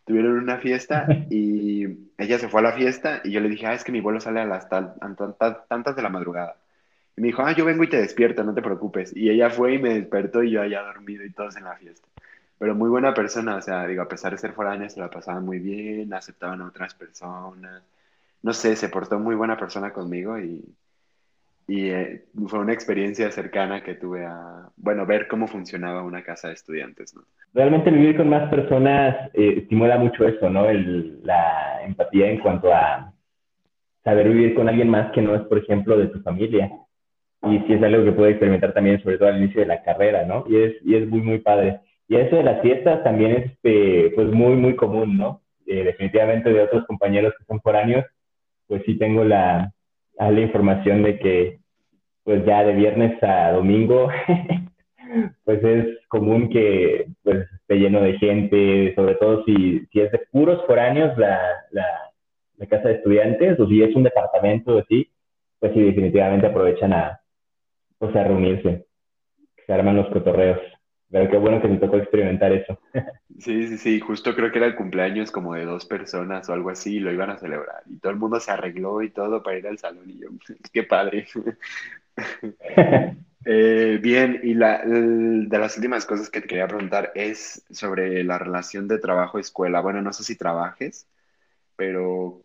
Tuvieron 0.04 0.38
una 0.38 0.58
fiesta 0.58 1.06
y 1.30 1.86
ella 2.16 2.38
se 2.38 2.48
fue 2.48 2.60
a 2.60 2.64
la 2.64 2.72
fiesta 2.72 3.20
y 3.24 3.32
yo 3.32 3.40
le 3.40 3.48
dije, 3.48 3.66
ah, 3.66 3.74
es 3.74 3.84
que 3.84 3.92
mi 3.92 4.00
vuelo 4.00 4.20
sale 4.20 4.40
a 4.40 4.46
las 4.46 4.68
tantas 4.68 5.96
de 5.96 6.02
la 6.02 6.08
madrugada. 6.08 6.56
Y 7.16 7.20
me 7.20 7.28
dijo, 7.28 7.42
ah, 7.42 7.52
yo 7.52 7.64
vengo 7.64 7.84
y 7.84 7.88
te 7.88 8.00
despierto, 8.00 8.44
no 8.44 8.54
te 8.54 8.62
preocupes. 8.62 9.14
Y 9.14 9.30
ella 9.30 9.50
fue 9.50 9.74
y 9.74 9.78
me 9.78 9.94
despertó 9.94 10.42
y 10.42 10.52
yo 10.52 10.62
había 10.62 10.82
dormido 10.82 11.24
y 11.24 11.32
todos 11.32 11.56
en 11.56 11.64
la 11.64 11.76
fiesta. 11.76 12.08
Pero 12.58 12.74
muy 12.74 12.88
buena 12.88 13.14
persona, 13.14 13.56
o 13.56 13.62
sea, 13.62 13.86
digo, 13.86 14.02
a 14.02 14.08
pesar 14.08 14.32
de 14.32 14.38
ser 14.38 14.52
foránea, 14.52 14.88
se 14.88 15.00
la 15.00 15.10
pasaba 15.10 15.40
muy 15.40 15.58
bien, 15.58 16.12
aceptaban 16.14 16.60
a 16.62 16.66
otras 16.66 16.94
personas. 16.94 17.82
No 18.42 18.52
sé, 18.54 18.76
se 18.76 18.88
portó 18.88 19.18
muy 19.18 19.34
buena 19.34 19.56
persona 19.56 19.92
conmigo 19.92 20.38
y, 20.38 20.64
y 21.68 21.90
eh, 21.90 22.24
fue 22.48 22.60
una 22.60 22.72
experiencia 22.72 23.30
cercana 23.30 23.82
que 23.82 23.94
tuve 23.94 24.24
a, 24.24 24.70
bueno, 24.76 25.04
ver 25.04 25.28
cómo 25.28 25.46
funcionaba 25.46 26.02
una 26.02 26.24
casa 26.24 26.48
de 26.48 26.54
estudiantes, 26.54 27.14
¿no? 27.14 27.22
Realmente 27.52 27.90
vivir 27.90 28.16
con 28.16 28.30
más 28.30 28.48
personas 28.48 29.30
eh, 29.34 29.58
estimula 29.58 29.98
mucho 29.98 30.26
eso, 30.26 30.48
¿no? 30.48 30.66
El, 30.68 31.20
la 31.22 31.84
empatía 31.84 32.30
en 32.30 32.40
cuanto 32.40 32.72
a 32.72 33.12
saber 34.02 34.30
vivir 34.30 34.54
con 34.54 34.68
alguien 34.68 34.88
más 34.88 35.12
que 35.12 35.20
no 35.20 35.34
es, 35.34 35.42
por 35.42 35.58
ejemplo, 35.58 35.98
de 35.98 36.06
tu 36.06 36.20
familia 36.22 36.72
y 37.42 37.58
sí 37.60 37.74
es 37.74 37.82
algo 37.82 38.02
que 38.04 38.12
puede 38.12 38.30
experimentar 38.30 38.72
también, 38.72 39.00
sobre 39.02 39.18
todo 39.18 39.28
al 39.28 39.36
inicio 39.36 39.60
de 39.60 39.66
la 39.66 39.82
carrera, 39.82 40.24
¿no? 40.24 40.44
Y 40.48 40.56
es, 40.56 40.74
y 40.84 40.94
es 40.96 41.06
muy, 41.06 41.20
muy 41.20 41.38
padre. 41.38 41.80
Y 42.08 42.16
eso 42.16 42.36
de 42.36 42.44
las 42.44 42.62
fiestas 42.62 43.04
también 43.04 43.32
es, 43.32 43.52
este, 43.52 44.10
pues, 44.14 44.28
muy, 44.28 44.56
muy 44.56 44.74
común, 44.74 45.18
¿no? 45.18 45.42
Eh, 45.66 45.84
definitivamente 45.84 46.50
de 46.50 46.62
otros 46.62 46.86
compañeros 46.86 47.34
que 47.38 47.44
son 47.44 47.60
foráneos, 47.60 48.06
pues 48.66 48.82
sí 48.86 48.98
tengo 48.98 49.22
la, 49.22 49.70
la 50.18 50.40
información 50.40 51.02
de 51.02 51.18
que, 51.18 51.58
pues 52.24 52.44
ya 52.44 52.64
de 52.64 52.74
viernes 52.74 53.22
a 53.22 53.52
domingo, 53.52 54.08
pues 55.44 55.62
es 55.64 55.86
común 56.08 56.50
que, 56.50 57.06
pues, 57.22 57.46
esté 57.60 57.76
lleno 57.76 58.00
de 58.00 58.18
gente, 58.18 58.94
sobre 58.94 59.14
todo 59.14 59.44
si, 59.44 59.86
si 59.92 60.00
es 60.00 60.10
de 60.12 60.20
puros 60.30 60.64
foráneos 60.66 61.16
la, 61.16 61.38
la, 61.70 61.86
la 62.56 62.66
casa 62.66 62.88
de 62.88 62.94
estudiantes, 62.96 63.58
o 63.60 63.66
si 63.66 63.82
es 63.82 63.94
un 63.94 64.02
departamento 64.02 64.78
así, 64.78 65.10
pues 65.60 65.72
sí, 65.72 65.80
definitivamente 65.80 66.46
aprovechan 66.46 66.92
a, 66.92 67.20
o 67.98 68.10
sea, 68.12 68.24
reunirse, 68.24 68.86
se 69.66 69.72
arman 69.72 69.96
los 69.96 70.08
cotorreos. 70.08 70.60
Pero 71.10 71.30
qué 71.30 71.38
bueno 71.38 71.60
que 71.60 71.68
me 71.68 71.78
tocó 71.78 71.96
experimentar 71.96 72.52
eso. 72.52 72.78
Sí, 73.38 73.68
sí, 73.68 73.78
sí, 73.78 74.00
justo 74.00 74.34
creo 74.34 74.50
que 74.50 74.58
era 74.58 74.66
el 74.66 74.74
cumpleaños 74.74 75.30
como 75.30 75.54
de 75.54 75.64
dos 75.64 75.86
personas 75.86 76.48
o 76.48 76.52
algo 76.52 76.70
así 76.70 76.96
y 76.96 77.00
lo 77.00 77.12
iban 77.12 77.30
a 77.30 77.38
celebrar. 77.38 77.82
Y 77.86 77.98
todo 77.98 78.12
el 78.12 78.18
mundo 78.18 78.40
se 78.40 78.50
arregló 78.50 79.00
y 79.02 79.10
todo 79.10 79.42
para 79.42 79.58
ir 79.58 79.66
al 79.66 79.78
salón 79.78 80.10
y 80.10 80.18
yo, 80.18 80.28
qué 80.72 80.82
padre. 80.82 81.26
Eh, 83.50 83.98
bien, 84.02 84.40
y 84.42 84.52
la, 84.52 84.82
de 84.84 85.58
las 85.58 85.76
últimas 85.76 86.04
cosas 86.04 86.28
que 86.28 86.42
te 86.42 86.48
quería 86.48 86.66
preguntar 86.66 87.12
es 87.14 87.64
sobre 87.70 88.22
la 88.22 88.36
relación 88.36 88.88
de 88.88 88.98
trabajo-escuela. 88.98 89.80
Bueno, 89.80 90.02
no 90.02 90.12
sé 90.12 90.22
si 90.22 90.36
trabajes, 90.36 91.08
pero 91.76 92.42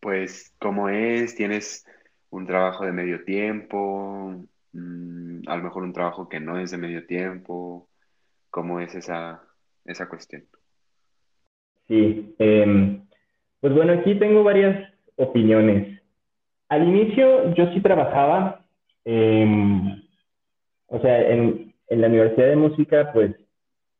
pues, 0.00 0.54
¿cómo 0.58 0.88
es? 0.88 1.34
¿Tienes 1.34 1.86
un 2.30 2.46
trabajo 2.46 2.86
de 2.86 2.92
medio 2.92 3.24
tiempo? 3.24 4.42
Mm, 4.72 5.42
a 5.46 5.56
lo 5.56 5.64
mejor 5.64 5.82
un 5.82 5.92
trabajo 5.92 6.28
que 6.28 6.40
no 6.40 6.58
es 6.58 6.70
de 6.70 6.78
medio 6.78 7.06
tiempo. 7.06 7.88
¿Cómo 8.50 8.80
es 8.80 8.94
esa, 8.94 9.42
esa 9.84 10.08
cuestión? 10.08 10.44
Sí, 11.88 12.34
em, 12.38 13.06
pues 13.60 13.74
bueno, 13.74 13.92
aquí 13.92 14.14
tengo 14.16 14.42
varias 14.44 14.92
opiniones. 15.16 16.00
Al 16.68 16.88
inicio 16.88 17.54
yo 17.54 17.72
sí 17.72 17.80
trabajaba, 17.80 18.64
em, 19.04 20.02
o 20.86 21.00
sea, 21.00 21.20
en, 21.30 21.74
en, 21.88 22.00
la 22.00 22.06
Universidad 22.08 22.48
de 22.48 22.56
Música, 22.56 23.12
pues 23.12 23.34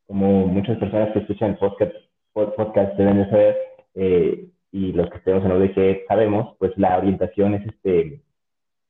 como 0.06 0.46
muchas 0.46 0.78
personas 0.78 1.12
que 1.12 1.20
escuchan 1.20 1.58
podcast, 1.58 1.94
podcast 2.32 2.96
deben 2.96 3.18
de 3.18 3.30
saber, 3.30 3.56
eh, 3.94 4.48
y 4.70 4.92
los 4.92 5.10
que 5.10 5.18
estemos 5.18 5.44
en 5.44 5.52
UDG 5.52 6.06
sabemos, 6.08 6.56
pues 6.58 6.72
la 6.76 6.96
orientación 6.98 7.54
es 7.54 7.66
este, 7.66 8.22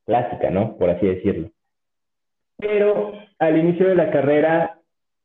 clásica, 0.05 0.49
¿no? 0.49 0.77
Por 0.77 0.89
así 0.89 1.05
decirlo. 1.05 1.51
Pero 2.63 3.13
al 3.39 3.57
inicio 3.57 3.89
de 3.89 3.95
la 3.95 4.09
carrera 4.09 4.79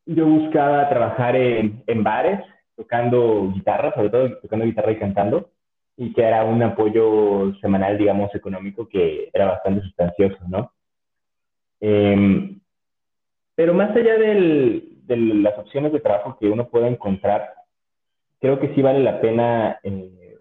yo 0.05 0.25
buscaba 0.25 0.89
trabajar 0.89 1.35
en, 1.37 1.83
en 1.87 2.03
bares, 2.03 2.41
tocando 2.75 3.51
guitarra, 3.53 3.93
sobre 3.93 4.09
todo 4.09 4.37
tocando 4.39 4.65
guitarra 4.65 4.91
y 4.91 4.99
cantando, 4.99 5.49
y 5.95 6.13
que 6.13 6.23
era 6.23 6.43
un 6.43 6.61
apoyo 6.61 7.53
semanal, 7.61 7.97
digamos, 7.97 8.33
económico 8.35 8.87
que 8.87 9.29
era 9.33 9.45
bastante 9.45 9.81
sustancioso, 9.81 10.37
¿no? 10.47 10.71
Em, 11.79 12.59
pero 13.55 13.73
más 13.73 13.95
allá 13.95 14.17
del, 14.17 14.97
de 15.05 15.17
las 15.17 15.57
opciones 15.57 15.93
de 15.93 15.99
trabajo 15.99 16.37
que 16.39 16.49
uno 16.49 16.67
puede 16.67 16.87
encontrar, 16.87 17.53
creo 18.39 18.59
que 18.59 18.73
sí 18.75 18.81
vale 18.81 18.99
la 18.99 19.21
pena 19.21 19.79
eh, 19.83 20.37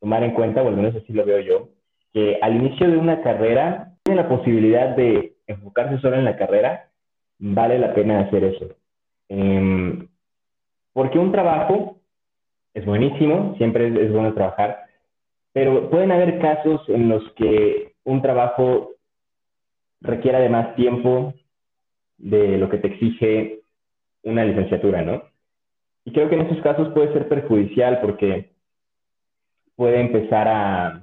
tomar 0.00 0.22
en 0.22 0.32
cuenta, 0.34 0.62
o 0.62 0.68
al 0.68 0.76
menos 0.76 0.94
así 0.94 1.12
lo 1.12 1.24
veo 1.24 1.40
yo, 1.40 1.68
que 2.12 2.38
al 2.42 2.56
inicio 2.56 2.90
de 2.90 2.96
una 2.96 3.22
carrera 3.22 3.92
tiene 4.02 4.22
la 4.22 4.28
posibilidad 4.28 4.96
de 4.96 5.35
enfocarse 5.46 5.98
solo 6.00 6.16
en 6.16 6.24
la 6.24 6.36
carrera, 6.36 6.90
vale 7.38 7.78
la 7.78 7.94
pena 7.94 8.20
hacer 8.20 8.44
eso. 8.44 8.68
Em, 9.28 10.08
porque 10.92 11.18
un 11.18 11.32
trabajo 11.32 11.98
es 12.74 12.84
buenísimo, 12.84 13.54
siempre 13.56 13.88
es, 13.88 14.12
bueno 14.12 14.34
trabajar, 14.34 14.84
pero 15.52 15.88
pueden 15.90 16.12
haber 16.12 16.38
casos 16.40 16.86
en 16.88 17.08
los 17.08 17.22
que 17.32 17.94
un 18.04 18.20
trabajo 18.22 18.92
requiera 20.00 20.38
de 20.40 20.50
más 20.50 20.74
tiempo 20.76 21.34
de 22.18 22.58
lo 22.58 22.68
que 22.68 22.78
te 22.78 22.88
exige 22.88 23.60
una 24.22 24.44
licenciatura, 24.44 25.02
¿no? 25.02 25.22
Y 26.04 26.12
creo 26.12 26.28
que 26.28 26.36
en 26.36 26.42
esos 26.42 26.62
casos 26.62 26.92
puede 26.92 27.12
ser 27.12 27.28
perjudicial 27.28 28.00
porque 28.00 28.50
puede 29.74 30.00
empezar 30.00 30.48
a, 30.48 31.02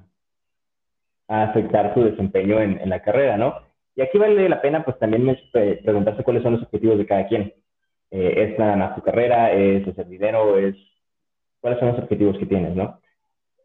afectar 1.27 1.93
su 1.93 2.03
desempeño 2.03 2.59
en, 2.59 2.87
la 2.89 3.01
carrera, 3.01 3.37
¿no? 3.37 3.55
Y 3.95 4.01
aquí 4.01 4.17
vale 4.17 4.49
la 4.49 4.61
pena, 4.61 4.83
pues 4.83 4.97
también 4.97 5.29
eh, 5.29 5.81
preguntarse 5.83 6.23
cuáles 6.23 6.43
son 6.43 6.53
los 6.53 6.63
objetivos 6.63 6.97
de 6.97 7.05
cada 7.05 7.27
quien. 7.27 7.53
Eh, 8.11 8.51
¿Es 8.51 8.59
nada 8.59 8.75
más 8.75 8.95
tu 8.95 9.01
carrera? 9.01 9.51
¿Es 9.51 9.87
hacer 9.87 10.07
dinero? 10.07 10.57
¿Es 10.57 10.75
cuáles 11.59 11.79
son 11.79 11.89
los 11.89 11.99
objetivos 11.99 12.37
que 12.37 12.45
tienes, 12.45 12.75
no? 12.75 12.99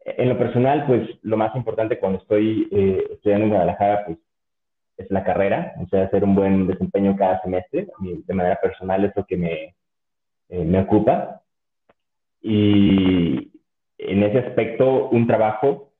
En 0.05 0.29
lo 0.29 0.37
personal, 0.37 0.85
pues 0.87 1.07
lo 1.23 1.37
más 1.37 1.55
importante 1.55 1.99
cuando 1.99 2.19
estoy 2.19 2.67
eh, 2.71 3.07
estudiando 3.11 3.45
en 3.45 3.51
Guadalajara, 3.51 4.05
pues 4.05 4.17
es 4.97 5.09
la 5.11 5.23
carrera, 5.23 5.73
o 5.81 5.87
sea, 5.87 6.03
hacer 6.03 6.23
un 6.23 6.35
buen 6.35 6.67
desempeño 6.67 7.15
cada 7.15 7.41
semestre. 7.41 7.87
De 7.99 8.33
manera 8.33 8.59
personal 8.61 9.05
es 9.05 9.15
lo 9.15 9.25
que 9.25 9.37
me, 9.37 9.75
me 10.49 10.79
ocupa. 10.81 11.41
Y 12.41 13.51
en 13.97 14.23
ese 14.23 14.39
aspecto, 14.39 15.09
un 15.09 15.25
trabajo 15.25 15.91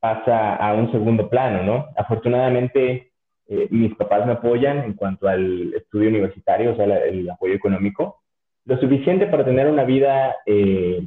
pasa 0.00 0.56
a 0.56 0.74
un 0.74 0.90
segundo 0.90 1.28
plano, 1.28 1.62
¿no? 1.62 1.86
Afortunadamente, 1.96 3.12
eh, 3.48 3.68
mis 3.70 3.94
papás 3.94 4.26
me 4.26 4.32
apoyan 4.32 4.78
en 4.78 4.94
cuanto 4.94 5.28
al 5.28 5.74
estudio 5.74 6.08
universitario, 6.08 6.72
o 6.72 6.76
sea, 6.76 6.86
el 6.86 7.28
apoyo 7.28 7.54
económico, 7.54 8.22
lo 8.64 8.78
suficiente 8.78 9.26
para 9.26 9.44
tener 9.44 9.66
una 9.68 9.84
vida 9.84 10.36
eh, 10.46 11.02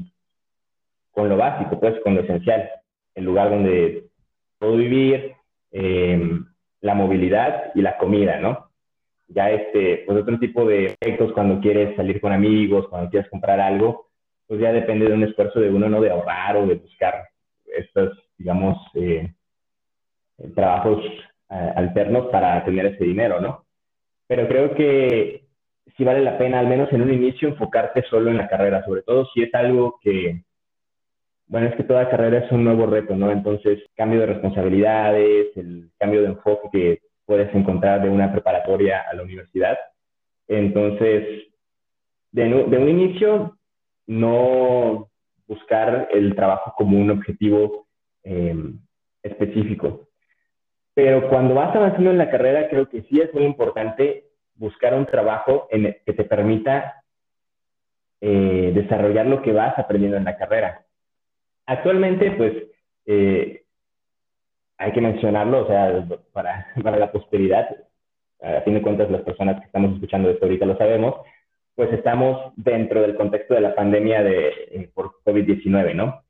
con 1.11 1.29
lo 1.29 1.37
básico, 1.37 1.79
pues 1.79 1.99
con 2.03 2.15
lo 2.15 2.21
esencial, 2.21 2.69
el 3.15 3.25
lugar 3.25 3.49
donde 3.49 4.03
puedo 4.59 4.77
vivir, 4.77 5.33
em, 5.71 6.45
la 6.81 6.93
movilidad 6.93 7.71
y 7.73 7.81
la 7.81 7.97
comida, 7.97 8.39
¿no? 8.39 8.69
Ya 9.29 9.49
este, 9.49 10.03
pues 10.05 10.19
otro 10.19 10.37
tipo 10.39 10.65
de 10.65 10.85
efectos 11.01 11.33
cuando 11.33 11.59
quieres 11.59 11.95
salir 11.95 12.21
con 12.21 12.31
amigos, 12.31 12.87
cuando 12.87 13.09
quieres 13.09 13.29
comprar 13.29 13.59
algo, 13.59 14.09
pues 14.45 14.61
ya 14.61 14.71
depende 14.71 15.07
de 15.07 15.13
un 15.13 15.23
esfuerzo 15.23 15.59
de 15.59 15.69
uno, 15.69 15.89
¿no? 15.89 15.99
De 16.01 16.11
ahorrar 16.11 16.57
o 16.57 16.67
de 16.67 16.75
buscar 16.75 17.27
estos, 17.65 18.17
digamos, 18.37 18.77
eh, 18.93 19.33
trabajos 20.55 21.03
alternos 21.49 22.27
para 22.27 22.63
tener 22.65 22.85
ese 22.87 23.03
dinero, 23.03 23.39
¿no? 23.39 23.65
Pero 24.27 24.47
creo 24.47 24.73
que 24.75 25.45
sí 25.95 26.03
vale 26.03 26.21
la 26.21 26.37
pena, 26.37 26.59
al 26.59 26.67
menos 26.67 26.91
en 26.91 27.01
un 27.01 27.13
inicio, 27.13 27.49
enfocarte 27.49 28.03
solo 28.09 28.29
en 28.29 28.37
la 28.37 28.47
carrera, 28.47 28.83
sobre 28.83 29.01
todo 29.03 29.25
si 29.33 29.43
es 29.43 29.53
algo 29.55 29.99
que, 30.01 30.43
bueno, 31.47 31.67
es 31.67 31.75
que 31.75 31.83
toda 31.83 32.09
carrera 32.09 32.39
es 32.39 32.51
un 32.51 32.63
nuevo 32.63 32.85
reto, 32.85 33.15
¿no? 33.15 33.31
Entonces, 33.31 33.79
cambio 33.95 34.19
de 34.19 34.27
responsabilidades, 34.27 35.55
el 35.55 35.89
cambio 35.97 36.21
de 36.21 36.27
enfoque 36.27 36.69
que 36.71 36.99
puedes 37.25 37.53
encontrar 37.55 38.01
de 38.01 38.09
una 38.09 38.31
preparatoria 38.31 39.03
a 39.09 39.15
la 39.15 39.23
universidad. 39.23 39.77
Entonces, 40.47 41.47
de, 42.31 42.43
de 42.43 42.77
un 42.77 42.89
inicio, 42.89 43.57
no 44.07 45.09
buscar 45.47 46.09
el 46.11 46.35
trabajo 46.35 46.73
como 46.77 46.99
un 46.99 47.11
objetivo 47.11 47.87
eh, 48.23 48.55
específico. 49.23 50.06
Pero 50.97 51.29
cuando 51.29 51.53
vas 51.53 51.75
avanzando 51.75 52.09
en 52.09 52.17
la 52.17 52.31
carrera, 52.31 52.69
creo 52.69 52.89
que 52.89 53.03
sí 53.03 53.21
es 53.21 53.31
muy 53.31 53.43
importante 53.43 54.23
buscar 54.55 54.95
un 54.95 55.05
trabajo 55.05 55.67
en 55.69 55.95
que 56.03 56.11
te 56.11 56.23
permita 56.23 57.03
eh, 58.19 58.71
desarrollar 58.73 59.27
lo 59.27 59.43
que 59.43 59.51
vas 59.51 59.77
aprendiendo 59.77 60.17
en 60.17 60.23
la 60.23 60.35
carrera. 60.35 60.87
Actualmente, 61.67 62.31
pues, 62.31 62.51
eh, 63.05 63.61
hay 64.79 64.91
que 64.91 65.01
mencionarlo, 65.01 65.65
o 65.65 65.67
sea, 65.67 66.03
para, 66.33 66.65
para 66.81 66.97
la 66.97 67.11
posteridad, 67.11 67.77
a 68.41 68.61
fin 68.61 68.73
de 68.73 68.81
cuentas 68.81 69.11
las 69.11 69.21
personas 69.21 69.59
que 69.59 69.67
estamos 69.67 69.93
escuchando 69.93 70.31
esto 70.31 70.45
ahorita 70.45 70.65
lo 70.65 70.79
sabemos, 70.79 71.13
pues 71.75 71.93
estamos 71.93 72.53
dentro 72.55 73.03
del 73.03 73.13
contexto 73.13 73.53
de 73.53 73.61
la 73.61 73.75
pandemia 73.75 74.23
de, 74.23 74.47
eh, 74.47 74.89
por 74.95 75.21
COVID-19, 75.23 75.93
¿no? 75.93 76.23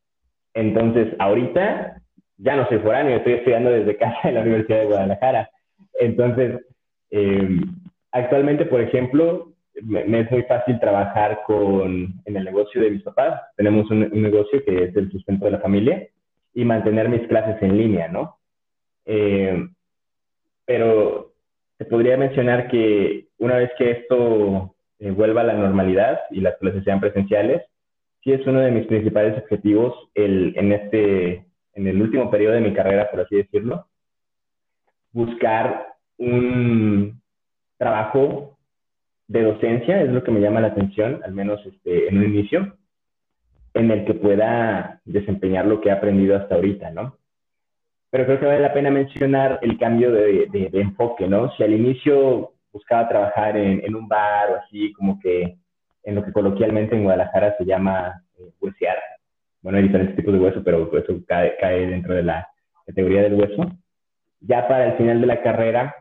Entonces, 0.53 1.15
ahorita 1.19 2.01
ya 2.37 2.55
no 2.55 2.67
soy 2.67 2.79
foráneo, 2.79 3.17
estoy 3.17 3.33
estudiando 3.33 3.69
desde 3.69 3.97
casa 3.97 4.17
en 4.23 4.35
la 4.35 4.41
Universidad 4.41 4.79
de 4.79 4.85
Guadalajara. 4.85 5.49
Entonces, 5.99 6.61
eh, 7.11 7.61
actualmente, 8.11 8.65
por 8.65 8.81
ejemplo, 8.81 9.53
me, 9.81 10.19
es 10.19 10.31
muy 10.31 10.43
fácil 10.43 10.79
trabajar 10.79 11.41
con, 11.45 12.13
en 12.25 12.37
el 12.37 12.43
negocio 12.43 12.81
de 12.81 12.91
mis 12.91 13.03
papás. 13.03 13.41
Tenemos 13.55 13.89
un, 13.91 14.09
negocio 14.21 14.63
que 14.65 14.85
es 14.85 14.95
el 14.95 15.11
sustento 15.11 15.45
de 15.45 15.51
la 15.51 15.59
familia 15.59 16.07
y 16.53 16.65
mantener 16.65 17.09
mis 17.09 17.27
clases 17.27 17.61
en 17.61 17.77
línea, 17.77 18.07
¿no? 18.07 18.37
Eh, 19.05 19.67
pero 20.65 21.33
se 21.77 21.85
podría 21.85 22.17
mencionar 22.17 22.67
que 22.69 23.27
una 23.37 23.57
vez 23.57 23.71
que 23.77 23.91
esto 23.91 24.75
eh, 24.99 25.11
vuelva 25.11 25.41
a 25.41 25.45
la 25.45 25.53
normalidad 25.53 26.19
y 26.31 26.41
las 26.41 26.57
clases 26.57 26.83
sean 26.83 26.99
presenciales, 26.99 27.61
sí 28.23 28.33
es 28.33 28.45
uno 28.47 28.59
de 28.59 28.71
mis 28.71 28.87
principales 28.87 29.37
objetivos 29.37 29.93
el, 30.15 30.53
en, 30.57 30.71
este, 30.71 31.45
en 31.77 31.87
el 31.87 32.01
último 32.01 32.29
periodo 32.31 32.55
de 32.55 32.61
mi 32.61 32.73
carrera, 32.73 33.09
por 33.09 33.21
así 33.21 33.35
decirlo, 33.35 33.85
buscar 35.11 35.93
un 36.17 37.21
trabajo 37.77 38.57
de 39.27 39.43
docencia, 39.43 40.01
es 40.01 40.09
lo 40.09 40.23
que 40.23 40.31
me 40.31 40.39
llama 40.41 40.59
la 40.59 40.67
atención, 40.67 41.21
al 41.23 41.33
menos 41.33 41.63
este, 41.65 42.07
en 42.07 42.17
un 42.17 42.25
inicio, 42.25 42.75
en 43.75 43.91
el 43.91 44.05
que 44.05 44.15
pueda 44.15 45.01
desempeñar 45.05 45.67
lo 45.67 45.79
que 45.79 45.89
he 45.89 45.91
aprendido 45.91 46.35
hasta 46.35 46.55
ahorita, 46.55 46.89
¿no? 46.89 47.15
Pero 48.09 48.25
creo 48.25 48.39
que 48.39 48.45
vale 48.47 48.61
la 48.61 48.73
pena 48.73 48.89
mencionar 48.89 49.59
el 49.61 49.77
cambio 49.77 50.11
de, 50.11 50.47
de, 50.49 50.81
enfoque, 50.81 51.27
¿no? 51.27 51.51
Si 51.51 51.63
al 51.63 51.73
inicio 51.73 52.53
buscaba 52.71 53.07
trabajar 53.07 53.55
en, 53.55 53.83
en, 53.85 53.95
un 53.95 54.07
bar 54.07 54.49
o 54.49 54.55
así, 54.55 54.93
como 54.93 55.19
que 55.19 55.57
en 56.03 56.15
lo 56.15 56.23
que 56.23 56.31
coloquialmente 56.31 56.95
en 56.95 57.03
Guadalajara 57.03 57.55
se 57.57 57.65
llama 57.65 58.23
eh. 58.39 58.51
Bueno, 59.61 59.77
hay 59.77 59.85
diferentes 59.85 60.15
tipos 60.15 60.33
de 60.33 60.39
hueso, 60.39 60.63
pero 60.63 60.89
eso 60.97 61.19
cae, 61.27 61.57
cae 61.59 61.87
dentro 61.87 62.13
de 62.13 62.23
la 62.23 62.47
categoría 62.85 63.23
del 63.23 63.33
hueso. 63.33 63.71
Ya 64.39 64.67
para 64.67 64.91
el 64.91 64.97
final 64.97 65.19
de 65.19 65.27
la 65.27 65.41
carrera, 65.41 65.95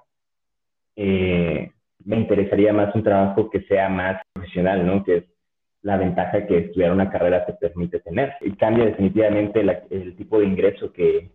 eh, 0.95 1.73
me 2.05 2.17
interesaría 2.17 2.73
más 2.73 2.95
un 2.95 3.03
trabajo 3.03 3.51
que 3.51 3.63
sea 3.63 3.89
más 3.89 4.21
profesional, 4.33 4.87
¿no? 4.87 5.03
Que 5.03 5.17
es 5.17 5.25
la 5.83 5.97
ventaja 5.97 6.47
que 6.47 6.59
estudiar 6.59 6.93
una 6.93 7.11
carrera 7.11 7.47
te 7.47 7.55
permite 7.55 8.01
tener. 8.01 8.35
Y 8.41 8.53
cambia 8.57 8.85
definitivamente 8.85 9.61
el 9.91 10.17
tipo 10.17 10.39
de 10.39 10.47
ingreso 10.47 10.93
que, 10.93 11.31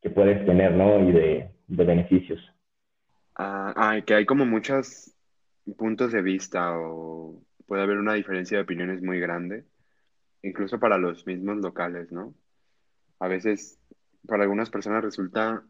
que 0.00 0.10
puedes 0.10 0.44
tener, 0.46 0.72
¿no? 0.72 1.00
Y 1.08 1.12
de, 1.12 1.50
de 1.68 1.84
beneficios. 1.84 2.40
Ah, 3.34 3.98
que 4.06 4.14
hay 4.14 4.26
como 4.26 4.44
muchos 4.44 5.14
puntos 5.76 6.12
de 6.12 6.22
vista 6.22 6.78
o 6.78 7.40
puede 7.66 7.82
haber 7.82 7.98
una 7.98 8.14
diferencia 8.14 8.58
de 8.58 8.64
opiniones 8.64 9.02
muy 9.02 9.20
grande, 9.20 9.64
incluso 10.42 10.78
para 10.78 10.98
los 10.98 11.26
mismos 11.26 11.58
locales, 11.58 12.12
¿no? 12.12 12.34
A 13.18 13.28
veces 13.28 13.78
para 14.26 14.42
algunas 14.44 14.70
personas 14.70 15.02
resulta, 15.02 15.64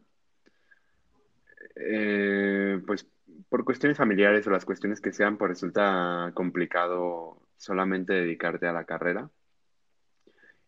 eh, 1.75 2.81
pues 2.85 3.07
por 3.49 3.63
cuestiones 3.65 3.97
familiares 3.97 4.45
o 4.47 4.51
las 4.51 4.65
cuestiones 4.65 5.01
que 5.01 5.13
sean, 5.13 5.37
pues 5.37 5.49
resulta 5.49 6.31
complicado 6.33 7.41
solamente 7.57 8.13
dedicarte 8.13 8.67
a 8.67 8.73
la 8.73 8.85
carrera. 8.85 9.29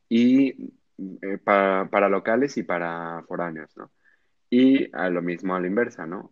Y 0.07 0.73
eh, 0.97 1.37
para, 1.43 2.09
locales 2.09 2.57
y 2.57 2.63
para 2.63 3.23
foráneos, 3.27 3.75
¿no? 3.75 3.91
Y 4.49 4.89
a 4.95 5.09
lo 5.09 5.21
mismo 5.21 5.55
a 5.55 5.59
la 5.59 5.67
inversa, 5.67 6.05
¿no? 6.05 6.31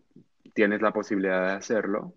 Tienes 0.54 0.82
la 0.82 0.94
posibilidad 0.94 1.48
de 1.48 1.54
hacerlo, 1.54 2.14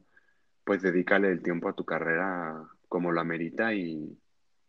pues 0.65 0.83
dedícale 0.83 1.31
el 1.31 1.43
tiempo 1.43 1.69
a 1.69 1.75
tu 1.75 1.85
carrera 1.85 2.63
como 2.89 3.13
lo 3.13 3.21
amerita 3.21 3.75
y 3.75 4.17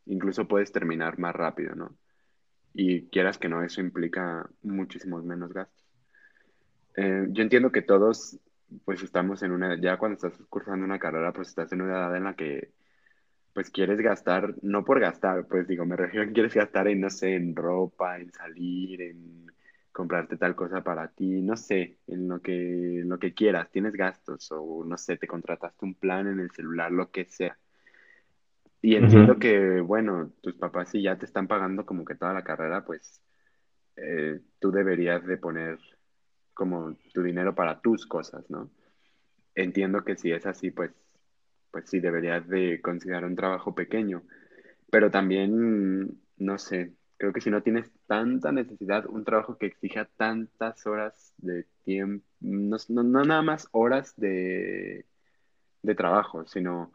incluso 0.07 0.47
puedes 0.47 0.71
terminar 0.71 1.19
más 1.19 1.35
rápido, 1.35 1.75
¿no? 1.75 1.95
Y 2.73 3.07
quieras 3.07 3.37
que 3.37 3.49
no, 3.49 3.63
eso 3.63 3.81
implica 3.81 4.47
muchísimos 4.61 5.23
menos 5.23 5.53
gastos. 5.53 5.85
Eh, 6.95 7.27
yo 7.29 7.43
entiendo 7.43 7.71
que 7.71 7.81
todos, 7.81 8.39
pues 8.85 9.03
estamos 9.03 9.43
en 9.43 9.51
una, 9.51 9.79
ya 9.79 9.97
cuando 9.97 10.15
estás 10.15 10.33
cursando 10.49 10.85
una 10.85 10.99
carrera, 10.99 11.33
pues 11.33 11.49
estás 11.49 11.71
en 11.71 11.81
una 11.81 11.93
edad 11.93 12.15
en 12.15 12.23
la 12.25 12.35
que 12.35 12.71
pues 13.53 13.71
quieres 13.71 13.99
gastar, 13.99 14.53
no 14.61 14.85
por 14.85 14.99
gastar, 14.99 15.47
pues 15.47 15.67
digo, 15.67 15.83
me 15.83 15.95
refiero 15.95 16.29
a 16.29 16.31
quieres 16.31 16.53
gastar 16.53 16.87
en, 16.87 17.01
no 17.01 17.09
sé, 17.09 17.35
en 17.35 17.55
ropa, 17.55 18.19
en 18.19 18.31
salir, 18.31 19.01
en 19.01 19.47
comprarte 19.91 20.37
tal 20.37 20.55
cosa 20.55 20.83
para 20.83 21.07
ti, 21.07 21.41
no 21.41 21.57
sé, 21.57 21.97
en 22.05 22.27
lo 22.27 22.39
que, 22.39 22.99
en 22.99 23.09
lo 23.09 23.17
que 23.17 23.33
quieras, 23.33 23.71
tienes 23.71 23.93
gastos 23.93 24.51
o 24.51 24.83
no 24.85 24.95
sé, 24.95 25.17
te 25.17 25.25
contrataste 25.27 25.85
un 25.85 25.95
plan 25.95 26.27
en 26.27 26.39
el 26.39 26.51
celular, 26.51 26.91
lo 26.91 27.09
que 27.09 27.25
sea. 27.25 27.57
Y 28.88 28.95
entiendo 28.95 29.38
que, 29.38 29.81
bueno, 29.81 30.31
tus 30.41 30.55
papás 30.55 30.91
si 30.91 31.01
ya 31.01 31.17
te 31.17 31.25
están 31.25 31.45
pagando 31.45 31.85
como 31.85 32.05
que 32.05 32.15
toda 32.15 32.31
la 32.31 32.45
carrera, 32.45 32.85
pues 32.85 33.21
eh, 33.97 34.39
tú 34.59 34.71
deberías 34.71 35.27
de 35.27 35.35
poner 35.35 35.77
como 36.53 36.95
tu 37.13 37.21
dinero 37.21 37.53
para 37.53 37.81
tus 37.81 38.05
cosas, 38.05 38.49
¿no? 38.49 38.69
Entiendo 39.55 40.05
que 40.05 40.15
si 40.15 40.31
es 40.31 40.45
así, 40.45 40.71
pues 40.71 40.91
pues 41.69 41.89
sí 41.89 41.99
deberías 41.99 42.47
de 42.47 42.79
considerar 42.79 43.25
un 43.25 43.35
trabajo 43.35 43.75
pequeño. 43.75 44.23
Pero 44.89 45.11
también, 45.11 46.21
no 46.38 46.57
sé, 46.57 46.93
creo 47.17 47.33
que 47.33 47.41
si 47.41 47.49
no 47.49 47.63
tienes 47.63 47.91
tanta 48.05 48.53
necesidad, 48.53 49.05
un 49.05 49.25
trabajo 49.25 49.57
que 49.57 49.65
exija 49.65 50.05
tantas 50.15 50.88
horas 50.88 51.33
de 51.39 51.65
tiempo, 51.83 52.25
no, 52.39 53.03
nada 53.03 53.41
más 53.41 53.67
horas 53.73 54.13
de, 54.15 55.05
de 55.81 55.95
trabajo, 55.95 56.47
sino 56.47 56.93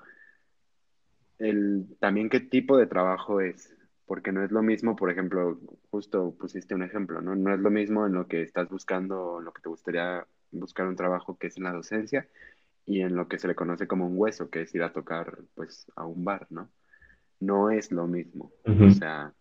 el, 1.42 1.86
también 2.00 2.28
qué 2.28 2.40
tipo 2.40 2.76
de 2.76 2.86
trabajo 2.86 3.40
es. 3.40 3.74
Porque 4.06 4.32
no 4.32 4.44
es 4.44 4.50
lo 4.50 4.62
mismo, 4.62 4.96
por 4.96 5.10
ejemplo, 5.10 5.58
justo 5.90 6.34
pusiste 6.38 6.74
un 6.74 6.82
ejemplo, 6.82 7.22
¿no? 7.22 7.34
No 7.34 7.54
es 7.54 7.60
lo 7.60 7.70
mismo 7.70 8.06
en 8.06 8.12
lo 8.12 8.26
que 8.26 8.42
estás 8.42 8.68
buscando, 8.68 9.38
en 9.38 9.44
lo 9.44 9.52
que 9.52 9.62
te 9.62 9.68
gustaría 9.68 10.26
buscar 10.50 10.86
un 10.86 10.96
trabajo 10.96 11.38
que 11.38 11.46
es 11.46 11.56
en 11.56 11.64
la 11.64 11.72
docencia, 11.72 12.26
y 12.86 13.00
en 13.00 13.14
lo 13.14 13.28
que 13.28 13.38
se 13.38 13.48
le 13.48 13.54
conoce 13.54 13.86
como 13.86 14.06
un 14.06 14.18
hueso, 14.18 14.50
que 14.50 14.62
es 14.62 14.74
ir 14.74 14.82
a 14.82 14.92
tocar 14.92 15.38
pues 15.54 15.86
a 15.94 16.04
un 16.04 16.24
bar, 16.24 16.46
¿no? 16.50 16.68
No 17.40 17.70
es 17.70 17.92
lo 17.92 18.06
mismo. 18.06 18.52
O 18.64 18.90
sea, 18.90 19.32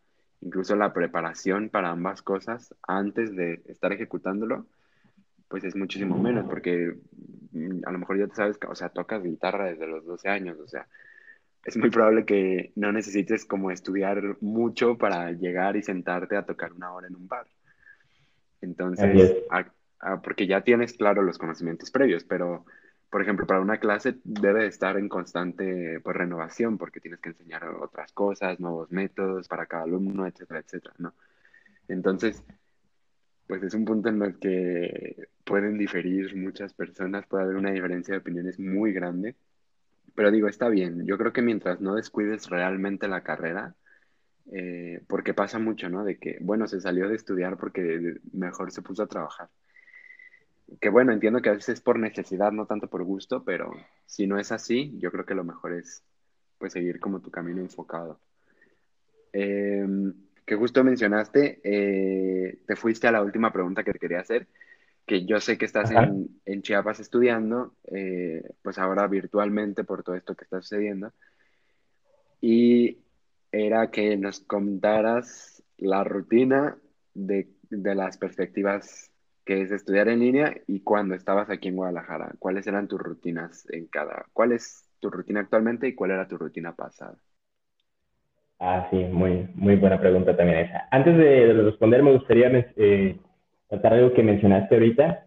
incluso 0.41 0.75
la 0.75 0.93
preparación 0.93 1.69
para 1.69 1.91
ambas 1.91 2.21
cosas 2.21 2.75
antes 2.87 3.35
de 3.35 3.61
estar 3.67 3.91
ejecutándolo, 3.93 4.65
pues 5.47 5.63
es 5.63 5.75
muchísimo 5.75 6.17
menos, 6.17 6.45
porque 6.47 6.95
mm, 7.51 7.81
a 7.85 7.91
lo 7.91 7.99
mejor 7.99 8.17
ya 8.17 8.27
te 8.27 8.35
sabes, 8.35 8.57
o 8.67 8.75
sea, 8.75 8.89
tocas 8.89 9.21
guitarra 9.23 9.65
desde 9.65 9.87
los 9.87 10.05
12 10.05 10.29
años, 10.29 10.57
o 10.59 10.67
sea, 10.67 10.87
es 11.63 11.77
muy 11.77 11.89
probable 11.89 12.25
que 12.25 12.71
no 12.75 12.91
necesites 12.91 13.45
como 13.45 13.71
estudiar 13.71 14.37
mucho 14.41 14.97
para 14.97 15.31
llegar 15.31 15.75
y 15.75 15.83
sentarte 15.83 16.35
a 16.35 16.45
tocar 16.45 16.73
una 16.73 16.91
hora 16.91 17.07
en 17.07 17.15
un 17.15 17.27
bar. 17.27 17.47
Entonces, 18.61 19.37
porque 20.23 20.47
ya 20.47 20.61
tienes, 20.61 20.93
claro, 20.93 21.21
los 21.21 21.37
conocimientos 21.37 21.91
previos, 21.91 22.23
pero 22.23 22.65
por 23.11 23.21
ejemplo, 23.21 23.45
para 23.45 23.59
una 23.59 23.77
clase 23.77 24.15
debe 24.23 24.65
estar 24.67 24.97
en 24.97 25.09
constante 25.09 25.99
pues, 25.99 26.15
renovación 26.15 26.77
porque 26.77 27.01
tienes 27.01 27.19
que 27.19 27.29
enseñar 27.29 27.65
otras 27.65 28.13
cosas, 28.13 28.59
nuevos 28.61 28.89
métodos 28.89 29.49
para 29.49 29.65
cada 29.65 29.83
alumno, 29.83 30.25
etcétera, 30.25 30.61
etcétera, 30.61 30.95
¿no? 30.97 31.13
Entonces, 31.89 32.41
pues 33.47 33.61
es 33.63 33.73
un 33.73 33.83
punto 33.83 34.07
en 34.07 34.21
el 34.21 34.39
que 34.39 35.27
pueden 35.43 35.77
diferir 35.77 36.33
muchas 36.37 36.73
personas, 36.73 37.27
puede 37.27 37.43
haber 37.43 37.57
una 37.57 37.71
diferencia 37.71 38.13
de 38.13 38.19
opiniones 38.21 38.57
muy 38.59 38.93
grande, 38.93 39.35
pero 40.15 40.31
digo, 40.31 40.47
está 40.47 40.69
bien, 40.69 41.05
yo 41.05 41.17
creo 41.17 41.33
que 41.33 41.41
mientras 41.41 41.81
no 41.81 41.95
descuides 41.95 42.49
realmente 42.49 43.07
la 43.07 43.23
carrera, 43.23 43.75
eh, 44.51 45.01
porque 45.07 45.33
pasa 45.33 45.59
mucho, 45.59 45.89
¿no? 45.89 46.03
De 46.03 46.17
que, 46.17 46.37
bueno, 46.41 46.67
se 46.67 46.81
salió 46.81 47.07
de 47.09 47.15
estudiar 47.15 47.57
porque 47.57 48.17
mejor 48.33 48.71
se 48.71 48.81
puso 48.81 49.03
a 49.03 49.07
trabajar 49.07 49.49
que 50.79 50.89
bueno, 50.89 51.11
entiendo 51.11 51.41
que 51.41 51.49
a 51.49 51.53
veces 51.53 51.69
es 51.69 51.81
por 51.81 51.99
necesidad, 51.99 52.51
no 52.51 52.65
tanto 52.65 52.87
por 52.87 53.03
gusto, 53.03 53.43
pero 53.43 53.73
si 54.05 54.27
no 54.27 54.39
es 54.39 54.51
así, 54.51 54.97
yo 54.99 55.11
creo 55.11 55.25
que 55.25 55.35
lo 55.35 55.43
mejor 55.43 55.73
es 55.73 56.03
pues 56.57 56.73
seguir 56.73 56.99
como 56.99 57.19
tu 57.19 57.31
camino 57.31 57.59
enfocado. 57.61 58.19
Em, 59.33 60.13
que 60.45 60.55
justo 60.55 60.83
mencionaste, 60.83 61.59
eh, 61.63 62.59
te 62.65 62.75
fuiste 62.75 63.07
a 63.07 63.11
la 63.11 63.23
última 63.23 63.51
pregunta 63.51 63.83
que 63.83 63.93
te 63.93 63.99
quería 63.99 64.19
hacer, 64.19 64.47
que 65.11 65.25
yo 65.25 65.41
sé 65.41 65.57
que 65.57 65.65
estás 65.65 65.91
en, 65.91 66.61
Chiapas 66.61 67.01
estudiando, 67.01 67.73
eh, 67.91 68.43
pues 68.61 68.77
ahora 68.77 69.07
virtualmente 69.07 69.83
por 69.83 70.03
todo 70.03 70.15
esto 70.15 70.35
que 70.35 70.45
está 70.45 70.61
sucediendo, 70.61 71.11
y 72.39 72.99
era 73.51 73.91
que 73.91 74.15
nos 74.15 74.39
contaras 74.39 75.61
la 75.77 76.05
rutina 76.05 76.77
de 77.13 77.49
de 77.71 77.93
las 77.93 78.17
perspectivas 78.17 79.11
que 79.43 79.63
es 79.63 79.71
estudiar 79.71 80.07
en 80.07 80.19
línea 80.19 80.55
y 80.65 80.79
cuando 80.79 81.13
estabas 81.13 81.49
aquí 81.49 81.67
en 81.67 81.75
Guadalajara, 81.75 82.31
¿cuáles 82.39 82.65
eran 82.67 82.87
tus 82.87 83.01
rutinas 83.01 83.67
en 83.69 83.87
cada, 83.87 84.27
cuál 84.31 84.53
es 84.53 84.87
tu 85.01 85.09
rutina 85.09 85.41
actualmente 85.41 85.89
y 85.89 85.93
cuál 85.93 86.11
era 86.11 86.25
tu 86.25 86.37
rutina 86.37 86.73
pasada? 86.73 87.17
Ah, 88.59 88.87
sí, 88.91 88.95
muy, 88.95 89.49
muy 89.55 89.75
buena 89.75 89.99
pregunta 89.99 90.37
también 90.37 90.59
esa. 90.59 90.87
Antes 90.89 91.17
de, 91.17 91.51
responder, 91.51 92.01
me 92.01 92.13
gustaría 92.13 92.71
eh, 92.77 93.19
tratar 93.71 93.93
algo 93.93 94.13
que 94.13 94.21
mencionaste 94.21 94.75
ahorita. 94.75 95.25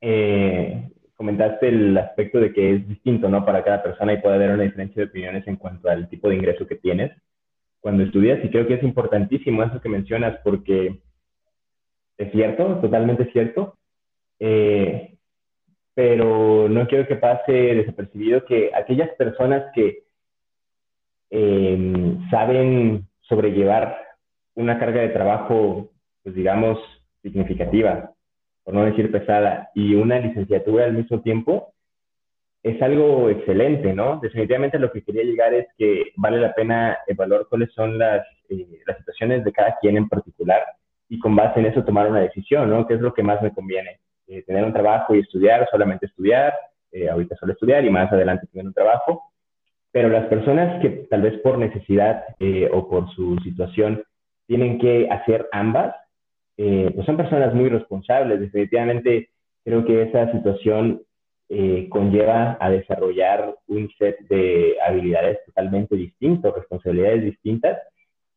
Eh, 0.00 0.90
comentaste 1.14 1.68
el 1.68 1.96
aspecto 1.96 2.40
de 2.40 2.52
que 2.52 2.74
es 2.74 2.88
distinto, 2.88 3.28
¿no? 3.28 3.44
Para 3.44 3.62
cada 3.62 3.82
persona 3.82 4.12
y 4.12 4.20
puede 4.20 4.34
haber 4.34 4.50
una 4.50 4.64
diferencia 4.64 5.02
de 5.02 5.08
opiniones 5.08 5.46
en 5.46 5.56
cuanto 5.56 5.88
al 5.88 6.08
tipo 6.08 6.28
de 6.28 6.34
ingreso 6.34 6.66
que 6.66 6.74
tienes 6.74 7.12
cuando 7.80 8.02
estudias 8.02 8.44
y 8.44 8.50
creo 8.50 8.66
que 8.66 8.74
es 8.74 8.82
importantísimo 8.82 9.62
eso 9.62 9.80
que 9.80 9.88
mencionas 9.88 10.40
porque 10.42 10.98
es 12.16 12.32
cierto, 12.32 12.80
totalmente 12.80 13.30
cierto, 13.30 13.76
eh, 14.40 15.16
pero 15.94 16.68
no 16.68 16.88
quiero 16.88 17.06
que 17.06 17.14
pase 17.14 17.52
desapercibido 17.52 18.44
que 18.44 18.72
aquellas 18.74 19.10
personas 19.10 19.70
que 19.72 20.02
em, 21.30 22.28
saben 22.30 23.06
sobrellevar 23.20 24.04
una 24.56 24.80
carga 24.80 25.02
de 25.02 25.10
trabajo, 25.10 25.90
pues 26.24 26.34
digamos, 26.34 26.80
significativa, 27.22 28.12
por 28.64 28.74
no 28.74 28.84
decir 28.84 29.10
pesada, 29.10 29.70
y 29.74 29.94
una 29.94 30.18
licenciatura 30.18 30.84
al 30.84 30.94
mismo 30.94 31.20
tiempo, 31.20 31.72
es 32.62 32.80
algo 32.82 33.30
excelente, 33.30 33.94
¿no? 33.94 34.18
Definitivamente 34.20 34.78
lo 34.78 34.90
que 34.90 35.02
quería 35.02 35.22
llegar 35.22 35.54
es 35.54 35.66
que 35.76 36.12
vale 36.16 36.38
la 36.38 36.54
pena 36.54 36.98
evaluar 37.06 37.46
cuáles 37.48 37.72
son 37.72 37.98
las, 37.98 38.26
eh, 38.48 38.80
las 38.86 38.98
situaciones 38.98 39.44
de 39.44 39.52
cada 39.52 39.76
quien 39.80 39.96
en 39.96 40.08
particular 40.08 40.62
y 41.08 41.18
con 41.18 41.36
base 41.36 41.60
en 41.60 41.66
eso 41.66 41.84
tomar 41.84 42.08
una 42.08 42.20
decisión, 42.20 42.68
¿no? 42.68 42.86
¿Qué 42.86 42.94
es 42.94 43.00
lo 43.00 43.14
que 43.14 43.22
más 43.22 43.40
me 43.42 43.52
conviene? 43.52 44.00
Eh, 44.26 44.42
¿Tener 44.42 44.64
un 44.64 44.72
trabajo 44.72 45.14
y 45.14 45.20
estudiar, 45.20 45.66
solamente 45.70 46.06
estudiar? 46.06 46.52
Eh, 46.90 47.08
ahorita 47.08 47.36
solo 47.36 47.52
estudiar 47.52 47.84
y 47.84 47.90
más 47.90 48.12
adelante 48.12 48.46
tener 48.48 48.66
un 48.66 48.74
trabajo. 48.74 49.22
Pero 49.90 50.08
las 50.08 50.26
personas 50.26 50.80
que 50.82 50.90
tal 51.08 51.22
vez 51.22 51.40
por 51.40 51.58
necesidad 51.58 52.24
o 52.72 52.88
por 52.90 53.10
su 53.14 53.38
situación 53.38 54.02
tienen 54.46 54.78
que 54.78 55.08
hacer 55.10 55.48
ambas, 55.50 55.94
pues 56.94 57.06
son 57.06 57.16
personas 57.16 57.54
muy 57.54 57.68
responsables. 57.68 58.40
Definitivamente 58.40 59.30
creo 59.64 59.84
que 59.84 60.02
esa 60.02 60.32
situación 60.32 61.02
eh, 61.48 61.88
conlleva 61.88 62.58
a 62.60 62.68
desarrollar 62.68 63.54
un 63.68 63.88
set 63.98 64.18
de 64.28 64.76
habilidades 64.86 65.38
totalmente 65.46 65.96
distintos, 65.96 66.54
responsabilidades 66.54 67.22
distintas 67.24 67.78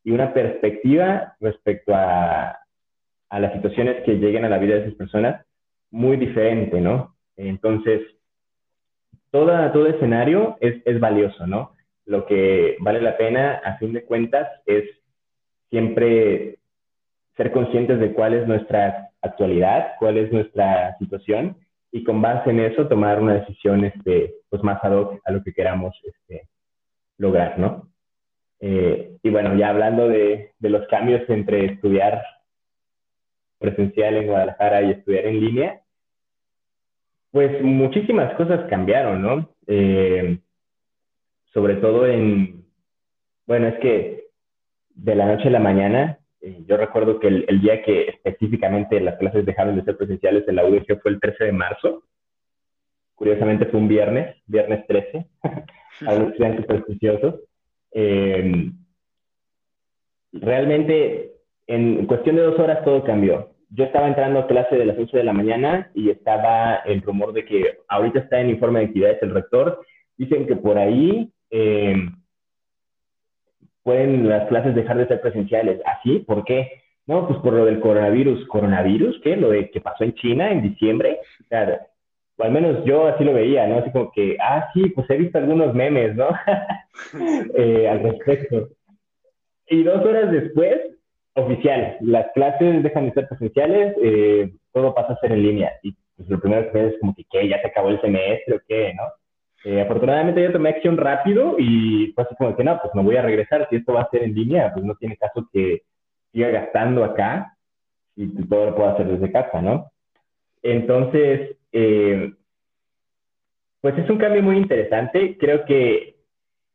y 0.04 0.12
una 0.12 0.34
perspectiva 0.34 1.36
respecto 1.40 1.94
a, 1.96 2.58
a 3.30 3.40
las 3.40 3.54
situaciones 3.54 4.04
que 4.04 4.18
lleguen 4.18 4.46
a 4.46 4.50
la 4.50 4.60
vida 4.60 4.76
de 4.76 4.82
esas 4.82 4.96
personas 4.96 5.46
muy 5.90 6.18
diferente, 6.18 6.80
¿no? 6.80 7.16
Entonces, 7.36 8.02
toda, 9.30 9.72
todo 9.74 9.88
escenario 9.88 10.58
es, 10.62 10.82
es 10.86 11.00
valioso, 11.00 11.48
¿no? 11.48 11.74
Lo 12.06 12.26
que 12.26 12.78
vale 12.80 13.02
la 13.02 13.18
pena, 13.18 13.62
a 13.64 13.78
fin 13.78 13.94
de 13.94 14.04
cuentas, 14.04 14.48
es 14.66 14.86
siempre 15.70 16.60
ser 17.38 17.52
conscientes 17.52 18.00
de 18.00 18.14
cuál 18.14 18.34
es 18.34 18.48
nuestra 18.48 19.10
actualidad, 19.22 19.94
cuál 20.00 20.18
es 20.18 20.32
nuestra 20.32 20.98
situación 20.98 21.58
y 21.92 22.04
con 22.04 22.22
base 22.22 22.50
en 22.50 22.60
eso 22.60 22.88
tomar 22.88 23.22
una 23.22 23.36
decisión 23.36 23.84
este, 23.84 24.36
pues 24.50 24.64
más 24.64 24.84
ad 24.84 24.94
hoc 24.94 25.22
a 25.26 25.32
lo 25.32 25.44
que 25.44 25.54
queramos 25.54 25.96
este, 26.04 26.48
lograr, 27.18 27.60
¿no? 27.60 27.88
Eh, 28.60 29.18
y 29.24 29.30
bueno, 29.30 29.56
ya 29.56 29.70
hablando 29.70 30.08
de, 30.08 30.52
de, 30.60 30.70
los 30.70 30.88
cambios 30.88 31.28
entre 31.30 31.66
estudiar 31.66 32.22
presencial 33.58 34.16
en 34.18 34.28
Guadalajara 34.28 34.84
y 34.84 34.92
estudiar 34.92 35.26
en 35.26 35.40
línea, 35.40 35.82
pues 37.32 37.62
muchísimas 37.64 38.34
cosas 38.36 38.70
cambiaron, 38.70 39.22
¿no? 39.22 39.50
Eh, 39.68 40.38
sobre 41.54 41.76
todo 41.76 42.06
en, 42.06 42.66
bueno, 43.48 43.68
es 43.68 43.80
que 43.80 44.26
de 44.96 45.16
la 45.16 45.26
noche 45.26 45.48
a 45.48 45.52
la 45.52 45.60
mañana 45.60 46.20
eh, 46.42 46.64
yo 46.68 46.76
recuerdo 46.76 47.20
que 47.20 47.28
el, 47.28 47.62
día 47.62 47.84
que 47.84 48.10
específicamente 48.10 49.00
las 49.00 49.18
clases 49.18 49.46
dejaron 49.46 49.76
de 49.76 49.84
ser 49.84 49.96
presenciales 49.96 50.48
en 50.48 50.56
la 50.56 50.66
UDG 50.66 51.00
fue 51.02 51.12
el 51.12 51.20
13 51.20 51.46
de 51.46 51.52
marzo. 51.52 52.04
Curiosamente 53.14 53.68
fue 53.68 53.80
un 53.80 53.88
viernes, 53.88 54.36
viernes 54.48 54.86
13, 54.88 55.28
algo 56.08 56.32
sean. 56.38 56.66
Eh, 57.94 58.72
realmente, 60.32 61.34
en 61.68 62.08
cuestión 62.08 62.38
de 62.38 62.42
dos 62.42 62.60
horas 62.60 62.84
todo 62.84 63.04
cambió. 63.04 63.52
Yo 63.70 63.86
estaba 63.86 64.08
entrando 64.08 64.40
a 64.40 64.48
clase 64.48 64.76
de 64.76 64.86
las 64.86 64.98
8 64.98 65.16
de 65.16 65.24
la 65.24 65.34
mañana 65.34 65.92
y 65.94 66.10
estaba 66.10 66.78
el 66.86 67.02
rumor 67.04 67.34
de 67.34 67.46
que 67.46 67.78
ahorita 67.88 68.20
está 68.20 68.42
en 68.42 68.50
informe 68.50 68.80
de 68.80 68.86
actividades 68.88 69.22
el 69.22 69.34
rector. 69.34 69.80
Dicen 70.18 70.48
que 70.48 70.56
por 70.56 70.78
ahí 70.78 71.32
eh, 71.52 71.96
pueden 73.84 74.28
las 74.30 74.48
clases 74.48 74.76
dejar 74.76 74.98
de 74.98 75.08
ser 75.08 75.22
presenciales. 75.22 75.82
¿Así? 75.86 76.20
¿Por 76.20 76.44
qué? 76.46 76.82
No, 77.08 77.28
pues 77.28 77.40
por 77.40 77.54
lo 77.54 77.66
del 77.66 77.80
coronavirus. 77.80 78.48
¿Coronavirus? 78.48 79.20
¿Qué? 79.24 79.36
Lo 79.36 79.50
de 79.50 79.70
que 79.70 79.82
pasó 79.82 80.04
en 80.04 80.14
China 80.16 80.52
en 80.52 80.62
diciembre. 80.62 81.20
O, 81.50 82.44
al 82.44 82.52
menos 82.52 82.84
yo 82.86 83.08
así 83.08 83.24
lo 83.24 83.34
veía, 83.34 83.68
¿no? 83.68 83.80
Así 83.80 83.92
como 83.92 84.12
que, 84.12 84.38
ah, 84.40 84.70
sí, 84.74 84.90
pues 84.90 85.10
he 85.10 85.18
visto 85.18 85.38
algunos 85.38 85.74
memes, 85.74 86.16
¿no? 86.16 86.30
Eh, 87.56 87.88
al 87.88 88.04
respecto. 88.04 88.70
Y 89.68 89.84
dos 89.84 90.06
horas 90.06 90.32
después, 90.32 90.78
oficial, 91.36 91.98
las 92.02 92.28
clases 92.34 92.84
dejan 92.84 93.06
de 93.06 93.14
ser 93.14 93.28
presenciales, 93.30 93.96
eh, 94.04 94.52
todo 94.74 94.94
pasa 94.94 95.14
a 95.14 95.20
ser 95.20 95.32
en 95.32 95.44
línea. 95.44 95.72
Y 95.82 95.96
pues 96.18 96.30
lo 96.30 96.40
primero 96.40 96.70
que 96.72 96.78
ves 96.78 96.94
es 96.94 97.00
como 97.00 97.16
que, 97.16 97.24
¿qué? 97.32 97.48
¿Ya 97.48 97.62
se 97.62 97.68
acabó 97.68 97.90
el 97.90 98.02
semestre 98.02 98.56
o 98.56 98.62
qué, 98.68 98.94
no? 98.94 99.04
Eh, 99.64 99.82
afortunadamente 99.82 100.42
yo 100.42 100.52
tomé 100.52 100.70
acción 100.70 100.98
rápido 100.98 101.56
y 101.60 102.12
fue 102.14 102.24
así 102.24 102.36
como 102.36 102.56
que 102.56 102.64
no, 102.64 102.80
pues 102.82 102.94
me 102.96 103.04
voy 103.04 103.16
a 103.16 103.22
regresar. 103.22 103.68
Si 103.70 103.76
esto 103.76 103.94
va 103.94 104.02
a 104.02 104.10
ser 104.10 104.24
en 104.24 104.34
línea, 104.34 104.74
pues 104.74 104.86
no 104.86 104.96
tiene 104.96 105.18
caso 105.18 105.48
que 105.52 105.84
siga 106.32 106.50
gastando 106.50 107.04
acá 107.04 107.56
y 108.16 108.28
todo 108.48 108.68
lo 108.68 108.76
puedo 108.76 108.90
hacer 108.90 109.08
desde 109.08 109.32
casa, 109.32 109.62
¿no? 109.62 109.92
Entonces, 110.64 111.58
eh, 111.72 112.34
pues 113.82 113.98
es 113.98 114.10
un 114.10 114.18
cambio 114.18 114.44
muy 114.44 114.58
interesante. 114.58 115.38
Creo 115.38 115.66
que 115.66 116.16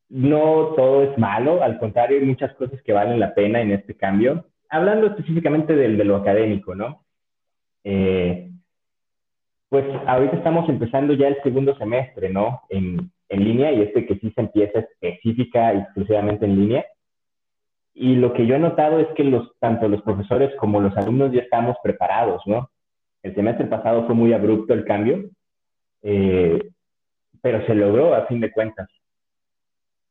no 0.08 0.74
todo 0.76 1.02
es 1.02 1.18
malo, 1.18 1.62
al 1.62 1.78
contrario, 1.78 2.18
hay 2.18 2.26
muchas 2.26 2.54
cosas 2.54 2.80
que 2.82 2.92
valen 2.92 3.18
la 3.18 3.34
pena 3.34 3.60
en 3.60 3.72
este 3.72 3.96
cambio. 3.96 4.46
Hablando 4.68 5.08
específicamente 5.08 5.74
del, 5.74 5.96
de 5.96 6.04
lo 6.04 6.16
académico, 6.16 6.74
¿no? 6.74 7.04
Eh, 7.84 8.50
pues 9.68 9.84
ahorita 10.06 10.36
estamos 10.36 10.68
empezando 10.68 11.14
ya 11.14 11.28
el 11.28 11.42
segundo 11.42 11.76
semestre, 11.76 12.30
¿no? 12.30 12.62
En, 12.68 13.10
en 13.28 13.44
línea 13.44 13.72
y 13.72 13.82
este 13.82 14.06
que 14.06 14.16
sí 14.16 14.30
se 14.30 14.40
empieza 14.40 14.80
específica 14.80 15.72
exclusivamente 15.72 16.44
en 16.44 16.56
línea. 16.56 16.84
Y 17.94 18.16
lo 18.16 18.34
que 18.34 18.46
yo 18.46 18.54
he 18.54 18.58
notado 18.58 19.00
es 19.00 19.08
que 19.16 19.24
los, 19.24 19.58
tanto 19.58 19.88
los 19.88 20.02
profesores 20.02 20.54
como 20.56 20.80
los 20.80 20.96
alumnos 20.96 21.32
ya 21.32 21.40
estamos 21.40 21.76
preparados, 21.82 22.42
¿no? 22.46 22.70
El 23.22 23.34
semestre 23.34 23.66
pasado 23.66 24.06
fue 24.06 24.14
muy 24.14 24.32
abrupto 24.32 24.74
el 24.74 24.84
cambio, 24.84 25.30
eh, 26.02 26.70
pero 27.40 27.66
se 27.66 27.74
logró 27.74 28.14
a 28.14 28.26
fin 28.26 28.40
de 28.40 28.52
cuentas. 28.52 28.88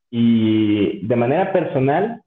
Y 0.10 1.06
de 1.06 1.16
manera 1.16 1.54
personal, 1.54 2.24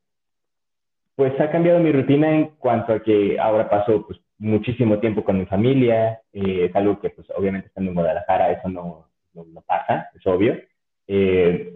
pues 1.16 1.38
ha 1.40 1.50
cambiado 1.50 1.80
mi 1.80 1.90
rutina 1.90 2.30
en 2.32 2.46
cuanto 2.58 2.92
a 2.92 3.00
que 3.02 3.38
ahora 3.38 3.68
paso 3.68 4.06
pues, 4.06 4.20
muchísimo 4.38 4.98
tiempo 4.98 5.24
con 5.24 5.38
mi 5.38 5.46
familia, 5.46 6.20
eh, 6.32 6.66
es 6.66 6.76
algo 6.76 7.00
que 7.00 7.10
pues 7.10 7.26
obviamente 7.36 7.68
estando 7.68 7.90
en 7.90 7.94
Guadalajara 7.94 8.52
eso 8.52 8.68
no, 8.68 9.08
no, 9.34 9.60
pasa, 9.62 10.10
es 10.14 10.26
obvio. 10.26 10.56
Eh, 11.06 11.74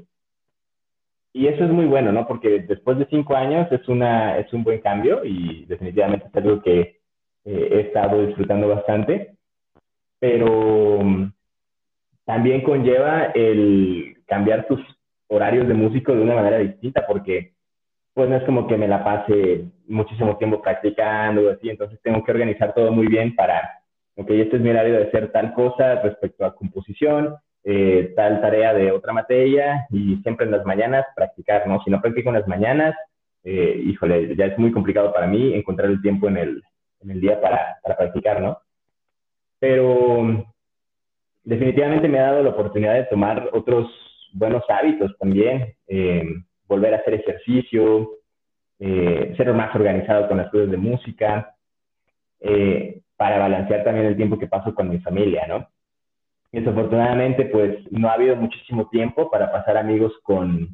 y 1.35 1.47
eso 1.47 1.65
es 1.65 1.71
muy 1.71 1.87
bueno, 1.87 2.13
¿no? 2.13 2.27
Porque 2.27 2.61
después 2.61 2.99
de 2.99 3.07
cinco 3.07 3.35
años 3.35 3.71
es, 3.73 3.89
una, 3.89 4.39
es 4.39 4.53
un 4.53 4.65
buen 4.65 4.81
cambio 4.81 5.25
y 5.25 5.65
definitivamente 5.65 6.27
es 6.27 6.37
algo 6.37 6.63
que 6.63 6.81
eh, 7.45 7.69
he 7.73 7.81
estado 7.81 8.27
disfrutando 8.27 8.69
bastante, 8.69 9.35
pero 10.19 11.01
mm, 11.03 11.33
también 12.25 12.63
conlleva 12.63 13.25
el 13.35 14.19
cambiar 14.27 14.67
tus 14.67 14.81
horarios 15.27 15.67
de 15.67 15.75
músico 15.75 16.15
de 16.15 16.21
una 16.21 16.35
manera 16.35 16.59
distinta, 16.59 17.05
porque 17.07 17.55
pues 18.15 18.29
no 18.29 18.37
es 18.37 18.45
como 18.45 18.67
que 18.67 18.77
me 18.77 18.89
la 18.89 19.03
pase 19.03 19.65
muchísimo 19.87 20.37
tiempo 20.37 20.61
practicando 20.61 21.49
o 21.49 21.51
así, 21.51 21.71
entonces 21.71 21.99
tengo 22.03 22.23
que 22.23 22.33
organizar 22.33 22.75
todo 22.75 22.93
muy 22.93 23.07
bien 23.07 23.35
para, 23.35 23.83
ok, 24.17 24.31
este 24.31 24.57
es 24.57 24.63
mi 24.63 24.71
horario 24.71 24.95
de 24.95 25.05
hacer 25.05 25.33
tal 25.33 25.55
cosa 25.55 26.03
respecto 26.03 26.45
a 26.45 26.55
composición, 26.55 27.37
eh, 27.65 28.13
tal 28.17 28.41
tarea 28.41 28.75
de 28.75 28.91
otra 28.91 29.13
materia 29.13 29.87
y 29.91 30.17
siempre 30.23 30.47
en 30.47 30.53
las 30.53 30.65
mañanas 30.65 31.07
practicar, 31.15 31.67
¿no? 31.67 31.83
Si 31.85 31.91
no 31.91 32.01
practico 32.01 32.29
en 32.29 32.37
las 32.37 32.49
mañanas, 32.49 32.95
eh, 33.45 33.81
híjole, 33.87 34.37
ya 34.37 34.47
es 34.47 34.59
muy 34.59 34.73
complicado 34.73 35.13
para 35.13 35.27
mí 35.27 35.55
encontrar 35.55 35.89
el 35.91 36.03
tiempo 36.03 36.29
en 36.29 36.37
el, 36.37 36.63
en 37.01 37.11
el 37.11 37.21
día 37.21 37.41
para, 37.41 37.79
para 37.83 37.97
practicar, 37.97 38.41
¿no? 38.41 38.59
Pero 39.59 40.45
definitivamente 41.45 42.09
me 42.09 42.19
ha 42.19 42.33
dado 42.33 42.43
la 42.43 42.51
oportunidad 42.51 42.95
de 42.95 43.05
tomar 43.05 43.49
otros 43.53 43.91
buenos 44.33 44.65
hábitos 44.69 45.17
también. 45.19 45.75
Eh, 45.87 46.25
volver 46.69 46.95
a 46.95 46.99
hacer 46.99 47.15
ejercicio, 47.15 48.11
eh, 48.79 49.35
ser 49.37 49.53
más 49.55 49.75
organizado 49.75 50.29
con 50.29 50.39
las 50.39 50.51
cosas 50.51 50.71
de 50.71 50.77
música. 50.77 51.55
eh, 52.45 53.03
para 53.23 53.39
balancear 53.39 53.85
también 53.85 54.07
el 54.07 54.17
tiempo 54.17 54.37
que 54.37 54.49
paso 54.49 54.75
con 54.75 54.89
mi 54.89 54.99
familia, 54.99 55.47
¿no? 55.47 55.69
Desafortunadamente, 56.51 57.45
pues 57.45 57.79
no 57.93 58.09
ha 58.09 58.15
habido 58.15 58.35
muchísimo 58.35 58.89
tiempo 58.89 59.31
para 59.31 59.53
pasar 59.53 59.77
amigos 59.77 60.13
con 60.25 60.69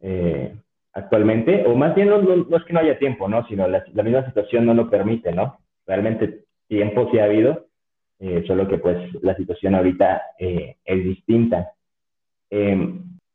eh, 0.00 0.54
actualmente, 0.94 1.64
o 1.66 1.74
más 1.74 1.94
bien 1.94 2.08
no, 2.08 2.56
es 2.56 2.64
que 2.64 2.72
no 2.72 2.80
haya 2.80 2.98
tiempo, 2.98 3.28
¿no? 3.28 3.46
Sino 3.46 3.68
la, 3.68 3.84
misma 4.02 4.24
situación 4.24 4.64
no 4.64 4.72
lo 4.72 4.88
permite, 4.88 5.32
¿no? 5.32 5.58
Realmente 5.86 6.44
tiempo 6.66 7.10
sí 7.12 7.18
ha 7.18 7.24
habido, 7.24 7.66
eh, 8.20 8.44
solo 8.46 8.66
que 8.66 8.78
pues 8.78 8.96
la 9.22 9.36
situación 9.36 9.74
ahorita 9.74 10.22
eh, 10.38 10.76
es 10.82 11.04
distinta. 11.04 11.72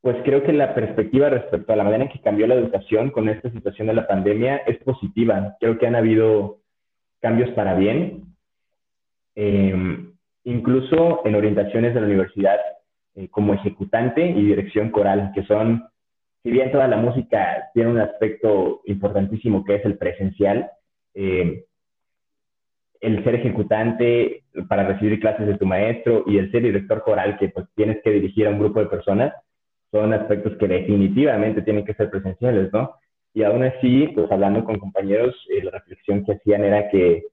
Em, 0.04 0.12
pues 0.12 0.18
creo 0.24 0.44
que 0.44 0.54
la 0.54 0.76
perspectiva 0.76 1.30
respecto 1.30 1.72
a 1.72 1.76
la 1.76 1.84
manera 1.84 2.04
en 2.04 2.10
que 2.10 2.22
cambió 2.22 2.46
la 2.46 2.56
educación 2.56 3.10
con 3.12 3.30
esta 3.30 3.50
situación 3.52 3.88
de 3.88 3.94
la 3.94 4.08
pandemia 4.08 4.58
es 4.68 4.78
positiva. 4.84 5.56
Creo 5.60 5.78
que 5.78 5.88
han 5.88 5.96
habido 5.96 6.60
cambios 7.22 7.50
para 7.52 7.76
bien. 7.76 8.26
Eh, 9.36 9.74
incluso 10.44 11.22
en 11.26 11.36
orientaciones 11.36 11.94
de 11.94 12.02
la 12.02 12.06
universidad 12.06 12.60
eh, 13.16 13.30
como 13.30 13.54
ejecutante 13.54 14.26
y 14.28 14.46
dirección 14.46 14.92
coral, 14.92 15.32
que 15.34 15.44
son, 15.44 15.88
si 16.44 16.52
bien 16.52 16.72
toda 16.72 16.88
la 16.88 16.98
música 16.98 17.70
tiene 17.74 17.92
un 17.92 18.00
aspecto 18.00 18.82
importantísimo 18.86 19.64
que 19.64 19.76
es 19.76 19.86
el 19.86 19.98
presencial, 19.98 20.70
eh, 21.16 21.64
el 23.00 23.24
ser 23.24 23.36
ejecutante 23.36 24.44
para 24.68 24.86
recibir 24.86 25.20
clases 25.20 25.48
de 25.48 25.58
tu 25.58 25.66
maestro 25.66 26.24
y 26.28 26.38
el 26.38 26.52
ser 26.52 26.64
director 26.64 27.04
coral, 27.04 27.38
que 27.38 27.50
pues 27.50 27.66
tienes 27.76 28.02
que 28.04 28.12
dirigir 28.12 28.48
a 28.48 28.50
un 28.50 28.60
grupo 28.60 28.80
de 28.80 28.86
personas, 28.86 29.34
son 29.94 30.14
aspectos 30.14 30.58
que 30.58 30.68
definitivamente 30.68 31.62
tienen 31.62 31.86
que 31.86 31.94
ser 31.94 32.10
presenciales, 32.10 32.74
¿no? 32.74 32.96
Y 33.34 33.44
aún 33.44 33.64
así, 33.64 34.10
pues 34.14 34.30
hablando 34.30 34.66
con 34.66 34.78
compañeros, 34.78 35.34
eh, 35.50 35.64
la 35.64 35.72
reflexión 35.72 36.26
que 36.26 36.34
hacían 36.34 36.66
era 36.66 36.90
que 36.90 37.24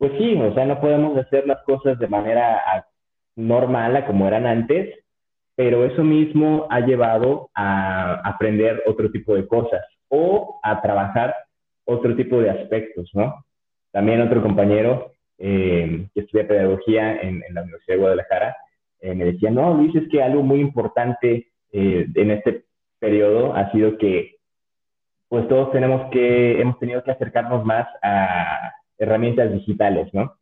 pues 0.00 0.12
sí, 0.16 0.34
o 0.34 0.54
sea, 0.54 0.64
no 0.64 0.80
podemos 0.80 1.16
hacer 1.18 1.46
las 1.46 1.62
cosas 1.64 1.98
de 1.98 2.08
manera 2.08 2.58
normal 3.36 4.02
como 4.06 4.26
eran 4.26 4.46
antes, 4.46 4.98
pero 5.54 5.84
eso 5.84 6.02
mismo 6.02 6.66
ha 6.70 6.80
llevado 6.80 7.50
a 7.54 8.14
aprender 8.26 8.82
otro 8.86 9.10
tipo 9.10 9.34
de 9.34 9.46
cosas 9.46 9.82
o 10.08 10.58
a 10.62 10.80
trabajar 10.80 11.34
otro 11.84 12.16
tipo 12.16 12.40
de 12.40 12.48
aspectos, 12.48 13.10
¿no? 13.12 13.44
También 13.92 14.22
otro 14.22 14.42
compañero 14.42 15.12
eh, 15.36 16.06
que 16.14 16.20
estudia 16.20 16.48
pedagogía 16.48 17.20
en, 17.20 17.42
la 17.50 17.60
Universidad 17.60 17.96
de 17.96 18.00
Guadalajara 18.00 18.56
eh, 19.00 19.14
me 19.14 19.26
decía, 19.26 19.50
no, 19.50 19.74
Luis, 19.74 19.94
es 19.94 20.08
que 20.08 20.22
algo 20.22 20.42
muy 20.42 20.60
importante 20.60 21.48
eh, 21.72 22.06
en 22.14 22.30
este 22.30 22.64
periodo 22.98 23.54
ha 23.54 23.70
sido 23.72 23.96
que 23.98 24.36
pues 25.28 25.46
todos 25.48 25.70
tenemos 25.70 26.10
que, 26.10 26.60
hemos 26.60 26.78
tenido 26.78 27.04
que 27.04 27.12
acercarnos 27.12 27.64
más 27.64 27.86
a, 28.02 28.72
herramientas 29.00 29.50
digitales, 29.52 30.12
¿no? 30.12 30.36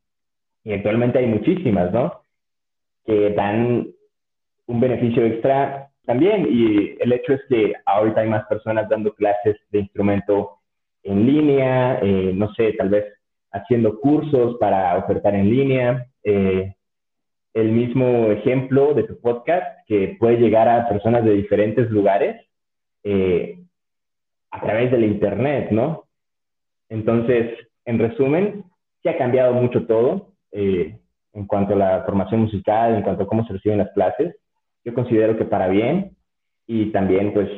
Y 0.65 0.73
actualmente 0.73 1.19
hay 1.19 1.27
muchísimas, 1.27 1.93
¿no? 1.93 2.23
Que 3.07 3.31
dan 3.31 3.89
un 4.67 4.81
beneficio 4.81 5.25
extra 5.25 5.91
también. 6.05 6.47
Y 6.51 6.97
el 7.01 7.13
hecho 7.13 7.35
es 7.35 7.41
que 7.49 7.73
ahorita 7.87 8.21
hay 8.21 8.29
más 8.29 8.47
personas 8.47 8.89
dando 8.89 9.15
clases 9.15 9.57
de 9.71 9.79
instrumento 9.79 10.59
en 11.05 11.25
línea, 11.25 12.01
eh, 12.03 12.33
no 12.35 12.53
sé, 12.55 12.73
tal 12.73 12.91
vez 12.91 13.05
haciendo 13.53 13.99
cursos 14.01 14.57
para 14.59 14.97
ofertar 14.97 15.35
en 15.35 15.49
línea. 15.49 16.07
Eh, 16.25 16.75
el 17.55 17.73
mismo 17.73 18.31
ejemplo 18.31 18.95
de 18.95 19.05
tu 19.05 19.21
podcast 19.21 19.67
que 19.87 20.17
puede 20.19 20.39
llegar 20.39 20.69
a 20.69 20.89
personas 20.89 21.25
de 21.25 21.33
diferentes 21.33 21.91
lugares 21.91 22.45
eh, 23.05 23.59
a 24.51 24.61
través 24.61 24.91
del 24.91 25.05
Internet, 25.05 25.71
¿no? 25.71 26.05
Entonces, 26.89 27.59
en 27.85 27.99
resumen, 27.99 28.65
sí 29.03 29.09
ha 29.09 29.19
cambiado 29.19 29.53
mucho 29.55 29.87
todo 29.87 30.33
eh, 30.53 30.99
en 31.33 31.47
cuanto 31.47 31.75
a 31.75 31.77
la 31.77 32.03
formación 32.05 32.43
musical, 32.43 32.95
en 32.95 33.03
cuanto 33.03 33.25
a 33.25 33.27
cómo 33.27 33.47
se 33.47 33.53
reciben 33.53 33.79
las 33.79 33.93
clases. 33.93 34.37
Yo 34.85 34.95
considero 34.95 35.37
que 35.37 35.45
para 35.45 35.69
bien 35.69 36.17
y 36.67 36.91
también 36.93 37.33
pues 37.33 37.49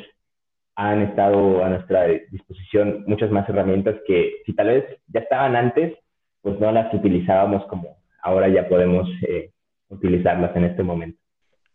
han 0.76 1.02
estado 1.02 1.64
a 1.64 1.68
nuestra 1.68 2.06
disposición 2.30 3.04
muchas 3.06 3.30
más 3.30 3.48
herramientas 3.48 3.96
que 4.06 4.36
si 4.46 4.54
tal 4.54 4.68
vez 4.68 4.84
ya 5.08 5.20
estaban 5.20 5.54
antes, 5.54 5.96
pues 6.42 6.58
no 6.58 6.72
las 6.72 6.92
utilizábamos 6.94 7.64
como 7.66 7.98
ahora 8.22 8.48
ya 8.48 8.68
podemos 8.68 9.08
eh, 9.28 9.50
utilizarlas 9.90 10.56
en 10.56 10.64
este 10.64 10.82
momento. 10.82 11.18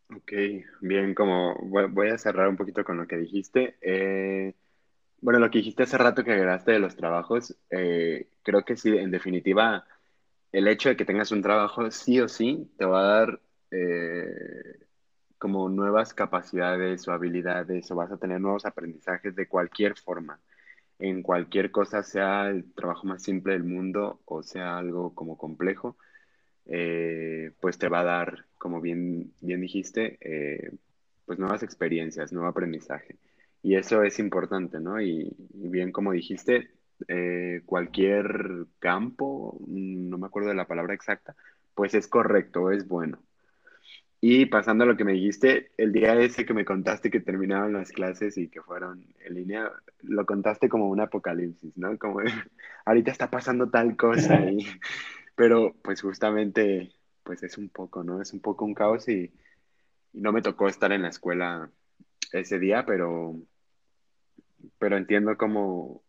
Ok, 0.09 0.33
bien, 0.81 1.13
como 1.13 1.55
voy 1.89 2.09
a 2.09 2.17
cerrar 2.17 2.47
un 2.47 2.57
poquito 2.57 2.83
con 2.83 2.97
lo 2.97 3.07
que 3.07 3.17
dijiste. 3.17 3.77
Eh, 3.81 4.53
bueno, 5.21 5.39
lo 5.39 5.49
que 5.49 5.59
dijiste 5.59 5.83
hace 5.83 5.97
rato 5.97 6.23
que 6.23 6.31
agregaste 6.31 6.73
de 6.73 6.79
los 6.79 6.95
trabajos, 6.95 7.55
eh, 7.69 8.29
creo 8.43 8.63
que 8.63 8.77
sí, 8.77 8.89
en 8.97 9.11
definitiva, 9.11 9.85
el 10.51 10.67
hecho 10.67 10.89
de 10.89 10.95
que 10.95 11.05
tengas 11.05 11.31
un 11.31 11.41
trabajo 11.41 11.89
sí 11.91 12.19
o 12.21 12.27
sí 12.27 12.71
te 12.77 12.85
va 12.85 12.99
a 13.01 13.19
dar 13.19 13.41
eh, 13.71 14.79
como 15.37 15.69
nuevas 15.69 16.13
capacidades 16.13 17.07
o 17.07 17.11
habilidades 17.11 17.89
o 17.91 17.95
vas 17.95 18.11
a 18.11 18.17
tener 18.17 18.39
nuevos 18.39 18.65
aprendizajes 18.65 19.35
de 19.35 19.47
cualquier 19.47 19.97
forma, 19.97 20.39
en 20.99 21.23
cualquier 21.23 21.71
cosa, 21.71 22.03
sea 22.03 22.49
el 22.49 22.71
trabajo 22.73 23.07
más 23.07 23.23
simple 23.23 23.53
del 23.53 23.63
mundo 23.63 24.21
o 24.25 24.43
sea 24.43 24.77
algo 24.77 25.13
como 25.15 25.37
complejo, 25.37 25.97
eh, 26.67 27.51
pues 27.59 27.77
te 27.77 27.89
va 27.89 28.01
a 28.01 28.03
dar, 28.03 28.45
como 28.57 28.81
bien, 28.81 29.31
bien 29.41 29.61
dijiste, 29.61 30.19
pues 31.25 31.39
nuevas 31.39 31.63
experiencias, 31.63 32.31
nuevo 32.33 32.47
aprendizaje. 32.47 33.17
Y 33.65 33.75
eso 33.77 34.03
es 34.03 34.19
importante, 34.19 34.79
¿no? 34.79 35.01
Y, 35.01 35.35
bien 35.55 35.91
como 35.91 36.11
dijiste, 36.11 36.69
eh, 37.07 37.63
cualquier 37.65 38.67
campo, 38.77 39.57
mm, 39.67 40.07
no 40.07 40.19
me 40.19 40.27
acuerdo 40.27 40.49
de 40.49 40.55
la 40.55 40.67
palabra 40.67 40.93
exacta, 40.93 41.35
pues 41.73 41.95
es 41.95 42.07
correcto, 42.07 42.71
es 42.71 42.87
bueno. 42.87 43.17
Y 44.21 44.45
pasando 44.45 44.83
a 44.83 44.87
lo 44.87 44.95
que 44.95 45.03
me 45.03 45.13
dijiste, 45.13 45.71
el 45.77 45.91
día 45.93 46.13
ese 46.19 46.45
que 46.45 46.53
me 46.53 46.63
contaste 46.63 47.09
que 47.09 47.19
terminaban 47.21 47.73
las 47.73 47.91
clases 47.91 48.37
y 48.37 48.49
que 48.49 48.61
fueron 48.61 49.03
en 49.25 49.33
línea, 49.33 49.71
lo 50.03 50.27
contaste 50.27 50.69
como 50.69 50.87
un 50.87 50.99
apocalipsis, 50.99 51.75
¿no? 51.75 51.97
Como 51.97 52.19
ahorita 52.85 53.11
está 53.11 53.31
pasando 53.31 53.69
tal 53.71 53.97
cosa, 53.97 54.39
pero 55.35 55.75
pues 55.83 56.01
justamente, 56.01 56.91
pues 57.23 57.43
es 57.43 57.57
un 57.57 57.69
poco, 57.69 58.03
¿no? 58.03 58.21
Es 58.21 58.33
un 58.33 58.41
poco 58.41 58.65
un 58.65 58.73
caos 58.73 59.07
y 59.09 59.33
no 60.13 60.31
me 60.31 60.41
tocó 60.41 60.67
estar 60.67 60.91
en 60.91 61.03
la 61.03 61.09
escuela 61.09 61.69
ese 62.31 62.59
día, 62.59 62.85
pero 62.85 63.35
pero 64.77 64.97
entiendo 64.97 65.37
cómo, 65.37 66.03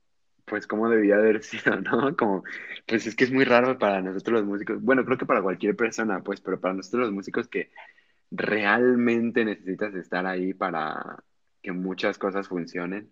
pues 0.45 0.67
cómo 0.67 0.89
debía 0.89 1.17
haber 1.17 1.43
sido, 1.45 1.81
¿no? 1.81 2.17
Como, 2.17 2.45
pues 2.87 3.07
es 3.07 3.15
que 3.17 3.25
es 3.25 3.33
muy 3.33 3.45
raro 3.45 3.79
para 3.79 4.01
nosotros 4.03 4.41
los 4.41 4.47
músicos, 4.49 4.83
bueno, 4.83 5.05
creo 5.05 5.19
que 5.19 5.27
para 5.27 5.43
cualquier 5.43 5.77
persona, 5.77 6.23
pues, 6.23 6.41
pero 6.41 6.61
para 6.61 6.75
nosotros 6.75 7.07
los 7.07 7.13
músicos 7.13 7.49
que 7.49 7.71
realmente 8.31 9.45
necesitas 9.45 9.95
estar 9.95 10.27
ahí 10.27 10.53
para 10.55 11.23
que 11.63 11.73
muchas 11.73 12.19
cosas 12.19 12.49
funcionen, 12.49 13.11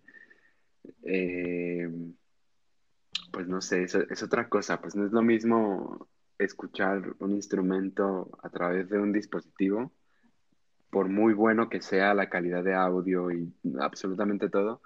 eh, 1.03 1.89
pues 3.35 3.49
no 3.49 3.59
sé, 3.59 3.83
es, 3.83 3.95
es 3.95 4.23
otra 4.23 4.47
cosa, 4.47 4.79
pues 4.79 4.95
no 4.95 5.05
es 5.05 5.11
lo 5.11 5.21
mismo 5.21 6.07
escuchar 6.39 7.15
un 7.19 7.33
instrumento 7.33 8.29
a 8.41 8.49
través 8.49 8.89
de 8.89 8.97
un 8.97 9.11
dispositivo, 9.11 9.91
por 10.89 11.09
muy 11.09 11.33
bueno 11.33 11.67
que 11.67 11.81
sea 11.81 12.13
la 12.13 12.29
calidad 12.29 12.63
de 12.63 12.75
audio 12.75 13.29
y 13.31 13.53
absolutamente 13.77 14.47
todo, 14.47 14.81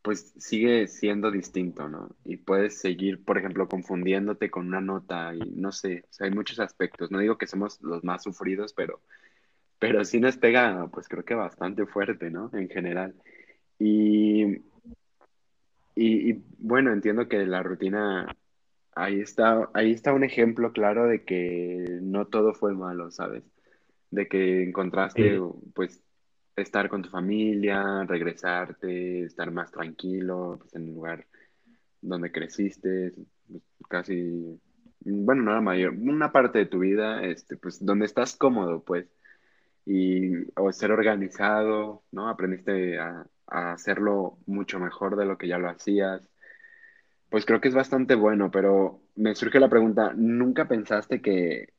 pues 0.00 0.32
sigue 0.38 0.88
siendo 0.88 1.30
distinto, 1.30 1.86
¿no? 1.86 2.16
Y 2.24 2.38
puedes 2.38 2.78
seguir, 2.78 3.22
por 3.22 3.36
ejemplo, 3.36 3.68
confundiéndote 3.68 4.50
con 4.50 4.68
una 4.68 4.80
nota 4.80 5.34
y 5.34 5.50
no 5.50 5.70
sé, 5.70 6.06
hay 6.18 6.30
muchos 6.30 6.60
aspectos. 6.60 7.10
No 7.10 7.18
digo 7.18 7.36
que 7.36 7.46
somos 7.46 7.78
los 7.82 8.02
más 8.04 8.22
sufridos, 8.22 8.72
pero, 8.72 9.02
pero 9.78 10.02
sí 10.06 10.18
nos 10.18 10.38
pega, 10.38 10.88
pues 10.90 11.08
creo 11.08 11.26
que 11.26 11.34
bastante 11.34 11.84
fuerte, 11.84 12.30
¿no? 12.30 12.48
En 12.54 12.70
general. 12.70 13.14
Y, 13.78 14.62
y, 15.94 16.42
bueno, 16.58 16.92
entiendo 16.92 17.28
que 17.28 17.46
la 17.46 17.62
rutina, 17.62 18.34
ahí 18.94 19.20
está, 19.20 19.70
ahí 19.74 19.92
está 19.92 20.12
un 20.12 20.24
ejemplo 20.24 20.72
claro 20.72 21.06
de 21.06 21.24
que 21.24 21.98
no 22.02 22.26
todo 22.26 22.54
fue 22.54 22.74
malo, 22.74 23.10
¿sabes? 23.10 23.44
De 24.10 24.28
que 24.28 24.62
encontraste, 24.62 25.40
pues, 25.74 26.02
estar 26.56 26.88
con 26.88 27.02
tu 27.02 27.10
familia, 27.10 28.04
regresarte, 28.04 29.24
estar 29.24 29.50
más 29.50 29.70
tranquilo 29.70 30.56
pues, 30.60 30.74
en 30.74 30.88
el 30.88 30.94
lugar 30.94 31.26
donde 32.00 32.32
creciste, 32.32 33.12
pues, 33.48 33.62
casi, 33.88 34.60
bueno, 35.00 35.42
no 35.42 35.54
la 35.54 35.60
mayor, 35.60 35.92
una 35.92 36.32
parte 36.32 36.58
de 36.58 36.66
tu 36.66 36.80
vida, 36.80 37.24
este, 37.24 37.56
pues 37.56 37.84
donde 37.84 38.06
estás 38.06 38.36
cómodo, 38.36 38.82
pues, 38.82 39.06
y 39.84 40.32
o 40.56 40.72
ser 40.72 40.92
organizado, 40.92 42.02
¿no? 42.12 42.28
Aprendiste 42.28 42.98
a, 42.98 43.26
a 43.52 43.72
hacerlo 43.72 44.38
mucho 44.46 44.80
mejor 44.80 45.16
de 45.16 45.26
lo 45.26 45.36
que 45.36 45.46
ya 45.46 45.58
lo 45.58 45.68
hacías. 45.68 46.28
Pues 47.28 47.44
creo 47.44 47.60
que 47.60 47.68
es 47.68 47.74
bastante 47.74 48.14
bueno, 48.14 48.50
pero 48.50 49.00
me 49.14 49.34
surge 49.34 49.60
la 49.60 49.68
pregunta, 49.68 50.12
¿nunca 50.14 50.66
pensaste 50.66 51.20
que, 51.20 51.72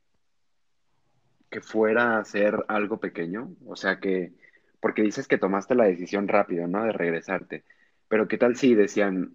que 1.50 1.60
fuera 1.60 2.18
a 2.18 2.24
ser 2.24 2.64
algo 2.68 2.98
pequeño? 2.98 3.54
O 3.66 3.76
sea, 3.76 3.98
que, 3.98 4.32
porque 4.80 5.02
dices 5.02 5.28
que 5.28 5.38
tomaste 5.38 5.74
la 5.74 5.84
decisión 5.84 6.28
rápido, 6.28 6.66
¿no? 6.66 6.84
De 6.84 6.92
regresarte. 6.92 7.64
Pero 8.08 8.28
¿qué 8.28 8.38
tal 8.38 8.56
si 8.56 8.74
decían, 8.74 9.34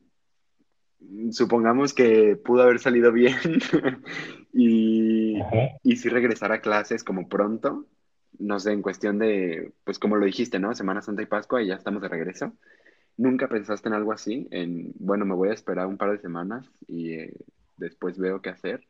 supongamos 1.31 1.93
que 1.93 2.37
pudo 2.37 2.63
haber 2.63 2.79
salido 2.79 3.11
bien 3.11 3.35
y, 4.53 5.39
y 5.83 5.95
si 5.97 6.09
regresar 6.09 6.51
a 6.51 6.61
clases 6.61 7.03
como 7.03 7.27
pronto, 7.27 7.85
no 8.39 8.59
sé, 8.59 8.71
en 8.71 8.81
cuestión 8.81 9.19
de, 9.19 9.71
pues 9.83 9.99
como 9.99 10.15
lo 10.15 10.25
dijiste, 10.25 10.59
¿no? 10.59 10.73
Semana 10.73 11.01
Santa 11.01 11.21
y 11.21 11.25
Pascua 11.25 11.61
y 11.61 11.67
ya 11.67 11.75
estamos 11.75 12.01
de 12.01 12.07
regreso. 12.07 12.53
¿Nunca 13.17 13.49
pensaste 13.49 13.89
en 13.89 13.95
algo 13.95 14.13
así? 14.13 14.47
En, 14.49 14.93
bueno, 14.97 15.25
me 15.25 15.35
voy 15.35 15.49
a 15.49 15.53
esperar 15.53 15.87
un 15.87 15.97
par 15.97 16.11
de 16.11 16.19
semanas 16.19 16.65
y 16.87 17.13
eh, 17.13 17.33
después 17.77 18.17
veo 18.17 18.41
qué 18.41 18.49
hacer. 18.49 18.81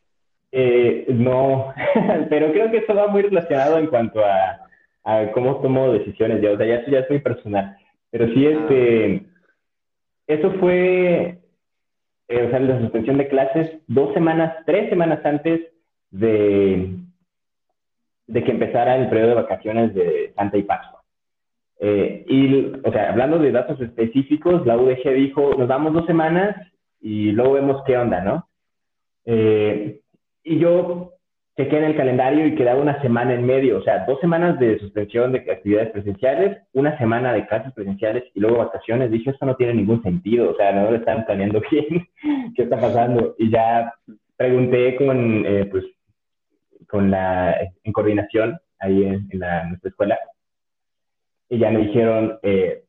Eh, 0.52 1.06
no, 1.10 1.74
pero 2.30 2.52
creo 2.52 2.72
que 2.72 2.78
eso 2.78 2.94
va 2.94 3.08
muy 3.08 3.24
relacionado 3.24 3.78
en 3.80 3.88
cuanto 3.88 4.24
a, 4.24 4.68
a 5.04 5.32
cómo 5.32 5.60
tomo 5.62 5.92
decisiones. 5.92 6.42
Ya, 6.42 6.52
o 6.52 6.58
sea, 6.58 6.68
ya 6.68 6.86
ya 6.90 7.00
es 7.00 7.10
muy 7.10 7.20
personal. 7.20 7.76
Pero 8.12 8.28
sí, 8.34 8.46
ah. 8.46 8.52
este, 8.52 9.26
eso 10.28 10.52
fue, 10.60 11.40
eh, 12.28 12.44
o 12.44 12.50
sea, 12.52 12.60
la 12.60 12.80
suspensión 12.82 13.18
de 13.18 13.28
clases 13.28 13.72
dos 13.88 14.14
semanas, 14.14 14.56
tres 14.68 14.90
semanas 14.90 15.26
antes 15.26 15.62
de, 16.12 17.00
de 18.30 18.44
que 18.44 18.52
empezara 18.52 18.96
el 18.96 19.10
periodo 19.10 19.30
de 19.30 19.42
vacaciones 19.42 19.94
de 19.94 20.32
Santa 20.36 20.58
y 20.58 20.64
Pascua. 20.64 21.02
Eh, 21.80 22.26
y, 22.28 22.66
o 22.88 22.92
sea, 22.92 23.10
hablando 23.10 23.40
de 23.40 23.52
datos 23.52 23.82
específicos, 23.82 24.66
la 24.66 24.78
UDG 24.78 25.14
dijo, 25.16 25.56
nos 25.58 25.68
damos 25.68 25.94
dos 25.94 26.06
semanas 26.06 26.56
y 27.02 27.32
luego 27.32 27.54
vemos 27.54 27.82
qué 27.88 27.98
onda, 27.98 28.22
¿no? 28.22 28.48
Eh, 29.26 30.00
y 30.44 30.60
yo 30.60 31.14
chequé 31.58 31.78
en 31.78 31.86
el 31.86 31.98
calendario 31.98 32.46
y 32.46 32.56
quedaba 32.56 32.82
una 32.82 33.02
semana 33.02 33.34
en 33.34 33.46
medio, 33.46 33.80
o 33.80 33.82
sea, 33.82 34.06
dos 34.06 34.20
semanas 34.20 34.60
de 34.60 34.78
suspensión 34.80 35.32
de 35.32 35.40
actividades 35.52 35.90
presenciales, 35.92 36.58
una 36.74 36.98
semana 37.00 37.34
de 37.34 37.48
clases 37.48 37.74
presenciales 37.74 38.26
y 38.36 38.40
luego 38.40 38.60
vacaciones. 38.60 39.10
Dije, 39.10 39.32
esto 39.32 39.46
no 39.46 39.56
tiene 39.56 39.74
ningún 39.74 40.04
sentido, 40.04 40.52
o 40.52 40.56
sea, 40.56 40.72
no 40.72 40.92
lo 40.92 40.98
están 40.98 41.26
planeando 41.26 41.62
bien, 41.72 42.08
¿qué 42.56 42.64
está 42.64 42.80
pasando? 42.80 43.36
Y 43.40 43.50
ya 43.50 43.94
pregunté 44.38 44.96
con, 44.96 45.46
eh, 45.46 45.66
pues, 45.72 45.86
con 46.90 47.12
la, 47.12 47.56
en 47.84 47.94
coordinación 47.94 48.60
ahí 48.80 49.04
en, 49.04 49.28
la, 49.34 49.66
nuestra 49.66 49.90
escuela. 49.90 50.18
Y 51.50 51.60
ya 51.60 51.70
me 51.70 51.80
dijeron, 51.80 52.40
eh, 52.44 52.84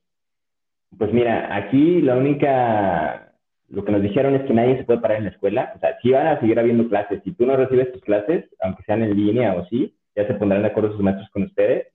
pues 0.98 1.12
mira, 1.12 1.54
aquí 1.54 2.00
la 2.02 2.16
única, 2.16 3.32
lo 3.68 3.84
que 3.84 3.92
nos 3.92 4.02
dijeron 4.02 4.34
es 4.34 4.42
que 4.42 4.54
nadie 4.54 4.78
se 4.78 4.84
puede 4.84 5.00
parar 5.00 5.18
en 5.18 5.24
la 5.24 5.30
escuela. 5.30 5.72
O 5.76 5.78
sea, 5.80 5.98
si 6.00 6.10
van 6.10 6.26
a 6.26 6.40
seguir 6.40 6.58
habiendo 6.58 6.88
clases. 6.88 7.22
Si 7.24 7.32
tú 7.32 7.46
no 7.46 7.56
recibes 7.56 7.92
tus 7.92 8.02
clases, 8.02 8.44
aunque 8.60 8.82
sean 8.84 9.02
en 9.02 9.16
línea 9.16 9.54
o 9.54 9.66
sí, 9.66 9.94
ya 10.16 10.26
se 10.26 10.34
pondrán 10.34 10.62
de 10.62 10.68
acuerdo 10.68 10.92
sus 10.92 11.02
maestros 11.02 11.30
con 11.30 11.44
ustedes. 11.44 11.88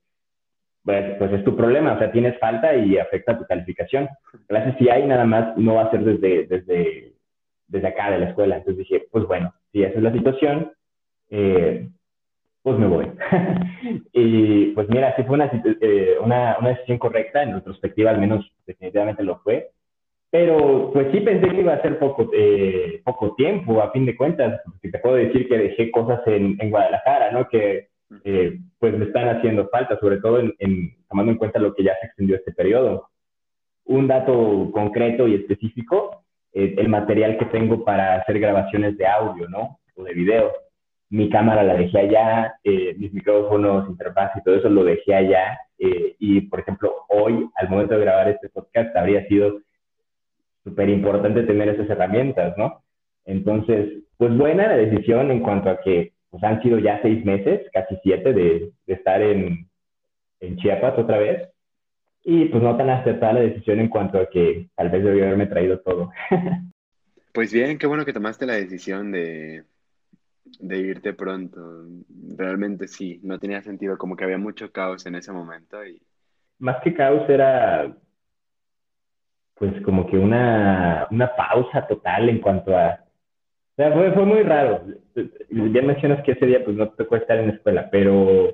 Pues, 0.83 1.17
pues 1.17 1.33
es 1.33 1.43
tu 1.43 1.55
problema, 1.57 1.93
o 1.93 1.97
sea, 1.97 2.11
tienes 2.11 2.37
falta 2.37 2.75
y 2.75 2.99
afecta 2.99 3.39
tu 3.39 3.45
calificación. 3.45 4.07
Clases 4.47 4.75
si 4.77 4.87
hay, 4.87 5.03
nada 5.07 5.25
más 5.25 5.57
no 5.57 5.75
va 5.75 5.85
a 5.85 5.91
ser 5.91 6.03
desde, 6.03 6.45
desde, 6.45 7.13
desde 7.67 7.87
acá 7.87 8.11
de 8.11 8.19
la 8.19 8.29
escuela. 8.29 8.57
Entonces 8.57 8.77
dije, 8.87 9.07
pues 9.11 9.25
bueno, 9.25 9.51
si 9.71 9.81
esa 9.81 9.97
es 9.97 10.03
la 10.03 10.13
situación, 10.13 10.71
eh, 11.31 11.89
pues 12.65 12.79
me 12.79 12.87
voy. 12.87 13.05
y 14.11 14.65
pues 14.71 14.89
mira, 14.89 15.15
sí 15.15 15.23
fue 15.23 15.35
una, 15.35 15.51
eh, 15.81 16.15
una, 16.19 16.57
una, 16.59 16.69
decisión 16.69 16.97
correcta, 16.97 17.43
en 17.43 17.53
retrospectiva 17.53 18.09
al 18.09 18.19
menos 18.19 18.43
definitivamente 18.65 19.21
lo 19.21 19.37
fue, 19.41 19.69
pero 20.31 20.89
pues 20.91 21.11
sí 21.11 21.19
pensé 21.19 21.47
que 21.47 21.59
iba 21.59 21.73
a 21.73 21.81
ser 21.83 21.99
poco, 21.99 22.27
eh, 22.33 23.03
poco 23.05 23.35
tiempo, 23.35 23.83
a 23.83 23.91
fin 23.91 24.07
de 24.07 24.15
cuentas, 24.15 24.61
porque 24.65 24.89
te 24.89 24.97
puedo 24.97 25.15
decir 25.15 25.47
que 25.47 25.59
dejé 25.59 25.91
cosas 25.91 26.21
en, 26.25 26.57
en 26.59 26.71
Guadalajara, 26.71 27.31
¿no? 27.31 27.47
Que 27.47 27.89
eh, 28.23 28.57
pues 28.79 28.97
me 28.97 29.05
están 29.05 29.29
haciendo 29.29 29.69
falta, 29.69 29.99
sobre 29.99 30.17
todo 30.17 30.39
en, 30.39 30.51
en, 30.57 30.95
tomando 31.07 31.33
en 31.33 31.37
cuenta 31.37 31.59
lo 31.59 31.75
que 31.75 31.83
ya 31.83 31.93
se 32.01 32.07
extendió 32.07 32.35
este 32.35 32.51
periodo. 32.51 33.09
Un 33.83 34.07
dato 34.07 34.71
concreto 34.73 35.27
y 35.27 35.35
específico, 35.35 36.23
el 36.51 36.87
material 36.87 37.37
que 37.37 37.45
tengo 37.45 37.85
para 37.85 38.15
hacer 38.15 38.39
grabaciones 38.39 38.97
de 38.97 39.05
audio, 39.05 39.47
¿no? 39.49 39.77
O 39.95 40.03
de 40.03 40.13
video 40.13 40.64
mi 41.09 41.29
cámara 41.29 41.63
la 41.63 41.75
dejé 41.75 41.99
allá, 41.99 42.55
eh, 42.63 42.95
mis 42.97 43.13
micrófonos, 43.13 43.89
interfaz 43.89 44.31
y 44.35 44.43
todo 44.43 44.55
eso 44.55 44.69
lo 44.69 44.83
dejé 44.83 45.13
allá. 45.13 45.59
Eh, 45.77 46.15
y, 46.19 46.41
por 46.41 46.61
ejemplo, 46.61 46.93
hoy, 47.09 47.47
al 47.55 47.69
momento 47.69 47.93
de 47.95 48.01
grabar 48.01 48.29
este 48.29 48.49
podcast, 48.49 48.95
habría 48.95 49.27
sido 49.27 49.61
súper 50.63 50.89
importante 50.89 51.43
tener 51.43 51.69
esas 51.69 51.89
herramientas, 51.89 52.57
¿no? 52.57 52.83
Entonces, 53.25 54.03
pues 54.17 54.35
buena 54.35 54.67
la 54.67 54.77
decisión 54.77 55.31
en 55.31 55.41
cuanto 55.41 55.69
a 55.69 55.79
que 55.81 56.13
pues, 56.29 56.43
han 56.43 56.61
sido 56.61 56.79
ya 56.79 57.01
seis 57.01 57.23
meses, 57.25 57.61
casi 57.71 57.97
siete, 58.03 58.33
de, 58.33 58.71
de 58.85 58.93
estar 58.93 59.21
en, 59.21 59.69
en, 60.39 60.57
Chiapas 60.57 60.97
otra 60.97 61.17
vez. 61.17 61.49
Y 62.23 62.45
pues 62.45 62.63
no 62.63 62.75
tan 62.75 62.89
acertada 62.89 63.33
la 63.33 63.41
decisión 63.41 63.79
en 63.79 63.89
cuanto 63.89 64.17
a 64.19 64.29
que 64.29 64.67
tal 64.75 64.89
vez 64.89 65.03
debió 65.03 65.25
haberme 65.25 65.45
traído 65.45 65.79
todo. 65.81 66.11
pues 67.33 67.53
bien, 67.53 67.77
qué 67.77 67.85
bueno 67.85 68.03
que 68.03 68.13
tomaste 68.13 68.47
la 68.47 68.55
decisión 68.55 69.11
de, 69.11 69.63
de 70.59 70.77
irte 70.77 71.13
pronto. 71.13 71.85
Realmente 72.37 72.87
sí, 72.87 73.19
no 73.23 73.39
tenía 73.39 73.61
sentido, 73.61 73.97
como 73.97 74.15
que 74.15 74.23
había 74.23 74.37
mucho 74.37 74.71
caos 74.71 75.05
en 75.05 75.15
ese 75.15 75.31
momento. 75.31 75.85
Y... 75.85 76.01
Más 76.59 76.77
que 76.83 76.93
caos 76.93 77.29
era 77.29 77.95
pues 79.55 79.73
como 79.83 80.05
que 80.07 80.17
una, 80.17 81.07
una 81.11 81.35
pausa 81.35 81.87
total 81.87 82.29
en 82.29 82.39
cuanto 82.39 82.77
a... 82.77 82.99
O 83.71 83.75
sea, 83.75 83.91
fue, 83.93 84.11
fue 84.11 84.25
muy 84.25 84.43
raro. 84.43 84.81
Ya 85.15 85.81
mencionas 85.81 86.23
que 86.23 86.33
ese 86.33 86.45
día 86.45 86.63
pues 86.63 86.77
no 86.77 86.89
te 86.89 87.03
tocó 87.03 87.15
estar 87.15 87.37
en 87.39 87.47
la 87.47 87.53
escuela, 87.53 87.89
pero... 87.89 88.47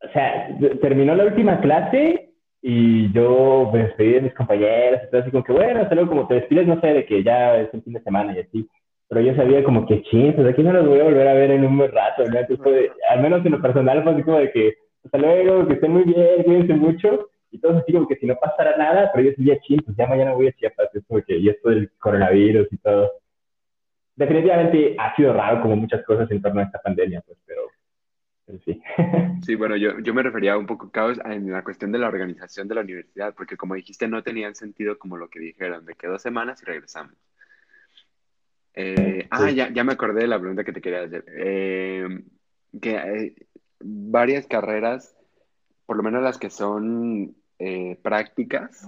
O 0.00 0.08
sea, 0.12 0.56
terminó 0.80 1.14
la 1.14 1.24
última 1.24 1.60
clase 1.60 2.30
y 2.62 3.12
yo 3.12 3.70
me 3.72 3.84
despedí 3.84 4.12
de 4.12 4.20
mis 4.22 4.34
compañeros 4.34 5.00
y 5.04 5.10
todo 5.10 5.20
así 5.22 5.30
como 5.30 5.44
que, 5.44 5.52
bueno, 5.52 5.80
hasta 5.80 5.94
luego, 5.94 6.10
como 6.10 6.28
te 6.28 6.34
despides, 6.34 6.66
no 6.66 6.80
sé, 6.80 6.88
de 6.88 7.06
que 7.06 7.22
ya 7.22 7.56
es 7.56 7.72
el 7.74 7.82
fin 7.82 7.94
de 7.94 8.02
semana 8.02 8.34
y 8.34 8.40
así 8.40 8.68
pero 9.08 9.22
yo 9.22 9.34
sabía 9.34 9.64
como 9.64 9.86
que, 9.86 10.02
ching, 10.02 10.34
pues 10.34 10.46
aquí 10.46 10.62
no 10.62 10.72
los 10.72 10.86
voy 10.86 11.00
a 11.00 11.04
volver 11.04 11.28
a 11.28 11.34
ver 11.34 11.50
en 11.50 11.64
un 11.64 11.78
buen 11.78 11.90
rato, 11.90 12.22
al 12.24 13.22
menos 13.22 13.44
en 13.44 13.52
lo 13.52 13.62
personal 13.62 14.02
fue 14.02 14.12
así 14.12 14.22
como 14.22 14.38
de 14.38 14.52
que, 14.52 14.74
hasta 15.04 15.18
luego, 15.18 15.66
que 15.66 15.74
estén 15.74 15.92
muy 15.92 16.04
bien, 16.04 16.42
cuídense 16.44 16.74
mucho, 16.74 17.30
y 17.50 17.58
todo 17.58 17.78
así 17.78 17.92
como 17.92 18.06
que 18.06 18.16
si 18.16 18.26
no 18.26 18.36
pasara 18.36 18.76
nada, 18.76 19.10
pero 19.12 19.24
yo 19.24 19.30
decía, 19.36 19.58
ching, 19.60 19.80
pues 19.82 19.96
ya 19.96 20.06
mañana 20.06 20.34
voy 20.34 20.48
a 20.48 20.52
Chiapas, 20.52 20.94
es 20.94 21.02
como 21.06 21.22
que, 21.22 21.38
y 21.38 21.48
esto 21.48 21.70
del 21.70 21.90
coronavirus 21.98 22.68
y 22.70 22.76
todo. 22.78 23.10
Definitivamente 24.14 24.96
ha 24.98 25.14
sido 25.16 25.32
raro 25.32 25.62
como 25.62 25.76
muchas 25.76 26.04
cosas 26.04 26.30
en 26.30 26.42
torno 26.42 26.60
a 26.60 26.64
esta 26.64 26.80
pandemia, 26.80 27.22
pues, 27.24 27.38
pero, 27.46 27.62
sí. 28.64 28.82
Sí, 29.42 29.54
bueno, 29.54 29.76
yo, 29.76 30.00
yo 30.00 30.12
me 30.12 30.22
refería 30.22 30.58
un 30.58 30.66
poco 30.66 30.90
caos 30.90 31.18
en 31.24 31.50
la 31.50 31.62
cuestión 31.62 31.92
de 31.92 31.98
la 31.98 32.08
organización 32.08 32.68
de 32.68 32.74
la 32.74 32.80
universidad, 32.82 33.32
porque 33.34 33.56
como 33.56 33.74
dijiste, 33.74 34.06
no 34.08 34.22
tenían 34.22 34.54
sentido 34.54 34.98
como 34.98 35.16
lo 35.16 35.30
que 35.30 35.40
dijeron, 35.40 35.86
de 35.86 35.94
que 35.94 36.08
dos 36.08 36.20
semanas 36.20 36.60
y 36.62 36.66
regresamos. 36.66 37.14
Eh, 38.80 39.26
ah, 39.32 39.50
ya, 39.50 39.72
ya 39.72 39.82
me 39.82 39.94
acordé 39.94 40.20
de 40.20 40.28
la 40.28 40.38
pregunta 40.38 40.62
que 40.62 40.72
te 40.72 40.80
quería 40.80 41.02
hacer. 41.02 41.24
Eh, 41.36 42.22
que 42.80 42.94
eh, 42.94 43.34
varias 43.80 44.46
carreras, 44.46 45.16
por 45.84 45.96
lo 45.96 46.04
menos 46.04 46.22
las 46.22 46.38
que 46.38 46.48
son 46.48 47.34
prácticas, 48.02 48.86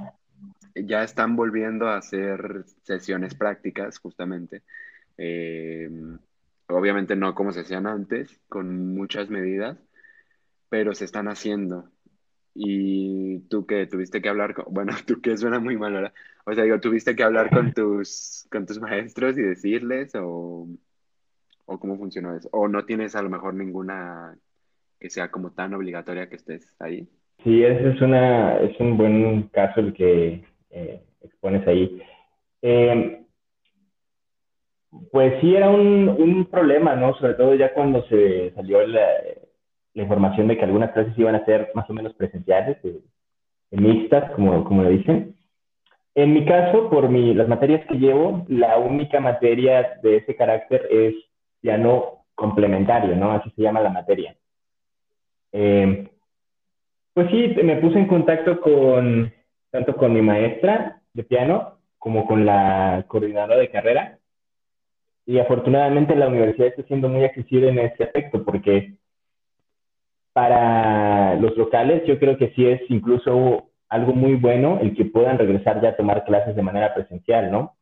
ya 0.76 1.02
están 1.02 1.34
volviendo 1.34 1.88
a 1.88 1.96
hacer 1.96 2.64
sesiones 2.84 3.34
prácticas, 3.34 3.98
justamente. 3.98 4.62
obviamente 6.68 7.16
no 7.16 7.34
como 7.34 7.50
se 7.50 7.62
hacían 7.62 7.88
antes, 7.88 8.40
con 8.48 8.94
muchas 8.94 9.28
medidas, 9.28 9.76
pero 10.68 10.94
se 10.94 11.04
están 11.04 11.26
haciendo. 11.26 11.90
Y 12.54 13.40
tú 13.48 13.66
que 13.66 13.88
tuviste 13.88 14.22
que 14.22 14.28
hablar 14.28 14.54
con, 14.54 14.66
bueno, 14.72 14.94
tú 15.04 15.20
que 15.20 15.36
suena 15.36 15.58
muy 15.58 15.76
mal 15.76 15.96
ahora, 15.96 16.12
o 16.46 16.54
sea, 16.54 16.64
digo, 16.64 16.80
tuviste 16.80 17.14
que 17.14 17.22
hablar 17.22 17.50
con 17.50 17.72
tus, 17.72 18.46
con 18.50 18.66
tus 18.66 18.80
maestros 18.80 19.38
y 19.38 19.42
decirles 19.42 20.14
o, 20.14 20.66
o 21.66 21.78
cómo 21.78 21.96
funcionó 21.96 22.34
eso, 22.34 22.48
o 22.52 22.68
no 22.68 22.84
tienes 22.84 23.14
a 23.14 23.22
lo 23.22 23.30
mejor 23.30 23.54
ninguna 23.54 24.36
que 24.98 25.10
sea 25.10 25.30
como 25.30 25.52
tan 25.52 25.72
obligatoria 25.74 26.28
que 26.28 26.36
estés 26.36 26.76
ahí. 26.80 27.08
Sí, 27.42 27.64
ese 27.64 27.90
es, 27.90 28.02
una, 28.02 28.58
es 28.58 28.78
un 28.80 28.98
buen 28.98 29.44
caso 29.48 29.80
el 29.80 29.94
que 29.94 30.44
eh, 30.70 31.02
expones 31.22 31.66
ahí. 31.66 32.02
Eh, 32.60 33.24
pues 35.10 35.40
sí, 35.40 35.54
era 35.54 35.70
un, 35.70 36.08
un, 36.08 36.44
problema, 36.46 36.96
¿no? 36.96 37.14
Sobre 37.14 37.34
todo 37.34 37.54
ya 37.54 37.72
cuando 37.72 38.06
se 38.08 38.52
salió 38.54 38.86
la, 38.86 39.06
la 39.94 40.02
información 40.02 40.48
de 40.48 40.58
que 40.58 40.64
algunas 40.64 40.92
clases 40.92 41.16
iban 41.18 41.34
a 41.34 41.44
ser 41.44 41.70
más 41.74 41.88
o 41.88 41.94
menos 41.94 42.12
presenciales, 42.14 42.76
eh, 42.84 43.00
mixtas, 43.70 44.30
como, 44.32 44.64
como 44.64 44.82
lo 44.82 44.90
dicen. 44.90 45.36
En 46.14 46.34
mi 46.34 46.44
caso, 46.44 46.90
por 46.90 47.08
mi, 47.08 47.34
las 47.34 47.48
materias 47.48 47.86
que 47.86 47.98
llevo, 47.98 48.44
la 48.48 48.78
única 48.78 49.20
materia 49.20 49.98
de 50.02 50.16
ese 50.16 50.34
carácter 50.34 50.88
es 50.90 51.14
ya 51.62 51.76
no 51.76 52.24
complementario, 52.34 53.14
¿no? 53.14 53.32
Así 53.32 53.50
se 53.50 53.62
llama 53.62 53.80
la 53.80 53.90
materia. 53.90 54.36
Eh, 55.52 56.08
pues 57.14 57.30
sí, 57.30 57.54
me 57.62 57.76
puse 57.76 57.98
en 57.98 58.06
contacto 58.06 58.60
con, 58.60 59.32
tanto 59.70 59.96
con 59.96 60.12
mi 60.12 60.22
maestra 60.22 61.00
de 61.12 61.24
piano 61.24 61.78
como 61.98 62.26
con 62.26 62.46
la 62.46 63.04
coordinadora 63.08 63.58
de 63.58 63.70
carrera. 63.70 64.18
Y 65.26 65.38
afortunadamente 65.38 66.16
la 66.16 66.28
universidad 66.28 66.68
está 66.68 66.82
siendo 66.84 67.08
muy 67.08 67.24
accesible 67.24 67.68
en 67.68 67.78
ese 67.78 68.04
aspecto 68.04 68.42
porque 68.44 68.94
para 70.32 71.34
los 71.36 71.56
locales 71.56 72.04
yo 72.06 72.18
creo 72.18 72.36
que 72.36 72.50
sí 72.50 72.66
es 72.66 72.80
incluso 72.88 73.69
algo 73.90 74.14
muy 74.14 74.34
bueno 74.34 74.78
el 74.80 74.94
que 74.94 75.04
puedan 75.04 75.38
regresar 75.38 75.82
ya 75.82 75.90
a 75.90 75.96
tomar 75.96 76.24
clases 76.24 76.56
de 76.56 76.62
manera 76.62 76.94
presencial, 76.94 77.50
¿no? 77.50 77.76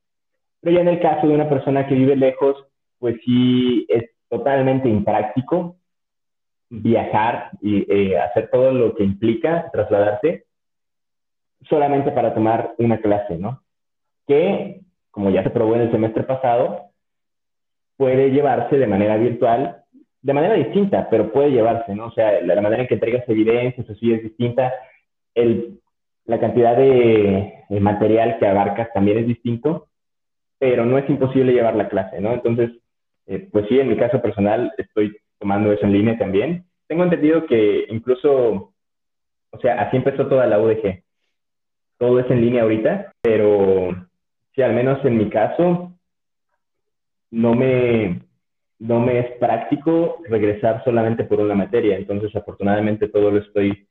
Pero 0.60 0.74
ya 0.74 0.80
en 0.80 0.88
el 0.88 1.00
caso 1.00 1.28
de 1.28 1.34
una 1.34 1.48
persona 1.48 1.86
que 1.86 1.94
vive 1.94 2.16
lejos, 2.16 2.56
pues 2.98 3.16
sí 3.24 3.86
es 3.88 4.10
totalmente 4.28 4.88
impráctico 4.88 5.76
viajar 6.70 7.50
y 7.60 7.86
eh, 7.92 8.18
hacer 8.18 8.50
todo 8.50 8.72
lo 8.72 8.94
que 8.94 9.04
implica 9.04 9.70
trasladarte 9.70 10.44
solamente 11.68 12.10
para 12.10 12.34
tomar 12.34 12.74
una 12.78 13.00
clase, 13.00 13.36
¿no? 13.36 13.62
Que, 14.26 14.80
como 15.10 15.30
ya 15.30 15.42
se 15.42 15.50
probó 15.50 15.74
en 15.74 15.82
el 15.82 15.90
semestre 15.90 16.24
pasado, 16.24 16.90
puede 17.96 18.30
llevarse 18.30 18.78
de 18.78 18.86
manera 18.86 19.16
virtual, 19.16 19.82
de 20.22 20.32
manera 20.32 20.54
distinta, 20.54 21.08
pero 21.10 21.32
puede 21.32 21.50
llevarse, 21.50 21.94
¿no? 21.94 22.06
O 22.06 22.12
sea, 22.12 22.40
la, 22.42 22.60
manera 22.60 22.82
en 22.82 22.88
que 22.88 22.94
entregas 22.94 23.28
evidencias, 23.28 23.88
así 23.88 24.12
es 24.12 24.22
distinta, 24.22 24.72
el, 25.34 25.80
la 26.28 26.38
cantidad 26.38 26.76
de, 26.76 27.64
material 27.80 28.38
que 28.38 28.46
abarcas 28.46 28.92
también 28.92 29.18
es 29.18 29.26
distinto, 29.26 29.88
pero 30.58 30.84
no 30.84 30.98
es 30.98 31.08
imposible 31.08 31.52
llevar 31.52 31.74
la 31.74 31.88
clase, 31.88 32.20
¿no? 32.20 32.34
Entonces, 32.34 32.70
eh, 33.26 33.48
pues 33.50 33.66
sí, 33.68 33.80
en 33.80 33.88
mi 33.88 33.96
caso 33.96 34.20
personal 34.20 34.72
estoy 34.76 35.16
tomando 35.38 35.72
eso 35.72 35.86
en 35.86 35.92
línea 35.92 36.18
también. 36.18 36.66
Tengo 36.86 37.04
entendido 37.04 37.46
que 37.46 37.86
incluso, 37.88 38.74
o 39.50 39.58
sea, 39.60 39.80
así 39.80 39.96
empezó 39.96 40.26
toda 40.26 40.46
la 40.46 40.60
UDG. 40.60 41.02
Todo 41.96 42.20
es 42.20 42.30
en 42.30 42.42
línea 42.42 42.62
ahorita, 42.62 43.12
pero 43.22 43.90
sí, 44.54 44.60
al 44.60 44.74
menos 44.74 45.02
en 45.06 45.16
mi 45.16 45.30
caso, 45.30 45.92
no 47.30 47.54
me, 47.54 48.20
no 48.78 49.00
me 49.00 49.18
es 49.20 49.30
práctico 49.38 50.18
regresar 50.28 50.84
solamente 50.84 51.24
por 51.24 51.40
una 51.40 51.54
materia. 51.54 51.96
Entonces, 51.96 52.36
afortunadamente, 52.36 53.08
todo 53.08 53.30
lo 53.30 53.38
estoy 53.38 53.87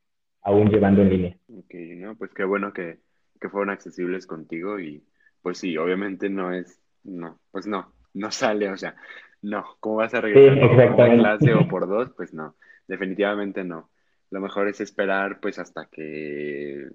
aún 0.48 0.70
llevando 0.70 1.02
en 1.02 1.10
línea. 1.10 1.36
Ok, 1.54 1.74
no, 1.96 2.16
pues 2.16 2.32
qué 2.32 2.44
bueno 2.44 2.72
que, 2.72 2.98
que 3.40 3.48
fueron 3.48 3.70
accesibles 3.70 4.26
contigo 4.26 4.80
y 4.80 5.04
pues 5.42 5.58
sí, 5.58 5.76
obviamente 5.76 6.28
no 6.28 6.52
es, 6.52 6.80
no, 7.04 7.38
pues 7.50 7.66
no, 7.66 7.92
no 8.14 8.30
sale, 8.30 8.70
o 8.70 8.76
sea, 8.76 8.96
no, 9.42 9.76
¿cómo 9.80 9.96
vas 9.96 10.14
a 10.14 10.20
regresar 10.20 10.58
por 10.58 11.08
una 11.08 11.16
clase 11.16 11.54
o 11.54 11.68
por 11.68 11.86
dos? 11.86 12.10
Pues 12.16 12.32
no, 12.32 12.56
definitivamente 12.86 13.62
no. 13.62 13.90
Lo 14.30 14.40
mejor 14.40 14.68
es 14.68 14.80
esperar 14.80 15.38
pues 15.40 15.58
hasta 15.58 15.86
que 15.86 16.88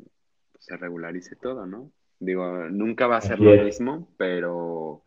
se 0.59 0.77
regularice 0.77 1.35
todo, 1.35 1.65
¿no? 1.65 1.91
Digo, 2.19 2.69
nunca 2.69 3.07
va 3.07 3.17
a 3.17 3.21
ser 3.21 3.39
lo 3.39 3.63
mismo, 3.63 4.09
pero 4.17 5.03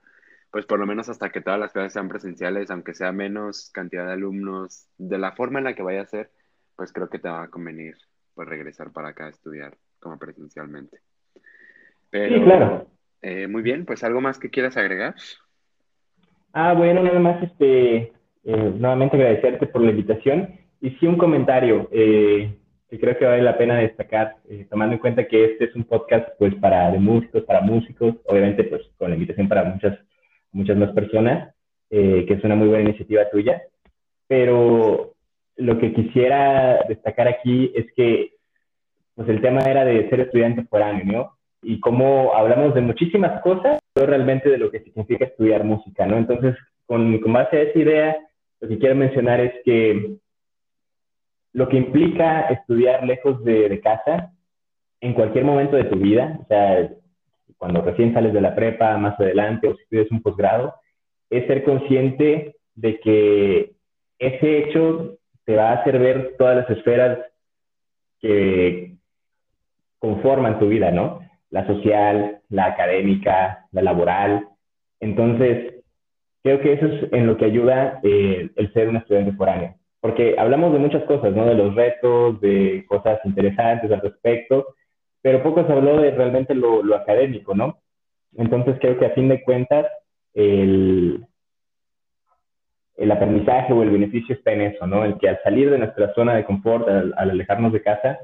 pues 0.50 0.66
por 0.66 0.78
lo 0.78 0.86
menos 0.86 1.08
hasta 1.08 1.30
que 1.30 1.40
todas 1.40 1.58
las 1.58 1.72
clases 1.72 1.94
sean 1.94 2.08
presenciales, 2.08 2.70
aunque 2.70 2.94
sea 2.94 3.12
menos 3.12 3.70
cantidad 3.72 4.06
de 4.06 4.12
alumnos, 4.12 4.88
de 4.98 5.18
la 5.18 5.32
forma 5.32 5.58
en 5.58 5.64
la 5.64 5.74
que 5.74 5.82
vaya 5.82 6.02
a 6.02 6.06
ser, 6.06 6.30
pues 6.76 6.92
creo 6.92 7.08
que 7.08 7.18
te 7.18 7.28
va 7.28 7.42
a 7.42 7.48
convenir 7.48 7.96
pues 8.36 8.48
regresar 8.48 8.92
para 8.92 9.08
acá 9.08 9.26
a 9.26 9.30
estudiar 9.30 9.76
como 9.98 10.18
presencialmente. 10.18 10.98
Pero, 12.10 12.36
sí, 12.36 12.42
claro. 12.44 12.86
Eh, 13.22 13.48
muy 13.48 13.62
bien, 13.62 13.84
pues 13.84 14.04
algo 14.04 14.20
más 14.20 14.38
que 14.38 14.50
quieras 14.50 14.76
agregar. 14.76 15.16
Ah, 16.52 16.74
bueno, 16.74 17.02
nada 17.02 17.18
más, 17.18 17.42
este, 17.42 18.12
eh, 18.44 18.72
nuevamente 18.78 19.16
agradecerte 19.16 19.66
por 19.66 19.82
la 19.82 19.90
invitación 19.90 20.54
y 20.80 20.90
sí 20.92 21.06
un 21.06 21.18
comentario 21.18 21.88
eh, 21.90 22.54
que 22.88 23.00
creo 23.00 23.18
que 23.18 23.24
vale 23.24 23.42
la 23.42 23.58
pena 23.58 23.78
destacar, 23.78 24.36
eh, 24.48 24.66
tomando 24.70 24.92
en 24.92 25.00
cuenta 25.00 25.26
que 25.26 25.46
este 25.46 25.64
es 25.64 25.74
un 25.74 25.82
podcast 25.82 26.28
pues 26.38 26.54
para 26.54 26.92
de 26.92 27.00
músicos, 27.00 27.42
para 27.42 27.60
músicos, 27.60 28.14
obviamente 28.26 28.62
pues 28.64 28.82
con 28.96 29.10
la 29.10 29.16
invitación 29.16 29.48
para 29.48 29.64
muchas, 29.64 29.98
muchas 30.52 30.76
más 30.76 30.92
personas, 30.92 31.52
que 31.90 32.26
es 32.28 32.44
una 32.44 32.54
muy 32.54 32.68
buena 32.68 32.88
iniciativa 32.88 33.28
tuya, 33.30 33.62
pero 34.28 35.15
lo 35.56 35.78
que 35.78 35.92
quisiera 35.92 36.80
destacar 36.88 37.28
aquí 37.28 37.72
es 37.74 37.86
que 37.94 38.32
pues 39.14 39.28
el 39.28 39.40
tema 39.40 39.60
era 39.62 39.84
de 39.84 40.08
ser 40.10 40.20
estudiante 40.20 40.64
foráneo, 40.64 41.04
¿no? 41.04 41.36
y 41.66 41.80
cómo 41.80 42.32
hablamos 42.34 42.74
de 42.74 42.80
muchísimas 42.80 43.40
cosas, 43.42 43.80
pero 43.92 44.06
realmente 44.06 44.48
de 44.48 44.58
lo 44.58 44.70
que 44.70 44.80
significa 44.80 45.24
estudiar 45.24 45.64
música, 45.64 46.06
¿no? 46.06 46.16
Entonces, 46.16 46.54
con, 46.86 47.18
con 47.18 47.32
base 47.32 47.56
a 47.56 47.62
esa 47.62 47.78
idea, 47.78 48.16
lo 48.60 48.68
que 48.68 48.78
quiero 48.78 48.94
mencionar 48.94 49.40
es 49.40 49.52
que 49.64 50.16
lo 51.52 51.68
que 51.68 51.76
implica 51.76 52.42
estudiar 52.42 53.04
lejos 53.04 53.42
de, 53.42 53.68
de 53.68 53.80
casa, 53.80 54.32
en 55.00 55.14
cualquier 55.14 55.44
momento 55.44 55.76
de 55.76 55.84
tu 55.84 55.96
vida, 55.96 56.38
o 56.40 56.46
sea, 56.46 56.88
cuando 57.56 57.82
recién 57.82 58.14
sales 58.14 58.32
de 58.32 58.40
la 58.40 58.54
prepa, 58.54 58.96
más 58.98 59.18
adelante, 59.18 59.66
o 59.66 59.74
si 59.74 59.82
estudias 59.82 60.10
un 60.12 60.22
posgrado, 60.22 60.74
es 61.30 61.48
ser 61.48 61.64
consciente 61.64 62.54
de 62.76 63.00
que 63.00 63.72
ese 64.20 64.58
hecho 64.58 65.18
te 65.46 65.56
va 65.56 65.70
a 65.70 65.74
hacer 65.76 65.98
ver 65.98 66.34
todas 66.36 66.56
las 66.56 66.70
esferas 66.70 67.18
que 68.20 68.96
conforman 69.98 70.58
tu 70.58 70.68
vida, 70.68 70.90
¿no? 70.90 71.26
la 71.50 71.66
social, 71.66 72.40
la 72.48 72.66
académica, 72.66 73.66
la 73.72 73.82
laboral. 73.82 74.46
Entonces, 75.00 75.74
creo 76.42 76.60
que 76.60 76.74
eso 76.74 76.86
es 76.86 77.12
en 77.12 77.26
lo 77.26 77.36
que 77.36 77.46
ayuda 77.46 78.00
eh, 78.02 78.50
el 78.56 78.72
ser 78.72 78.88
un 78.88 78.96
estudiante 78.96 79.32
foráneo. 79.32 79.74
Porque 80.00 80.36
hablamos 80.38 80.72
de 80.72 80.78
muchas 80.78 81.04
cosas, 81.04 81.34
¿no? 81.34 81.46
De 81.46 81.54
los 81.54 81.74
retos, 81.74 82.40
de 82.40 82.84
cosas 82.86 83.18
interesantes 83.24 83.90
al 83.90 84.00
respecto, 84.00 84.66
pero 85.22 85.42
poco 85.42 85.66
se 85.66 85.72
habló 85.72 86.00
de 86.00 86.10
realmente 86.12 86.54
lo, 86.54 86.82
lo 86.82 86.94
académico, 86.94 87.54
¿no? 87.54 87.78
Entonces 88.36 88.76
creo 88.80 88.98
que 88.98 89.06
a 89.06 89.14
fin 89.14 89.28
de 89.28 89.42
cuentas 89.42 89.86
el, 90.34 91.26
el 92.96 93.10
aprendizaje 93.10 93.72
o 93.72 93.82
el 93.82 93.90
beneficio 93.90 94.34
está 94.34 94.52
en 94.52 94.62
eso, 94.62 94.86
¿no? 94.86 95.04
El 95.04 95.18
que 95.18 95.28
al 95.28 95.40
salir 95.42 95.70
de 95.70 95.78
nuestra 95.78 96.12
zona 96.14 96.34
de 96.34 96.44
confort, 96.44 96.88
al 96.88 97.14
alejarnos 97.16 97.72
de 97.72 97.82
casa, 97.82 98.18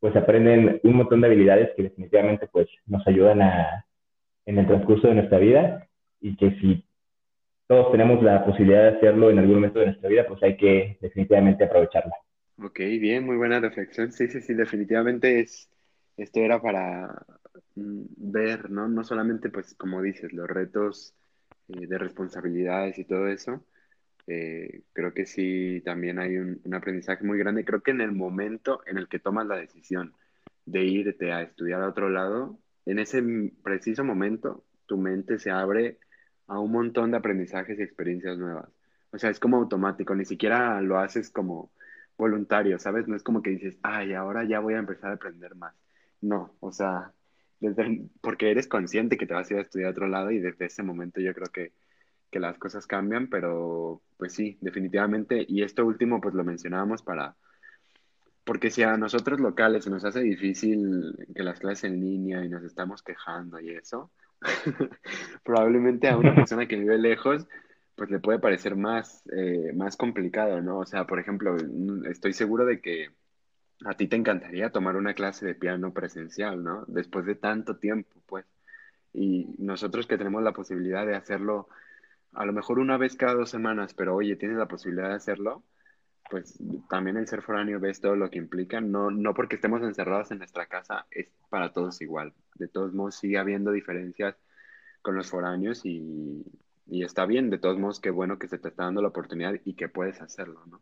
pues 0.00 0.14
aprenden 0.16 0.80
un 0.82 0.96
montón 0.96 1.20
de 1.20 1.28
habilidades 1.28 1.70
que 1.76 1.84
definitivamente 1.84 2.46
pues 2.46 2.68
nos 2.86 3.06
ayudan 3.06 3.42
a, 3.42 3.86
en 4.46 4.58
el 4.58 4.66
transcurso 4.66 5.08
de 5.08 5.14
nuestra 5.14 5.38
vida 5.38 5.88
y 6.20 6.36
que 6.36 6.50
si 6.60 6.84
todos 7.66 7.90
tenemos 7.92 8.22
la 8.22 8.44
posibilidad 8.44 8.82
de 8.82 8.96
hacerlo 8.98 9.30
en 9.30 9.38
algún 9.38 9.56
momento 9.56 9.78
de 9.78 9.86
nuestra 9.86 10.08
vida, 10.08 10.26
pues 10.26 10.42
hay 10.42 10.56
que 10.56 10.98
definitivamente 11.00 11.64
aprovecharla. 11.64 12.14
Ok, 12.62 12.78
bien, 12.78 13.24
muy 13.24 13.36
buena 13.36 13.60
reflexión. 13.60 14.12
Sí, 14.12 14.28
sí, 14.28 14.40
sí, 14.40 14.54
definitivamente 14.54 15.40
es, 15.40 15.70
esto 16.16 16.40
era 16.40 16.60
para 16.60 17.24
mm, 17.74 18.02
ver, 18.16 18.70
¿no? 18.70 18.88
No 18.88 19.02
solamente, 19.04 19.50
pues, 19.50 19.74
como 19.74 20.02
dices, 20.02 20.32
los 20.32 20.48
retos 20.48 21.14
eh, 21.68 21.86
de 21.86 21.98
responsabilidades 21.98 22.98
y 22.98 23.04
todo 23.04 23.28
eso, 23.28 23.64
eh, 24.26 24.82
creo 24.92 25.12
que 25.12 25.26
sí, 25.26 25.82
también 25.84 26.18
hay 26.18 26.36
un, 26.38 26.60
aprendizaje 26.74 27.24
muy 27.24 27.38
grande. 27.38 27.64
Creo 27.64 27.82
que 27.82 27.90
en 27.90 28.00
el 28.00 28.12
momento 28.12 28.82
en 28.86 28.98
el 28.98 29.08
que 29.08 29.18
tomas 29.18 29.46
la 29.46 29.56
decisión 29.56 30.14
de 30.66 30.84
irte 30.84 31.32
a 31.32 31.42
estudiar 31.42 31.82
a 31.82 31.88
otro 31.88 32.08
lado, 32.10 32.58
en 32.86 32.98
ese 32.98 33.22
preciso 33.62 34.04
momento 34.04 34.64
tu 34.86 34.98
mente 34.98 35.38
se 35.38 35.50
abre 35.50 35.98
a 36.46 36.58
un 36.58 36.72
montón 36.72 37.10
de 37.10 37.18
aprendizajes 37.18 37.78
y 37.78 37.82
experiencias 37.82 38.38
nuevas. 38.38 38.68
O 39.12 39.18
sea, 39.18 39.30
es 39.30 39.40
como 39.40 39.58
automático, 39.58 40.14
ni 40.14 40.24
siquiera 40.24 40.80
lo 40.82 40.98
haces 40.98 41.30
como 41.30 41.70
voluntario, 42.16 42.78
¿sabes? 42.78 43.08
No 43.08 43.16
es 43.16 43.22
como 43.22 43.42
que 43.42 43.50
dices, 43.50 43.78
ay, 43.82 44.14
ahora 44.14 44.44
ya 44.44 44.60
voy 44.60 44.74
a 44.74 44.78
empezar 44.78 45.10
a 45.10 45.14
aprender 45.14 45.54
más. 45.54 45.74
No, 46.20 46.54
o 46.60 46.72
sea, 46.72 47.12
desde, 47.60 48.08
porque 48.20 48.50
eres 48.50 48.66
consciente 48.68 49.16
que 49.16 49.26
te 49.26 49.34
vas 49.34 49.50
a 49.50 49.54
ir 49.54 49.58
a 49.60 49.62
estudiar 49.62 49.88
a 49.88 49.90
otro 49.92 50.08
lado 50.08 50.30
y 50.30 50.38
desde 50.40 50.66
ese 50.66 50.82
momento 50.82 51.20
yo 51.20 51.34
creo 51.34 51.48
que 51.52 51.72
que 52.34 52.40
las 52.40 52.58
cosas 52.58 52.88
cambian, 52.88 53.28
pero 53.28 54.02
pues 54.16 54.32
sí, 54.32 54.58
definitivamente. 54.60 55.46
Y 55.48 55.62
esto 55.62 55.86
último, 55.86 56.20
pues 56.20 56.34
lo 56.34 56.42
mencionábamos 56.42 57.00
para, 57.00 57.36
porque 58.42 58.72
si 58.72 58.82
a 58.82 58.96
nosotros 58.96 59.38
locales 59.38 59.84
se 59.84 59.90
nos 59.90 60.04
hace 60.04 60.18
difícil 60.18 61.14
que 61.32 61.44
las 61.44 61.60
clases 61.60 61.84
en 61.84 62.00
línea 62.00 62.44
y 62.44 62.48
nos 62.48 62.64
estamos 62.64 63.04
quejando 63.04 63.60
y 63.60 63.70
eso, 63.70 64.10
probablemente 65.44 66.08
a 66.08 66.16
una 66.16 66.34
persona 66.34 66.66
que 66.66 66.74
vive 66.74 66.98
lejos, 66.98 67.46
pues 67.94 68.10
le 68.10 68.18
puede 68.18 68.40
parecer 68.40 68.74
más, 68.74 69.22
eh, 69.30 69.72
más 69.72 69.96
complicado, 69.96 70.60
¿no? 70.60 70.80
O 70.80 70.86
sea, 70.86 71.06
por 71.06 71.20
ejemplo, 71.20 71.56
estoy 72.10 72.32
seguro 72.32 72.66
de 72.66 72.80
que 72.80 73.10
a 73.84 73.94
ti 73.94 74.08
te 74.08 74.16
encantaría 74.16 74.72
tomar 74.72 74.96
una 74.96 75.14
clase 75.14 75.46
de 75.46 75.54
piano 75.54 75.92
presencial, 75.92 76.64
¿no? 76.64 76.84
Después 76.88 77.26
de 77.26 77.36
tanto 77.36 77.76
tiempo, 77.76 78.20
pues. 78.26 78.44
Y 79.12 79.54
nosotros 79.58 80.08
que 80.08 80.18
tenemos 80.18 80.42
la 80.42 80.52
posibilidad 80.52 81.06
de 81.06 81.14
hacerlo 81.14 81.68
a 82.34 82.44
lo 82.44 82.52
mejor 82.52 82.78
una 82.78 82.96
vez 82.96 83.16
cada 83.16 83.34
dos 83.34 83.50
semanas, 83.50 83.94
pero 83.94 84.14
oye, 84.14 84.36
tienes 84.36 84.58
la 84.58 84.68
posibilidad 84.68 85.08
de 85.08 85.14
hacerlo, 85.14 85.62
pues 86.30 86.58
también 86.88 87.16
el 87.16 87.28
ser 87.28 87.42
foráneo 87.42 87.80
ves 87.80 88.00
todo 88.00 88.16
lo 88.16 88.30
que 88.30 88.38
implica, 88.38 88.80
no, 88.80 89.10
no 89.10 89.34
porque 89.34 89.56
estemos 89.56 89.82
encerrados 89.82 90.30
en 90.30 90.38
nuestra 90.38 90.66
casa 90.66 91.06
es 91.10 91.32
para 91.50 91.72
todos 91.72 92.00
igual. 92.00 92.32
De 92.54 92.68
todos 92.68 92.94
modos 92.94 93.16
sigue 93.16 93.38
habiendo 93.38 93.72
diferencias 93.72 94.36
con 95.02 95.16
los 95.16 95.30
foráneos 95.30 95.84
y, 95.84 96.44
está 96.88 97.26
bien, 97.26 97.50
de 97.50 97.58
todos 97.58 97.78
modos 97.78 98.00
qué 98.00 98.10
bueno 98.10 98.38
que 98.38 98.48
se 98.48 98.58
te 98.58 98.68
está 98.68 98.84
dando 98.84 99.02
la 99.02 99.08
oportunidad 99.08 99.54
y 99.64 99.74
que 99.74 99.88
puedes 99.88 100.20
hacerlo, 100.20 100.64
¿no? 100.66 100.80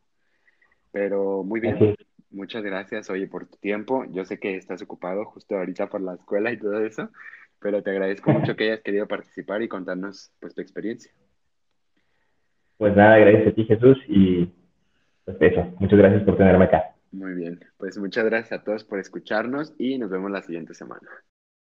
Pero 0.93 1.43
muy 1.43 1.61
bien, 1.61 1.97
muchas 2.31 2.63
gracias, 2.63 3.11
oye, 3.11 3.27
por 3.27 3.47
tu 3.47 3.57
tiempo. 3.57 4.05
Yo 4.11 4.25
sé 4.25 4.39
que 4.39 4.57
estás 4.57 4.83
ocupado 4.83 5.25
justo 5.25 5.57
ahorita 5.57 5.89
por 5.89 6.03
la 6.03 6.15
escuela 6.15 6.53
y 6.53 6.59
todo 6.59 6.79
eso, 6.85 7.11
pero 7.59 7.83
te 7.83 7.91
agradezco 7.91 8.31
mucho 8.31 8.55
que 8.55 8.65
hayas 8.65 8.83
querido 8.83 9.09
participar 9.09 9.63
y 9.63 9.69
contarnos 9.69 10.31
pues 10.39 10.55
tu 10.55 10.61
experiencia. 10.61 11.13
Pues 12.79 12.97
nada, 12.97 13.19
gracias 13.19 13.49
a 13.49 13.55
ti 13.55 13.65
Jesús 13.65 13.99
y 14.09 14.51
pues 15.25 15.37
eso, 15.41 15.75
muchas 15.79 15.99
gracias 15.99 16.23
por 16.25 16.37
tenerme 16.37 16.65
acá. 16.65 16.95
Muy 17.13 17.35
bien, 17.35 17.61
pues 17.79 17.99
muchas 17.99 18.25
gracias 18.25 18.61
a 18.61 18.65
todos 18.65 18.85
por 18.85 18.99
escucharnos 18.99 19.75
y 19.79 19.99
nos 19.99 20.11
vemos 20.11 20.31
la 20.31 20.43
siguiente 20.43 20.75
semana. 20.75 21.09